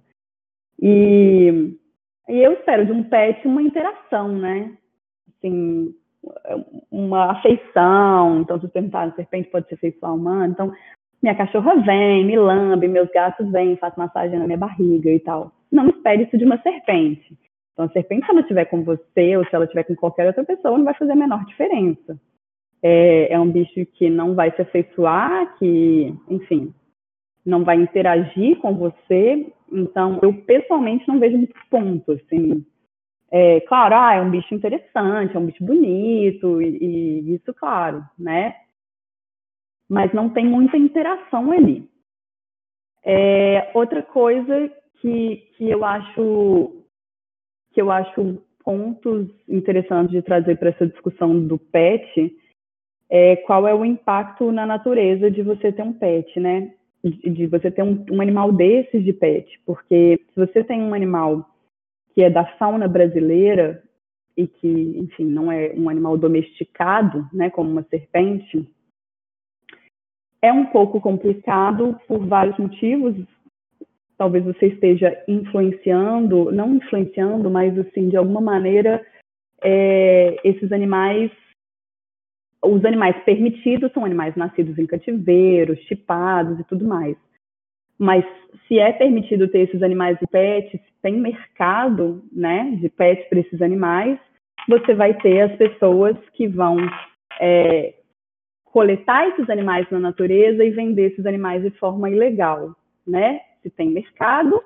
E, 0.81 1.77
e 2.29 2.41
eu 2.41 2.53
espero 2.53 2.85
de 2.85 2.91
um 2.91 3.03
pet 3.03 3.45
uma 3.47 3.61
interação, 3.61 4.29
né? 4.29 4.71
Assim, 5.29 5.93
uma 6.91 7.31
afeição. 7.31 8.41
Então, 8.41 8.59
se 8.59 8.67
perguntar, 8.67 9.07
a 9.07 9.11
serpente 9.11 9.49
pode 9.49 9.67
ser 9.67 9.75
afeição 9.75 10.15
humana. 10.15 10.47
Então, 10.47 10.71
minha 11.21 11.35
cachorra 11.35 11.75
vem, 11.81 12.25
me 12.25 12.37
lambe, 12.37 12.87
meus 12.87 13.09
gatos 13.09 13.51
vêm, 13.51 13.75
faz 13.77 13.95
massagem 13.97 14.39
na 14.39 14.45
minha 14.45 14.57
barriga 14.57 15.11
e 15.11 15.19
tal. 15.19 15.51
Não 15.71 15.89
espere 15.89 16.23
isso 16.23 16.37
de 16.37 16.45
uma 16.45 16.61
serpente. 16.61 17.37
Então, 17.73 17.85
a 17.85 17.89
serpente, 17.89 18.25
se 18.25 18.31
ela 18.31 18.41
estiver 18.41 18.65
com 18.65 18.83
você 18.83 19.35
ou 19.37 19.45
se 19.45 19.55
ela 19.55 19.65
estiver 19.65 19.83
com 19.83 19.95
qualquer 19.95 20.27
outra 20.27 20.43
pessoa, 20.43 20.77
não 20.77 20.85
vai 20.85 20.93
fazer 20.93 21.11
a 21.11 21.15
menor 21.15 21.43
diferença 21.45 22.17
é, 22.81 23.33
é 23.33 23.39
um 23.39 23.51
bicho 23.51 23.85
que 23.93 24.09
não 24.09 24.35
vai 24.35 24.51
se 24.55 24.61
afeiçoar, 24.61 25.57
que, 25.57 26.13
enfim, 26.29 26.73
não 27.45 27.63
vai 27.63 27.77
interagir 27.77 28.57
com 28.59 28.75
você. 28.75 29.51
Então, 29.71 30.19
eu 30.21 30.33
pessoalmente 30.43 31.07
não 31.07 31.19
vejo 31.19 31.37
muito 31.37 31.55
ponto, 31.69 32.11
assim. 32.11 32.65
É, 33.31 33.59
claro, 33.61 33.95
ah, 33.95 34.15
é 34.15 34.21
um 34.21 34.31
bicho 34.31 34.53
interessante, 34.53 35.35
é 35.35 35.39
um 35.39 35.45
bicho 35.45 35.63
bonito, 35.63 36.61
e, 36.61 36.77
e 36.77 37.35
isso, 37.35 37.53
claro, 37.53 38.03
né? 38.17 38.55
Mas 39.87 40.11
não 40.13 40.29
tem 40.29 40.45
muita 40.45 40.77
interação 40.77 41.51
ali. 41.51 41.87
É, 43.03 43.71
outra 43.73 44.01
coisa 44.03 44.71
que, 45.01 45.37
que 45.55 45.69
eu 45.69 45.85
acho 45.85 46.75
que 47.71 47.81
eu 47.81 47.91
acho 47.91 48.41
pontos 48.63 49.29
interessantes 49.47 50.11
de 50.11 50.21
trazer 50.21 50.57
para 50.57 50.69
essa 50.69 50.87
discussão 50.87 51.47
do 51.47 51.57
pet 51.57 52.35
é 53.09 53.35
qual 53.37 53.67
é 53.67 53.73
o 53.73 53.85
impacto 53.85 54.51
na 54.51 54.65
natureza 54.65 55.31
de 55.31 55.41
você 55.41 55.71
ter 55.71 55.81
um 55.81 55.93
pet, 55.93 56.39
né? 56.39 56.73
De, 57.03 57.47
você 57.47 57.71
ter 57.71 57.81
um, 57.81 58.05
um 58.11 58.21
animal 58.21 58.51
desses 58.51 59.03
de 59.03 59.13
pet, 59.13 59.59
porque 59.65 60.19
se 60.33 60.35
você 60.35 60.63
tem 60.63 60.81
um 60.81 60.93
animal 60.93 61.49
que 62.13 62.21
é 62.21 62.29
da 62.29 62.45
fauna 62.57 62.87
brasileira 62.87 63.81
e 64.35 64.47
que, 64.47 64.67
enfim, 64.97 65.25
não 65.25 65.51
é 65.51 65.73
um 65.77 65.89
animal 65.89 66.17
domesticado, 66.17 67.27
né, 67.31 67.49
como 67.49 67.69
uma 67.69 67.83
serpente, 67.83 68.67
é 70.41 70.51
um 70.51 70.65
pouco 70.67 71.01
complicado 71.01 71.99
por 72.07 72.25
vários 72.25 72.57
motivos. 72.57 73.15
Talvez 74.17 74.43
você 74.43 74.67
esteja 74.67 75.23
influenciando, 75.27 76.51
não 76.51 76.75
influenciando, 76.75 77.49
mas 77.49 77.77
assim, 77.77 78.09
de 78.09 78.17
alguma 78.17 78.41
maneira, 78.41 79.05
é, 79.61 80.37
esses 80.43 80.71
animais, 80.71 81.31
os 82.63 82.83
animais 82.83 83.15
permitidos 83.23 83.91
são 83.93 84.03
animais 84.03 84.35
nascidos 84.35 84.77
em 84.77 84.85
cativeiro, 84.85 85.75
chipados 85.83 86.59
e 86.59 86.63
tudo 86.65 86.85
mais. 86.85 87.15
Mas 87.97 88.25
se 88.67 88.79
é 88.79 88.91
permitido 88.93 89.47
ter 89.47 89.61
esses 89.61 89.81
animais 89.83 90.17
de 90.19 90.27
pets, 90.27 90.79
tem 91.01 91.17
mercado, 91.19 92.23
né, 92.31 92.77
de 92.79 92.89
pets 92.89 93.27
para 93.27 93.39
esses 93.39 93.61
animais, 93.61 94.19
você 94.67 94.93
vai 94.93 95.13
ter 95.15 95.41
as 95.41 95.55
pessoas 95.57 96.17
que 96.33 96.47
vão 96.47 96.77
é, 97.39 97.93
coletar 98.65 99.27
esses 99.29 99.49
animais 99.49 99.89
na 99.89 99.99
natureza 99.99 100.63
e 100.63 100.69
vender 100.69 101.11
esses 101.11 101.25
animais 101.25 101.63
de 101.63 101.71
forma 101.71 102.09
ilegal, 102.09 102.75
né? 103.05 103.41
Se 103.61 103.69
tem 103.69 103.89
mercado, 103.89 104.61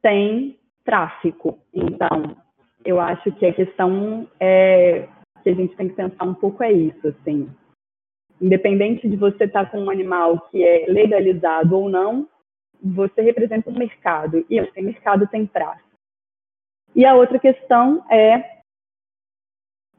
tem 0.00 0.58
tráfico. 0.84 1.58
Então, 1.72 2.36
eu 2.84 3.00
acho 3.00 3.30
que 3.32 3.46
a 3.46 3.52
questão 3.52 4.26
é 4.40 5.08
que 5.42 5.50
a 5.50 5.54
gente 5.54 5.76
tem 5.76 5.88
que 5.88 5.94
pensar 5.94 6.24
um 6.24 6.34
pouco 6.34 6.62
é 6.62 6.72
isso, 6.72 7.08
assim. 7.08 7.50
Independente 8.40 9.08
de 9.08 9.16
você 9.16 9.44
estar 9.44 9.70
com 9.70 9.80
um 9.80 9.90
animal 9.90 10.48
que 10.50 10.62
é 10.62 10.86
legalizado 10.88 11.76
ou 11.76 11.88
não, 11.88 12.28
você 12.82 13.22
representa 13.22 13.70
um 13.70 13.78
mercado. 13.78 14.44
E 14.48 14.60
tem 14.72 14.84
mercado, 14.84 15.26
tem 15.28 15.46
tráfico. 15.46 15.88
E 16.94 17.06
a 17.06 17.14
outra 17.14 17.38
questão 17.38 18.04
é 18.10 18.62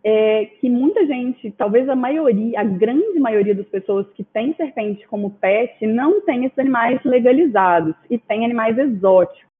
é 0.06 0.46
que 0.46 0.70
muita 0.70 1.06
gente, 1.06 1.50
talvez 1.52 1.88
a 1.88 1.96
maioria, 1.96 2.60
a 2.60 2.64
grande 2.64 3.18
maioria 3.20 3.56
das 3.56 3.68
pessoas 3.68 4.06
que 4.12 4.24
tem 4.24 4.54
serpente 4.56 5.08
como 5.08 5.32
pet, 5.32 5.88
não 5.88 6.20
tem 6.22 6.44
esses 6.44 6.60
animais 6.60 7.02
legalizados 7.06 7.96
e 8.10 8.18
tem 8.18 8.44
animais 8.44 8.78
exóticos. 8.78 9.53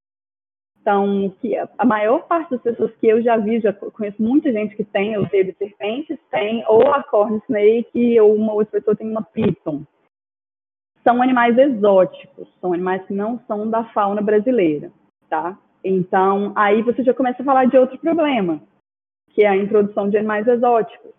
Então, 0.84 1.34
que 1.40 1.56
a 1.56 1.84
maior 1.86 2.26
parte 2.26 2.50
das 2.50 2.60
pessoas 2.60 2.94
que 2.96 3.06
eu 3.06 3.22
já 3.22 3.38
vi, 3.38 3.58
já 3.58 3.72
conheço 3.72 4.22
muita 4.22 4.52
gente 4.52 4.76
que 4.76 4.84
tem 4.84 5.16
ou 5.16 5.26
teve 5.26 5.54
serpentes, 5.54 6.18
tem 6.30 6.62
ou 6.68 6.92
a 6.92 7.02
corn 7.02 7.40
snake 7.48 8.20
ou 8.20 8.34
uma 8.34 8.52
outra 8.52 8.72
pessoa 8.72 8.94
tem 8.94 9.10
uma 9.10 9.22
python. 9.22 9.82
São 11.02 11.22
animais 11.22 11.56
exóticos, 11.56 12.46
são 12.60 12.74
animais 12.74 13.02
que 13.06 13.14
não 13.14 13.40
são 13.46 13.70
da 13.70 13.84
fauna 13.94 14.20
brasileira, 14.20 14.92
tá? 15.30 15.58
Então, 15.82 16.52
aí 16.54 16.82
você 16.82 17.02
já 17.02 17.14
começa 17.14 17.40
a 17.40 17.46
falar 17.46 17.64
de 17.64 17.78
outro 17.78 17.96
problema, 17.96 18.60
que 19.30 19.42
é 19.42 19.48
a 19.48 19.56
introdução 19.56 20.10
de 20.10 20.18
animais 20.18 20.46
exóticos. 20.46 21.12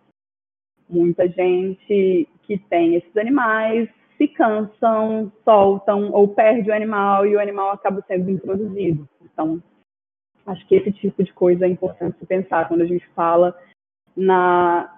Muita 0.87 1.27
gente 1.27 2.29
que 2.43 2.59
tem 2.69 2.93
esses 2.93 3.17
animais 3.17 3.89
se 4.15 4.27
cansam, 4.27 5.31
soltam 5.43 6.11
ou 6.11 6.27
perde 6.27 6.69
o 6.69 6.73
animal 6.73 7.25
e 7.25 7.35
o 7.35 7.39
animal 7.39 7.71
acaba 7.71 8.03
sendo 8.07 8.29
introduzido. 8.29 9.09
Então, 9.35 9.61
acho 10.45 10.65
que 10.65 10.75
esse 10.75 10.91
tipo 10.93 11.21
de 11.21 11.33
coisa 11.33 11.65
é 11.65 11.69
importante 11.69 12.17
se 12.17 12.25
pensar 12.25 12.69
quando 12.69 12.81
a 12.81 12.85
gente 12.85 13.05
fala 13.09 13.53
na, 14.15 14.97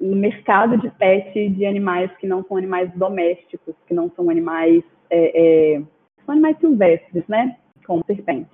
no 0.00 0.16
mercado 0.16 0.76
de 0.76 0.90
pet 0.90 1.50
de 1.50 1.64
animais 1.64 2.14
que 2.16 2.26
não 2.26 2.44
são 2.44 2.56
animais 2.56 2.92
domésticos, 2.94 3.76
que 3.86 3.94
não 3.94 4.10
são 4.10 4.28
animais, 4.28 4.82
é, 5.08 5.76
é, 5.76 5.82
são 6.24 6.32
animais 6.32 6.58
silvestres, 6.58 7.26
né? 7.28 7.56
Como 7.86 8.04
serpente. 8.04 8.50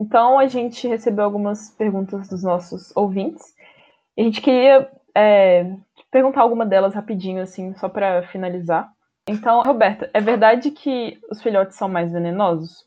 Então, 0.00 0.38
a 0.38 0.46
gente 0.46 0.86
recebeu 0.86 1.24
algumas 1.24 1.70
perguntas 1.70 2.28
dos 2.28 2.42
nossos 2.42 2.94
ouvintes. 2.94 3.54
A 4.18 4.22
gente 4.22 4.42
queria 4.42 4.90
é, 5.16 5.76
perguntar 6.10 6.42
alguma 6.42 6.66
delas 6.66 6.94
rapidinho, 6.94 7.40
assim, 7.40 7.74
só 7.74 7.88
para 7.88 8.26
finalizar. 8.28 8.92
Então, 9.26 9.62
Roberta, 9.62 10.10
é 10.12 10.20
verdade 10.20 10.70
que 10.70 11.18
os 11.30 11.42
filhotes 11.42 11.76
são 11.76 11.88
mais 11.88 12.12
venenosos? 12.12 12.86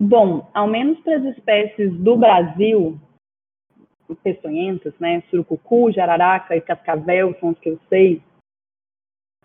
Bom, 0.00 0.48
ao 0.54 0.68
menos 0.68 1.00
para 1.00 1.16
as 1.16 1.24
espécies 1.36 1.92
do 1.92 2.16
Brasil, 2.16 2.98
peçonhentas, 4.22 4.94
né, 4.98 5.22
surucucu, 5.28 5.90
jararaca 5.90 6.56
e 6.56 6.60
cascavel, 6.60 7.34
são 7.40 7.50
os 7.50 7.58
que 7.58 7.68
eu 7.68 7.78
sei, 7.88 8.22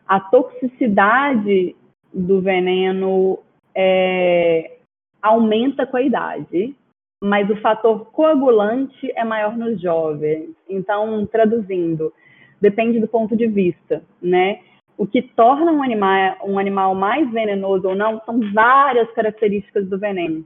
a 0.08 0.20
toxicidade 0.20 1.76
do 2.14 2.42
veneno 2.42 3.40
é, 3.74 4.78
aumenta 5.22 5.88
com 5.88 5.98
a 5.98 6.02
idade, 6.02 6.76
mas 7.22 7.50
o 7.50 7.56
fator 7.62 8.06
coagulante 8.12 9.12
é 9.16 9.24
maior 9.24 9.58
nos 9.58 9.82
jovens. 9.82 10.50
Então, 10.70 11.26
traduzindo, 11.26 12.14
depende 12.62 13.00
do 13.00 13.08
ponto 13.08 13.36
de 13.36 13.48
vista, 13.48 14.04
né? 14.22 14.60
O 14.98 15.08
que 15.08 15.22
torna 15.22 15.72
um 15.72 15.82
animal, 15.82 16.38
um 16.46 16.60
animal 16.60 16.96
mais 16.96 17.30
venenoso 17.32 17.90
ou 17.90 17.96
não 17.96 18.22
são 18.26 18.40
várias 18.54 19.12
características 19.12 19.88
do 19.90 19.98
veneno. 19.98 20.46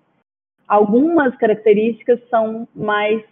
Algumas 0.68 1.36
características 1.38 2.20
são 2.30 2.68
mais 2.76 3.24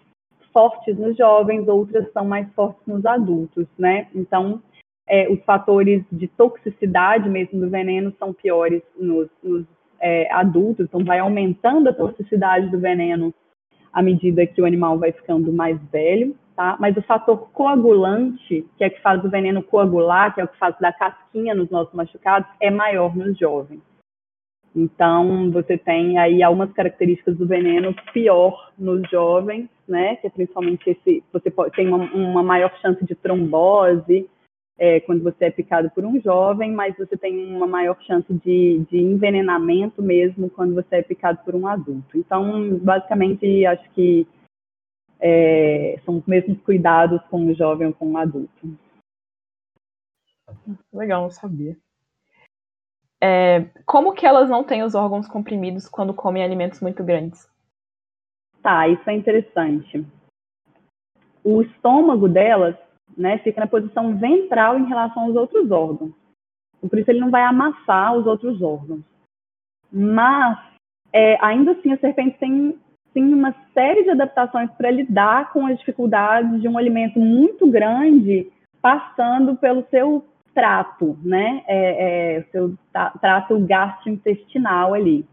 fortes 0.53 0.97
nos 0.97 1.17
jovens, 1.17 1.67
outras 1.67 2.11
são 2.13 2.25
mais 2.25 2.49
fortes 2.53 2.81
nos 2.87 3.05
adultos, 3.05 3.67
né? 3.77 4.07
Então, 4.15 4.61
é, 5.07 5.29
os 5.29 5.43
fatores 5.43 6.03
de 6.11 6.27
toxicidade 6.27 7.29
mesmo 7.29 7.59
do 7.59 7.69
veneno 7.69 8.13
são 8.17 8.33
piores 8.33 8.81
nos, 8.97 9.29
nos 9.43 9.65
é, 9.99 10.31
adultos, 10.31 10.85
então 10.85 11.03
vai 11.03 11.19
aumentando 11.19 11.89
a 11.89 11.93
toxicidade 11.93 12.69
do 12.69 12.79
veneno 12.79 13.33
à 13.91 14.01
medida 14.01 14.45
que 14.45 14.61
o 14.61 14.65
animal 14.65 14.97
vai 14.97 15.11
ficando 15.11 15.51
mais 15.53 15.79
velho, 15.91 16.35
tá? 16.55 16.77
Mas 16.79 16.95
o 16.97 17.01
fator 17.01 17.49
coagulante, 17.51 18.65
que 18.77 18.83
é 18.83 18.89
que 18.89 19.01
faz 19.01 19.23
o 19.23 19.29
veneno 19.29 19.61
coagular, 19.61 20.33
que 20.33 20.41
é 20.41 20.43
o 20.43 20.47
que 20.47 20.57
faz 20.57 20.77
da 20.79 20.91
casquinha 20.91 21.53
nos 21.53 21.69
nossos 21.69 21.93
machucados, 21.93 22.49
é 22.59 22.71
maior 22.71 23.15
nos 23.15 23.37
jovens. 23.37 23.81
Então, 24.75 25.49
você 25.51 25.77
tem 25.77 26.17
aí 26.17 26.43
algumas 26.43 26.71
características 26.73 27.37
do 27.37 27.47
veneno 27.47 27.95
pior 28.11 28.73
nos 28.77 29.09
jovens, 29.09 29.69
né? 29.87 30.17
Que 30.17 30.27
é 30.27 30.29
principalmente 30.29 30.89
esse, 30.89 31.23
você 31.31 31.49
tem 31.75 31.87
uma, 31.87 31.97
uma 32.13 32.43
maior 32.43 32.73
chance 32.81 33.03
de 33.05 33.15
trombose, 33.15 34.29
é, 34.77 34.99
quando 34.99 35.23
você 35.23 35.45
é 35.45 35.49
picado 35.51 35.89
por 35.91 36.05
um 36.05 36.19
jovem, 36.19 36.73
mas 36.73 36.97
você 36.97 37.15
tem 37.15 37.55
uma 37.55 37.65
maior 37.65 37.97
chance 38.01 38.31
de, 38.33 38.85
de 38.89 38.97
envenenamento 38.97 40.03
mesmo 40.03 40.49
quando 40.49 40.75
você 40.75 40.97
é 40.97 41.01
picado 41.01 41.39
por 41.45 41.55
um 41.55 41.65
adulto. 41.65 42.17
Então, 42.17 42.77
basicamente, 42.79 43.65
acho 43.65 43.89
que 43.91 44.27
é, 45.19 45.99
são 46.05 46.17
os 46.17 46.25
mesmos 46.25 46.59
cuidados 46.61 47.21
com 47.29 47.45
o 47.45 47.53
jovem 47.53 47.87
ou 47.87 47.93
com 47.93 48.11
o 48.11 48.17
adulto. 48.17 48.77
Legal, 50.93 51.23
não 51.23 51.31
sabia. 51.31 51.77
É, 53.21 53.61
como 53.85 54.13
que 54.13 54.25
elas 54.25 54.49
não 54.49 54.63
têm 54.63 54.83
os 54.83 54.93
órgãos 54.93 55.27
comprimidos 55.27 55.87
quando 55.87 56.13
comem 56.13 56.43
alimentos 56.43 56.81
muito 56.81 57.03
grandes? 57.03 57.49
Tá, 58.61 58.87
isso 58.87 59.09
é 59.09 59.13
interessante. 59.13 60.05
O 61.43 61.61
estômago 61.61 62.27
delas 62.27 62.75
né, 63.17 63.37
fica 63.39 63.61
na 63.61 63.67
posição 63.67 64.17
ventral 64.17 64.77
em 64.77 64.87
relação 64.87 65.23
aos 65.23 65.35
outros 65.35 65.71
órgãos. 65.71 66.13
Por 66.81 66.99
isso 66.99 67.09
ele 67.09 67.19
não 67.19 67.31
vai 67.31 67.43
amassar 67.43 68.15
os 68.15 68.27
outros 68.27 68.61
órgãos. 68.61 69.03
Mas, 69.91 70.59
é, 71.11 71.43
ainda 71.43 71.71
assim, 71.71 71.93
a 71.93 71.97
serpente 71.97 72.37
tem, 72.37 72.79
tem 73.15 73.33
uma 73.33 73.55
série 73.73 74.03
de 74.03 74.09
adaptações 74.09 74.69
para 74.71 74.91
lidar 74.91 75.53
com 75.53 75.65
as 75.65 75.79
dificuldades 75.79 76.61
de 76.61 76.67
um 76.67 76.77
alimento 76.77 77.17
muito 77.17 77.65
grande 77.71 78.51
passando 78.81 79.55
pelo 79.55 79.85
seu 79.89 80.25
trato, 80.53 81.17
né? 81.23 81.63
É, 81.65 82.35
é, 82.35 82.41
seu 82.51 82.75
trato 83.21 83.57
gastrointestinal 83.65 84.93
ali, 84.93 85.25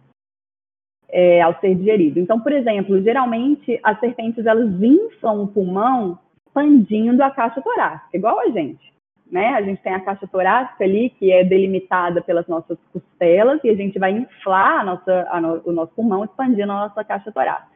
é, 1.08 1.42
ao 1.42 1.58
ser 1.58 1.74
digerido. 1.74 2.20
Então, 2.20 2.38
por 2.38 2.52
exemplo, 2.52 3.02
geralmente 3.02 3.80
as 3.82 3.98
serpentes 3.98 4.46
elas 4.46 4.80
inflam 4.80 5.42
o 5.42 5.48
pulmão 5.48 6.20
expandindo 6.46 7.22
a 7.24 7.32
caixa 7.32 7.60
torácica, 7.60 8.16
igual 8.16 8.38
a 8.38 8.48
gente. 8.50 8.92
Né? 9.28 9.48
A 9.48 9.62
gente 9.62 9.82
tem 9.82 9.94
a 9.94 10.00
caixa 10.00 10.26
torácica 10.28 10.84
ali, 10.84 11.10
que 11.10 11.32
é 11.32 11.42
delimitada 11.42 12.22
pelas 12.22 12.46
nossas 12.46 12.78
costelas, 12.92 13.60
e 13.64 13.70
a 13.70 13.74
gente 13.74 13.98
vai 13.98 14.12
inflar 14.12 14.80
a 14.80 14.84
nossa, 14.84 15.28
a 15.30 15.40
no, 15.40 15.62
o 15.64 15.72
nosso 15.72 15.92
pulmão, 15.94 16.24
expandindo 16.24 16.70
a 16.70 16.88
nossa 16.88 17.02
caixa 17.02 17.32
torácica. 17.32 17.71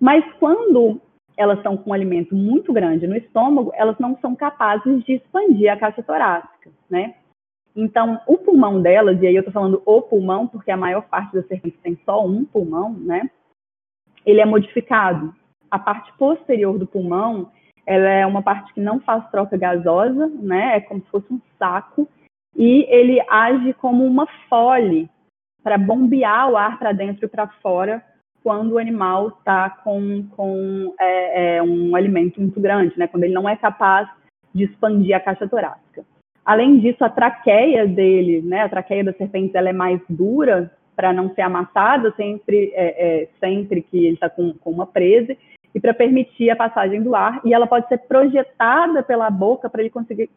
Mas 0.00 0.24
quando 0.38 1.00
elas 1.36 1.58
estão 1.58 1.76
com 1.76 1.90
um 1.90 1.92
alimento 1.92 2.34
muito 2.34 2.72
grande 2.72 3.06
no 3.06 3.16
estômago, 3.16 3.72
elas 3.74 3.98
não 3.98 4.16
são 4.18 4.36
capazes 4.36 5.02
de 5.04 5.14
expandir 5.14 5.72
a 5.72 5.76
caixa 5.76 6.02
torácica, 6.02 6.70
né? 6.88 7.14
Então, 7.76 8.20
o 8.26 8.38
pulmão 8.38 8.80
delas, 8.80 9.20
e 9.20 9.26
aí 9.26 9.34
eu 9.34 9.40
estou 9.40 9.52
falando 9.52 9.82
o 9.84 10.02
pulmão, 10.02 10.46
porque 10.46 10.70
a 10.70 10.76
maior 10.76 11.02
parte 11.08 11.34
das 11.34 11.46
serpentes 11.48 11.80
tem 11.80 11.98
só 12.04 12.24
um 12.24 12.44
pulmão, 12.44 12.92
né? 12.92 13.28
Ele 14.24 14.40
é 14.40 14.46
modificado. 14.46 15.34
A 15.70 15.78
parte 15.78 16.12
posterior 16.16 16.78
do 16.78 16.86
pulmão, 16.86 17.50
ela 17.84 18.08
é 18.08 18.24
uma 18.24 18.42
parte 18.42 18.72
que 18.72 18.80
não 18.80 19.00
faz 19.00 19.28
troca 19.30 19.56
gasosa, 19.56 20.28
né? 20.28 20.76
É 20.76 20.80
como 20.80 21.00
se 21.00 21.10
fosse 21.10 21.32
um 21.32 21.40
saco 21.58 22.08
e 22.56 22.86
ele 22.88 23.20
age 23.28 23.72
como 23.74 24.04
uma 24.04 24.26
fole 24.48 25.10
para 25.62 25.76
bombear 25.76 26.50
o 26.50 26.56
ar 26.56 26.78
para 26.78 26.92
dentro 26.92 27.24
e 27.24 27.28
para 27.28 27.48
fora 27.60 28.04
quando 28.44 28.72
o 28.72 28.78
animal 28.78 29.28
está 29.28 29.70
com, 29.70 30.26
com 30.36 30.94
é, 31.00 31.56
é, 31.56 31.62
um 31.62 31.96
alimento 31.96 32.38
muito 32.38 32.60
grande, 32.60 32.96
né? 32.98 33.06
Quando 33.06 33.24
ele 33.24 33.32
não 33.32 33.48
é 33.48 33.56
capaz 33.56 34.06
de 34.54 34.64
expandir 34.64 35.16
a 35.16 35.20
caixa 35.20 35.48
torácica. 35.48 36.04
Além 36.44 36.78
disso, 36.78 37.02
a 37.02 37.08
traqueia 37.08 37.86
dele, 37.86 38.42
né? 38.42 38.60
A 38.60 38.68
traqueia 38.68 39.02
da 39.02 39.14
serpente, 39.14 39.56
ela 39.56 39.70
é 39.70 39.72
mais 39.72 39.98
dura 40.10 40.70
para 40.94 41.10
não 41.10 41.34
ser 41.34 41.40
amassada 41.40 42.12
sempre, 42.16 42.70
é, 42.74 43.22
é 43.22 43.28
sempre 43.40 43.80
que 43.80 43.96
ele 43.96 44.14
está 44.14 44.28
com, 44.28 44.52
com 44.52 44.70
uma 44.70 44.86
presa 44.86 45.34
e 45.74 45.80
para 45.80 45.94
permitir 45.94 46.50
a 46.50 46.56
passagem 46.56 47.02
do 47.02 47.16
ar, 47.16 47.40
e 47.44 47.52
ela 47.52 47.66
pode 47.66 47.88
ser 47.88 47.98
projetada 47.98 49.02
pela 49.02 49.28
boca 49.28 49.68
para 49.68 49.82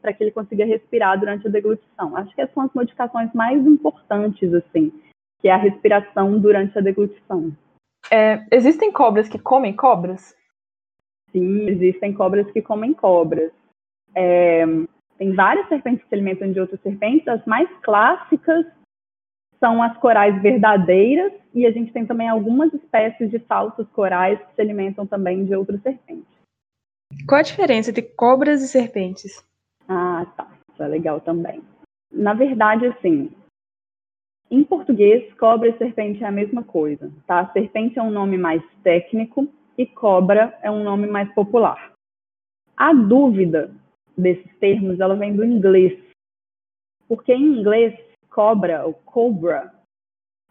para 0.01 0.13
que 0.13 0.23
ele 0.23 0.31
consiga 0.31 0.65
respirar 0.65 1.19
durante 1.19 1.45
a 1.45 1.51
deglutição. 1.51 2.17
Acho 2.17 2.33
que 2.33 2.41
essas 2.41 2.55
são 2.55 2.63
as 2.63 2.73
modificações 2.73 3.31
mais 3.33 3.63
importantes, 3.63 4.51
assim, 4.51 4.91
que 5.39 5.47
é 5.47 5.51
a 5.51 5.57
respiração 5.57 6.39
durante 6.39 6.75
a 6.75 6.81
deglutição. 6.81 7.51
É, 8.11 8.45
existem 8.51 8.91
cobras 8.91 9.27
que 9.27 9.39
comem 9.39 9.75
cobras? 9.75 10.35
Sim, 11.31 11.67
existem 11.67 12.13
cobras 12.13 12.49
que 12.51 12.61
comem 12.61 12.93
cobras. 12.93 13.51
É, 14.15 14.65
tem 15.17 15.33
várias 15.33 15.67
serpentes 15.67 16.03
que 16.03 16.09
se 16.09 16.15
alimentam 16.15 16.51
de 16.51 16.59
outras 16.59 16.79
serpentes. 16.81 17.27
As 17.27 17.45
mais 17.45 17.69
clássicas 17.81 18.65
são 19.59 19.81
as 19.81 19.97
corais 19.97 20.39
verdadeiras 20.41 21.33
e 21.53 21.65
a 21.65 21.71
gente 21.71 21.91
tem 21.91 22.05
também 22.05 22.29
algumas 22.29 22.73
espécies 22.73 23.29
de 23.29 23.39
falsos 23.39 23.87
corais 23.89 24.39
que 24.39 24.55
se 24.55 24.61
alimentam 24.61 25.05
também 25.05 25.45
de 25.45 25.55
outras 25.55 25.81
serpentes. 25.81 26.37
Qual 27.27 27.39
a 27.39 27.43
diferença 27.43 27.89
entre 27.89 28.03
cobras 28.03 28.61
e 28.61 28.67
serpentes? 28.67 29.43
Ah, 29.87 30.25
tá. 30.35 30.47
Isso 30.71 30.83
é 30.83 30.87
legal 30.87 31.19
também. 31.19 31.63
Na 32.11 32.33
verdade, 32.33 32.85
assim, 32.85 33.31
em 34.49 34.63
português, 34.63 35.33
cobra 35.33 35.69
e 35.69 35.77
serpente 35.77 36.23
é 36.23 36.27
a 36.27 36.31
mesma 36.31 36.63
coisa, 36.63 37.11
tá? 37.25 37.51
Serpente 37.51 37.99
é 37.99 38.03
um 38.03 38.11
nome 38.11 38.37
mais 38.37 38.63
técnico 38.83 39.47
e 39.77 39.85
cobra 39.85 40.57
é 40.61 40.71
um 40.71 40.83
nome 40.83 41.07
mais 41.07 41.31
popular. 41.33 41.93
A 42.75 42.93
dúvida 42.93 43.73
desses 44.17 44.49
termos, 44.59 44.99
ela 44.99 45.15
vem 45.15 45.35
do 45.35 45.43
inglês. 45.43 45.99
Porque 47.07 47.33
em 47.33 47.59
inglês, 47.59 47.93
cobra, 48.29 48.85
ou 48.85 48.93
cobra, 48.93 49.73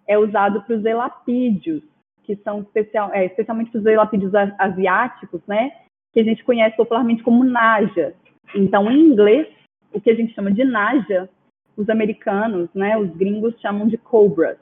é 0.07 0.19
usado 0.19 0.63
para 0.63 0.77
os 0.77 0.85
elapídeos, 0.85 1.83
que 2.23 2.37
são 2.37 2.61
especial, 2.61 3.13
é, 3.13 3.27
especialmente 3.27 3.77
os 3.77 3.85
elapídeos 3.85 4.33
asiáticos, 4.59 5.41
né? 5.47 5.71
Que 6.13 6.21
a 6.21 6.25
gente 6.25 6.45
conhece 6.45 6.77
popularmente 6.77 7.23
como 7.23 7.45
naja. 7.45 8.15
Então, 8.55 8.91
em 8.91 9.01
inglês, 9.01 9.49
o 9.93 10.01
que 10.01 10.11
a 10.11 10.15
gente 10.15 10.35
chama 10.35 10.53
de 10.53 10.65
naja, 10.65 11.29
os 11.77 11.89
americanos, 11.91 12.69
né, 12.75 12.97
os 12.97 13.11
gringos 13.17 13.59
chamam 13.61 13.87
de 13.87 13.99
cobras. 13.99 14.59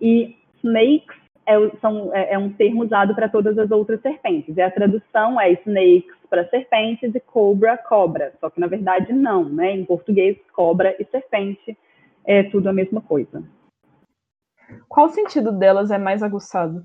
E 0.00 0.36
snakes 0.58 1.16
é, 1.46 1.54
são, 1.80 2.14
é, 2.14 2.34
é 2.34 2.38
um 2.38 2.52
termo 2.52 2.84
usado 2.84 3.14
para 3.14 3.28
todas 3.28 3.58
as 3.58 3.70
outras 3.70 4.00
serpentes. 4.02 4.56
E 4.56 4.60
a 4.60 4.70
tradução 4.70 5.40
é 5.40 5.52
snakes 5.52 6.14
para 6.28 6.48
serpentes 6.48 7.14
e 7.14 7.20
cobra, 7.20 7.76
cobra. 7.78 8.34
Só 8.38 8.50
que, 8.50 8.60
na 8.60 8.66
verdade, 8.66 9.12
não, 9.12 9.48
né? 9.48 9.72
Em 9.72 9.84
português, 9.84 10.36
cobra 10.52 10.94
e 11.00 11.04
serpente 11.06 11.76
é 12.24 12.42
tudo 12.42 12.68
a 12.68 12.72
mesma 12.72 13.00
coisa. 13.00 13.42
Qual 14.86 15.06
o 15.06 15.10
sentido 15.10 15.50
delas 15.50 15.90
é 15.90 15.96
mais 15.96 16.22
aguçado? 16.22 16.84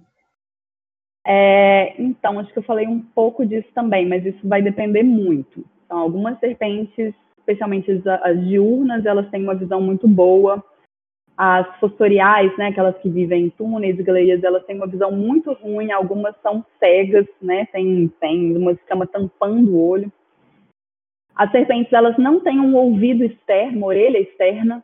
É, 1.26 2.02
então, 2.02 2.40
acho 2.40 2.52
que 2.52 2.60
eu 2.60 2.64
falei 2.64 2.88
um 2.88 3.02
pouco 3.02 3.46
disso 3.46 3.68
também, 3.74 4.08
mas 4.08 4.26
isso 4.26 4.48
vai 4.48 4.62
depender 4.62 5.04
muito. 5.04 5.66
Então, 5.86 5.98
algumas 5.98 6.40
serpentes, 6.40 7.14
especialmente 7.44 7.92
as, 7.92 8.08
as 8.08 8.48
diurnas, 8.48 9.06
elas 9.06 9.30
têm 9.30 9.44
uma 9.44 9.56
visão 9.56 9.82
muito 9.82 10.08
boa. 10.08 10.64
As 11.36 11.68
fostoriais, 11.80 12.56
né, 12.58 12.68
aquelas 12.68 12.98
que 13.00 13.10
vivem 13.10 13.46
em 13.46 13.50
túneis 13.50 13.98
galerias, 13.98 14.44
elas 14.44 14.66
têm 14.66 14.78
uma 14.78 14.88
visão 14.88 15.12
muito 15.12 15.52
ruim. 15.54 15.92
Algumas 15.92 16.36
são 16.42 16.66
cegas, 16.80 17.26
né, 17.42 17.66
tem, 17.72 18.08
tem 18.20 18.56
uma 18.56 18.72
escama 18.72 19.06
tampando 19.06 19.72
o 19.72 19.88
olho. 19.88 20.12
As 21.36 21.52
serpentes, 21.52 21.92
elas 21.92 22.18
não 22.18 22.40
têm 22.40 22.60
um 22.60 22.76
ouvido 22.76 23.24
externo, 23.24 23.88
orelha 23.88 24.20
externa, 24.20 24.84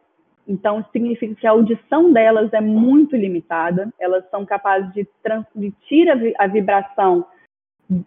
então, 0.50 0.84
significa 0.92 1.36
que 1.36 1.46
a 1.46 1.52
audição 1.52 2.12
delas 2.12 2.52
é 2.54 2.60
muito 2.60 3.16
limitada, 3.16 3.94
elas 4.00 4.28
são 4.32 4.44
capazes 4.48 4.92
de 4.96 5.08
transmitir 5.22 6.10
a, 6.10 6.16
vi 6.16 6.34
a 6.40 6.48
vibração 6.48 7.24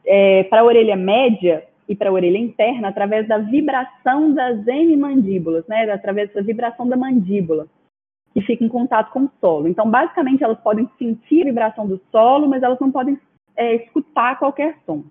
é, 0.05 0.43
para 0.45 0.63
a 0.63 0.65
orelha 0.65 0.97
média 0.97 1.65
e 1.89 1.95
para 1.95 2.11
a 2.11 2.13
orelha 2.13 2.39
interna 2.39 2.89
através 2.89 3.27
da 3.27 3.39
vibração 3.39 4.33
das 4.33 4.67
hemimandíbulas, 4.67 5.67
né, 5.67 5.91
através 5.91 6.33
da 6.33 6.43
vibração 6.43 6.89
da 6.89 6.97
mandíbula, 6.97 7.67
que 8.33 8.41
fica 8.41 8.65
em 8.65 8.69
contato 8.69 9.13
com 9.13 9.25
o 9.25 9.31
solo. 9.41 9.69
Então, 9.69 9.91
basicamente, 9.91 10.43
elas 10.43 10.59
podem 10.61 10.89
sentir 10.99 11.43
a 11.43 11.47
vibração 11.47 11.87
do 11.87 12.01
solo, 12.11 12.49
mas 12.49 12.63
elas 12.63 12.79
não 12.81 12.91
podem 12.91 13.19
é, 13.57 13.77
escutar 13.77 14.39
qualquer 14.39 14.79
som. 14.87 15.05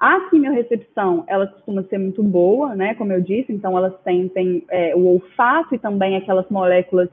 A 0.00 0.30
quimiorrecepção, 0.30 1.24
ela 1.26 1.48
costuma 1.48 1.82
ser 1.84 1.98
muito 1.98 2.22
boa, 2.22 2.74
né? 2.76 2.94
Como 2.94 3.12
eu 3.12 3.20
disse, 3.20 3.52
então 3.52 3.76
elas 3.76 4.00
sentem 4.04 4.64
é, 4.70 4.94
o 4.94 5.04
olfato 5.06 5.74
e 5.74 5.78
também 5.78 6.16
aquelas 6.16 6.48
moléculas 6.48 7.08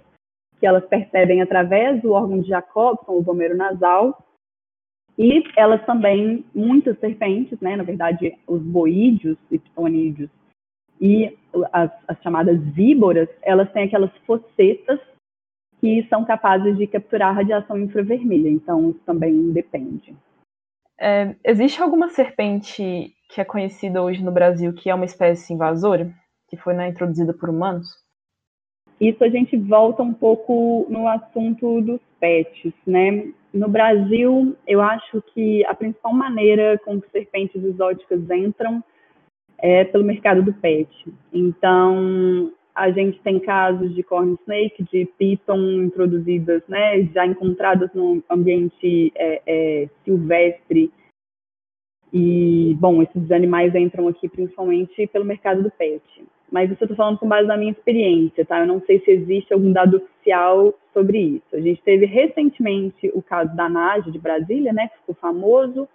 que 0.60 0.68
elas 0.68 0.86
percebem 0.86 1.42
através 1.42 2.02
do 2.02 2.14
órgão 2.14 2.40
de 2.40 2.48
Jacobson, 2.48 3.12
o 3.12 3.24
vomero 3.24 3.58
nasal. 3.58 4.24
E 5.18 5.44
elas 5.56 5.86
também, 5.86 6.44
muitas 6.54 7.00
serpentes, 7.00 7.60
né? 7.62 7.76
Na 7.76 7.84
verdade, 7.84 8.38
os 8.48 8.62
boídeos 8.62 9.38
e 9.50 9.58
ptonídeos 9.58 10.30
e 11.00 11.38
as, 11.72 11.92
as 12.08 12.22
chamadas 12.22 12.60
víboras, 12.74 13.30
elas 13.42 13.72
têm 13.72 13.84
aquelas 13.84 14.12
fossetas 14.26 15.00
que 15.80 16.06
são 16.10 16.26
capazes 16.26 16.78
de 16.78 16.88
capturar 16.88 17.36
radiação 17.36 17.78
infravermelha. 17.78 18.50
Então, 18.50 18.92
isso 18.92 19.02
também 19.06 19.52
depende. 19.52 20.16
É, 21.00 21.36
existe 21.44 21.82
alguma 21.82 22.10
serpente 22.10 23.14
que 23.30 23.42
é 23.42 23.46
conhecida 23.46 24.02
hoje 24.02 24.24
no 24.24 24.32
Brasil 24.32 24.74
que 24.74 24.90
é 24.90 24.96
uma 24.96 25.06
espécie 25.06 25.54
invasora, 25.54 26.14
que 26.48 26.56
foi 26.56 26.74
né, 26.74 26.88
introduzida 26.88 27.34
por 27.34 27.50
humanos? 27.50 28.05
Isso 29.00 29.24
a 29.24 29.30
gente 29.30 29.58
volta 29.58 30.02
um 30.02 30.14
pouco 30.14 30.86
no 30.90 31.08
assunto 31.08 31.82
dos 31.82 32.00
pets, 32.20 32.74
né? 32.88 33.32
No 33.54 33.68
Brasil, 33.68 34.56
eu 34.68 34.82
acho 34.82 35.22
que 35.34 35.66
a 35.66 35.74
principal 35.74 36.14
maneira 36.14 36.78
com 36.84 37.00
que 37.00 37.10
serpentes 37.10 37.64
exóticas 37.64 38.22
entram 38.30 38.84
é 39.58 39.84
pelo 39.86 40.04
mercado 40.04 40.44
do 40.44 40.54
pet. 40.54 40.90
Então, 41.32 42.52
a 42.74 42.92
gente 42.92 43.20
tem 43.22 43.40
casos 43.40 43.96
de 43.96 44.04
corn 44.04 44.38
snake, 44.42 44.84
de 44.84 45.06
python 45.18 45.84
introduzidas, 45.84 46.62
né, 46.68 47.04
já 47.14 47.26
encontradas 47.26 47.90
no 47.94 48.22
ambiente 48.30 49.14
é, 49.16 49.42
é, 49.46 49.90
silvestre. 50.04 50.92
E, 52.12 52.76
bom, 52.80 53.02
esses 53.02 53.32
animais 53.32 53.74
entram 53.76 54.08
aqui 54.08 54.28
principalmente 54.28 55.08
pelo 55.08 55.26
mercado 55.26 55.64
do 55.64 55.72
pet. 55.72 56.04
Mas 56.52 56.72
isso 56.72 56.84
eu 56.84 56.86
estou 56.86 56.96
falando 56.96 57.18
com 57.18 57.28
base 57.28 57.48
na 57.48 57.58
minha 57.58 57.72
experiência, 57.72 58.46
tá? 58.46 58.60
Eu 58.60 58.68
não 58.68 58.82
sei 58.82 59.00
se 59.00 59.12
existe 59.12 59.54
algum 59.54 59.72
dado 59.72 59.98
oficial 59.98 60.74
sobre 60.94 61.20
isso. 61.20 61.56
A 61.56 61.60
gente 61.60 61.82
teve 61.82 62.06
recentemente 62.06 63.12
o 63.14 63.22
caso 63.22 63.56
da 63.56 63.68
NAJ 63.68 64.12
de 64.12 64.20
Brasília, 64.20 64.72
né, 64.72 64.88
que 64.88 64.98
ficou 65.00 65.16
famoso, 65.16 65.88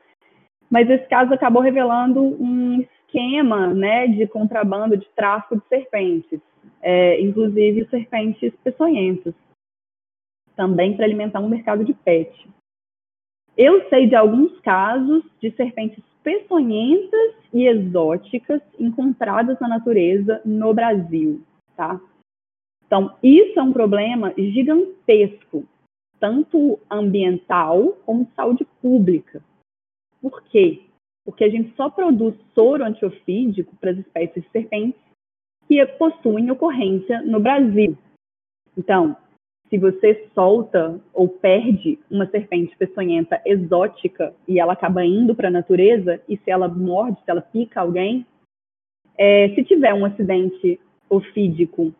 mas 0.68 0.88
esse 0.90 1.08
caso 1.08 1.32
acabou 1.32 1.62
revelando 1.62 2.20
um 2.20 2.80
esquema, 2.80 3.72
né, 3.72 4.06
de 4.08 4.26
contrabando, 4.26 4.96
de 4.96 5.08
tráfico 5.16 5.56
de 5.56 5.62
serpentes 5.68 6.40
é, 6.80 7.20
inclusive 7.20 7.88
serpentes 7.88 8.52
peçonhentas, 8.62 9.34
também 10.56 10.96
para 10.96 11.04
alimentar 11.04 11.40
um 11.40 11.48
mercado 11.48 11.84
de 11.84 11.94
pet. 11.94 12.48
Eu 13.56 13.88
sei 13.88 14.06
de 14.06 14.14
alguns 14.14 14.58
casos 14.60 15.24
de 15.40 15.50
serpentes 15.52 16.02
peçonhentas 16.22 17.34
e 17.52 17.66
exóticas 17.66 18.60
encontradas 18.78 19.58
na 19.60 19.68
natureza 19.68 20.40
no 20.44 20.72
Brasil, 20.72 21.42
tá? 21.76 22.00
Então, 22.86 23.16
isso 23.22 23.58
é 23.58 23.62
um 23.62 23.72
problema 23.72 24.34
gigantesco, 24.36 25.64
tanto 26.18 26.78
ambiental 26.90 27.92
como 28.04 28.24
de 28.24 28.34
saúde 28.34 28.66
pública. 28.82 29.42
Por 30.20 30.42
quê? 30.44 30.82
Porque 31.24 31.44
a 31.44 31.48
gente 31.48 31.74
só 31.76 31.88
produz 31.88 32.34
soro 32.54 32.84
antiofídico 32.84 33.76
para 33.76 33.92
as 33.92 33.98
espécies 33.98 34.42
de 34.44 34.50
serpentes 34.50 35.00
que 35.68 35.84
possuem 35.86 36.50
ocorrência 36.50 37.22
no 37.22 37.38
Brasil. 37.38 37.96
Então, 38.76 39.16
se 39.70 39.78
você 39.78 40.28
solta 40.34 41.00
ou 41.14 41.28
perde 41.28 41.98
uma 42.10 42.26
serpente 42.26 42.76
peçonhenta 42.76 43.40
exótica 43.46 44.34
e 44.46 44.58
ela 44.58 44.72
acaba 44.72 45.04
indo 45.04 45.34
para 45.34 45.46
a 45.46 45.52
natureza, 45.52 46.20
e 46.28 46.36
se 46.36 46.50
ela 46.50 46.66
morde, 46.66 47.22
se 47.24 47.30
ela 47.30 47.40
pica 47.40 47.80
alguém, 47.80 48.26
é, 49.16 49.48
se 49.50 49.62
tiver 49.64 49.94
um 49.94 50.04
acidente 50.04 50.80
ofídico 51.08 51.94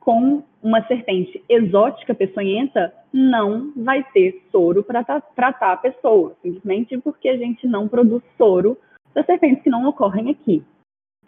com 0.00 0.42
uma 0.62 0.86
serpente 0.86 1.42
exótica 1.48 2.14
peçonhenta, 2.14 2.92
não 3.12 3.72
vai 3.74 4.04
ter 4.12 4.42
soro 4.52 4.82
para 4.82 5.02
tratar 5.02 5.72
a 5.72 5.76
pessoa, 5.76 6.36
simplesmente 6.42 6.96
porque 6.98 7.28
a 7.28 7.36
gente 7.36 7.66
não 7.66 7.88
produz 7.88 8.22
soro 8.36 8.76
das 9.14 9.24
serpentes 9.24 9.62
que 9.62 9.70
não 9.70 9.88
ocorrem 9.88 10.30
aqui, 10.30 10.62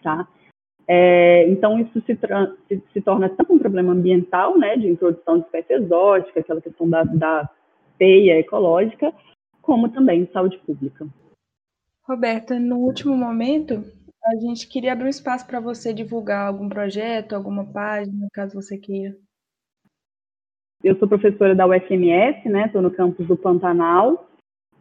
tá? 0.03 0.29
É, 0.89 1.49
então, 1.49 1.79
isso 1.79 2.01
se, 2.03 2.19
se, 2.69 2.83
se, 2.93 3.01
torna 3.01 3.29
tanto 3.29 3.53
um 3.53 3.59
problema 3.59 3.93
ambiental, 3.93 4.59
né, 4.59 4.77
de 4.77 4.89
introdução 4.89 5.39
de 5.39 5.45
espécie 5.45 5.75
exótica, 5.75 6.41
aquela 6.41 6.61
questão 6.61 6.89
da, 6.89 7.05
da 7.05 7.49
teia 7.99 8.39
ecológica, 8.39 9.13
como 9.61 9.89
também 9.89 10.25
de 10.25 10.33
saúde 10.33 10.59
pública. 10.59 11.07
Roberta, 12.07 12.59
no 12.59 12.79
último 12.79 13.17
momento, 13.17 13.85
a 14.25 14.37
gente 14.37 14.69
queria 14.69 14.93
abrir 14.93 15.07
um 15.07 15.09
espaço 15.09 15.47
para 15.47 15.61
você 15.61 15.93
divulgar 15.93 16.49
algum 16.49 16.69
projeto, 16.69 17.35
alguma 17.35 17.65
página, 17.65 18.27
caso 18.33 18.55
você 18.55 18.77
queira. 18.77 19.17
Eu 20.83 20.97
sou 20.99 21.07
professora 21.07 21.55
da 21.55 21.67
UFMS, 21.67 22.49
né? 22.49 22.67
Estou 22.67 22.83
no 22.83 22.91
campus 22.91 23.27
do 23.29 23.37
Pantanal 23.37 24.29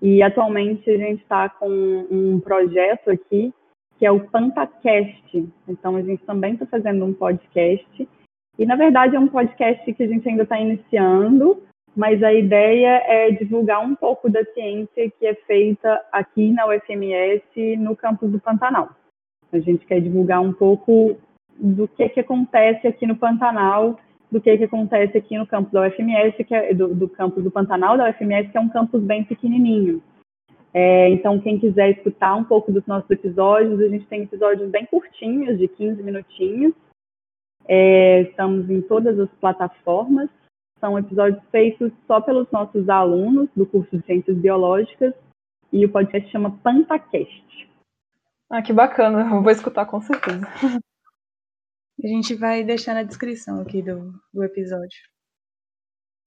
e 0.02 0.24
atualmente 0.24 0.89
a 0.89 0.97
gente 0.97 1.22
está 1.22 1.47
com 1.47 1.70
um 2.10 2.39
projeto 2.39 3.12
aqui 3.12 3.54
que 4.02 4.06
é 4.08 4.10
o 4.10 4.20
PantaCast. 4.20 5.47
Então 5.68 5.95
a 5.95 6.02
gente 6.02 6.26
também 6.26 6.54
está 6.54 6.66
fazendo 6.66 7.06
um 7.06 7.14
podcast 7.14 8.10
e 8.58 8.66
na 8.66 8.76
verdade 8.76 9.16
é 9.16 9.20
um 9.20 9.28
podcast 9.28 9.93
que 9.93 10.02
a 10.02 10.08
gente 10.08 10.28
ainda 10.28 10.41
está 10.41 10.60
iniciando, 10.60 11.62
mas 11.95 12.24
a 12.24 12.34
ideia 12.34 13.04
é 13.06 13.30
divulgar 13.30 13.80
um 13.86 13.93
pouco 13.93 14.28
da 14.28 14.43
ciência 14.56 15.08
que 15.12 15.24
é 15.24 15.36
feita 15.45 16.04
aqui 16.12 16.49
na 16.49 16.66
UFMS 16.66 17.78
no 17.78 17.95
campus 17.95 18.32
do 18.32 18.39
Pantanal. 18.39 18.89
A 19.54 19.60
gente 19.60 19.86
quer 19.86 20.02
divulgar 20.02 20.41
um 20.41 20.52
pouco 20.52 21.18
do 21.60 21.88
que, 21.88 22.10
que 22.10 22.22
acontece 22.22 22.88
aqui 22.88 23.06
no 23.06 23.16
Pantanal, 23.16 23.99
do 24.32 24.41
que, 24.41 24.58
que 24.58 24.64
acontece 24.64 25.16
aqui 25.16 25.38
no 25.38 25.45
campus 25.45 25.74
da 25.74 25.88
UFMS, 25.88 26.43
que 26.43 26.56
é, 26.56 26.74
do, 26.74 26.88
do 26.95 27.08
campus 27.08 27.43
do 27.43 27.52
Pantanal 27.52 27.99
da 27.99 28.10
UFMS, 28.10 28.49
que 28.49 28.58
é 28.58 28.62
um 28.62 28.70
campus 28.70 29.04
bem 29.04 29.24
pequenininho. 29.24 30.02
É, 30.74 31.09
então, 31.09 31.39
quem 31.39 31.59
quiser 31.59 31.91
escutar 31.91 32.36
um 32.36 32.43
pouco 32.43 32.72
dos 32.72 32.86
nossos 32.86 33.09
episódios, 33.09 33.80
a 33.80 33.88
gente 33.88 34.05
tem 34.07 34.24
episódios 34.24 34.69
bem 34.69 34.86
curtinhos, 34.86 35.57
de 35.57 35.67
15 35.67 36.01
minutinhos. 36.01 36.74
É, 37.67 38.22
estamos 38.22 38.69
em 38.69 38.82
todas 38.82 39.19
as 39.19 39.30
plataformas. 39.39 40.30
São 40.80 40.97
episódios 40.97 41.43
feitos 41.51 41.91
só 42.07 42.19
pelos 42.22 42.49
nossos 42.51 42.89
alunos 42.89 43.49
do 43.55 43.65
curso 43.65 43.97
de 43.97 44.05
Ciências 44.05 44.38
Biológicas 44.38 45.13
e 45.72 45.86
o 45.86 45.91
podcast 45.91 46.30
chama 46.32 46.57
PantaCast. 46.63 47.69
Ah, 48.49 48.61
que 48.61 48.74
bacana. 48.74 49.36
Eu 49.36 49.41
vou 49.41 49.51
escutar 49.51 49.86
com 49.86 50.01
certeza. 50.01 50.41
A 52.03 52.07
gente 52.07 52.34
vai 52.34 52.63
deixar 52.63 52.95
na 52.95 53.03
descrição 53.03 53.61
aqui 53.61 53.82
do, 53.82 54.11
do 54.34 54.43
episódio. 54.43 54.99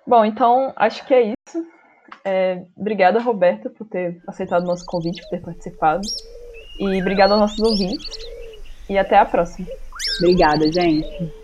Bom, 0.07 0.24
então 0.24 0.72
acho 0.76 1.05
que 1.07 1.12
é 1.12 1.32
isso. 1.32 1.66
É, 2.24 2.62
obrigada, 2.76 3.20
Roberta, 3.20 3.70
por 3.70 3.86
ter 3.86 4.20
aceitado 4.26 4.62
o 4.62 4.66
nosso 4.66 4.84
convite, 4.86 5.22
por 5.22 5.30
ter 5.30 5.40
participado. 5.40 6.02
E 6.78 7.00
obrigada 7.00 7.34
aos 7.34 7.40
nossos 7.40 7.61
ouvintes. 7.61 8.18
E 8.88 8.98
até 8.98 9.16
a 9.16 9.24
próxima. 9.24 9.68
Obrigada, 10.20 10.70
gente. 10.70 11.43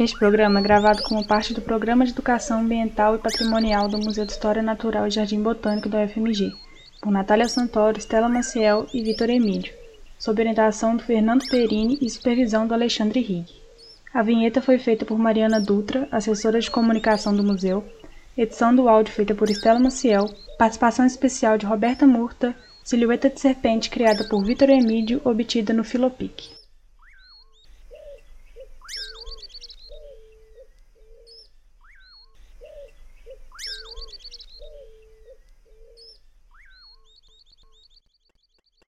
Este 0.00 0.18
programa 0.18 0.60
é 0.60 0.62
gravado 0.62 1.02
como 1.02 1.26
parte 1.26 1.52
do 1.52 1.60
Programa 1.60 2.06
de 2.06 2.12
Educação 2.12 2.60
Ambiental 2.60 3.14
e 3.14 3.18
Patrimonial 3.18 3.86
do 3.86 3.98
Museu 3.98 4.24
de 4.24 4.32
História 4.32 4.62
Natural 4.62 5.06
e 5.06 5.10
Jardim 5.10 5.42
Botânico 5.42 5.90
da 5.90 6.02
UFMG, 6.02 6.54
por 7.02 7.12
Natália 7.12 7.46
Santoro, 7.46 7.98
Estela 7.98 8.26
Maciel 8.26 8.86
e 8.94 9.02
Vitor 9.02 9.28
Emílio, 9.28 9.70
sob 10.18 10.40
orientação 10.40 10.96
do 10.96 11.02
Fernando 11.02 11.46
Perini 11.50 11.98
e 12.00 12.08
supervisão 12.08 12.66
do 12.66 12.72
Alexandre 12.72 13.20
Rig. 13.20 13.44
A 14.14 14.22
vinheta 14.22 14.62
foi 14.62 14.78
feita 14.78 15.04
por 15.04 15.18
Mariana 15.18 15.60
Dutra, 15.60 16.08
assessora 16.10 16.60
de 16.60 16.70
comunicação 16.70 17.36
do 17.36 17.44
museu, 17.44 17.84
edição 18.38 18.74
do 18.74 18.88
áudio 18.88 19.12
feita 19.12 19.34
por 19.34 19.50
Estela 19.50 19.78
Maciel, 19.78 20.24
participação 20.56 21.04
especial 21.04 21.58
de 21.58 21.66
Roberta 21.66 22.06
Murta, 22.06 22.56
silhueta 22.82 23.28
de 23.28 23.38
serpente 23.38 23.90
criada 23.90 24.26
por 24.30 24.42
Vitor 24.42 24.70
Emílio, 24.70 25.20
obtida 25.26 25.74
no 25.74 25.84
Filopic. 25.84 26.58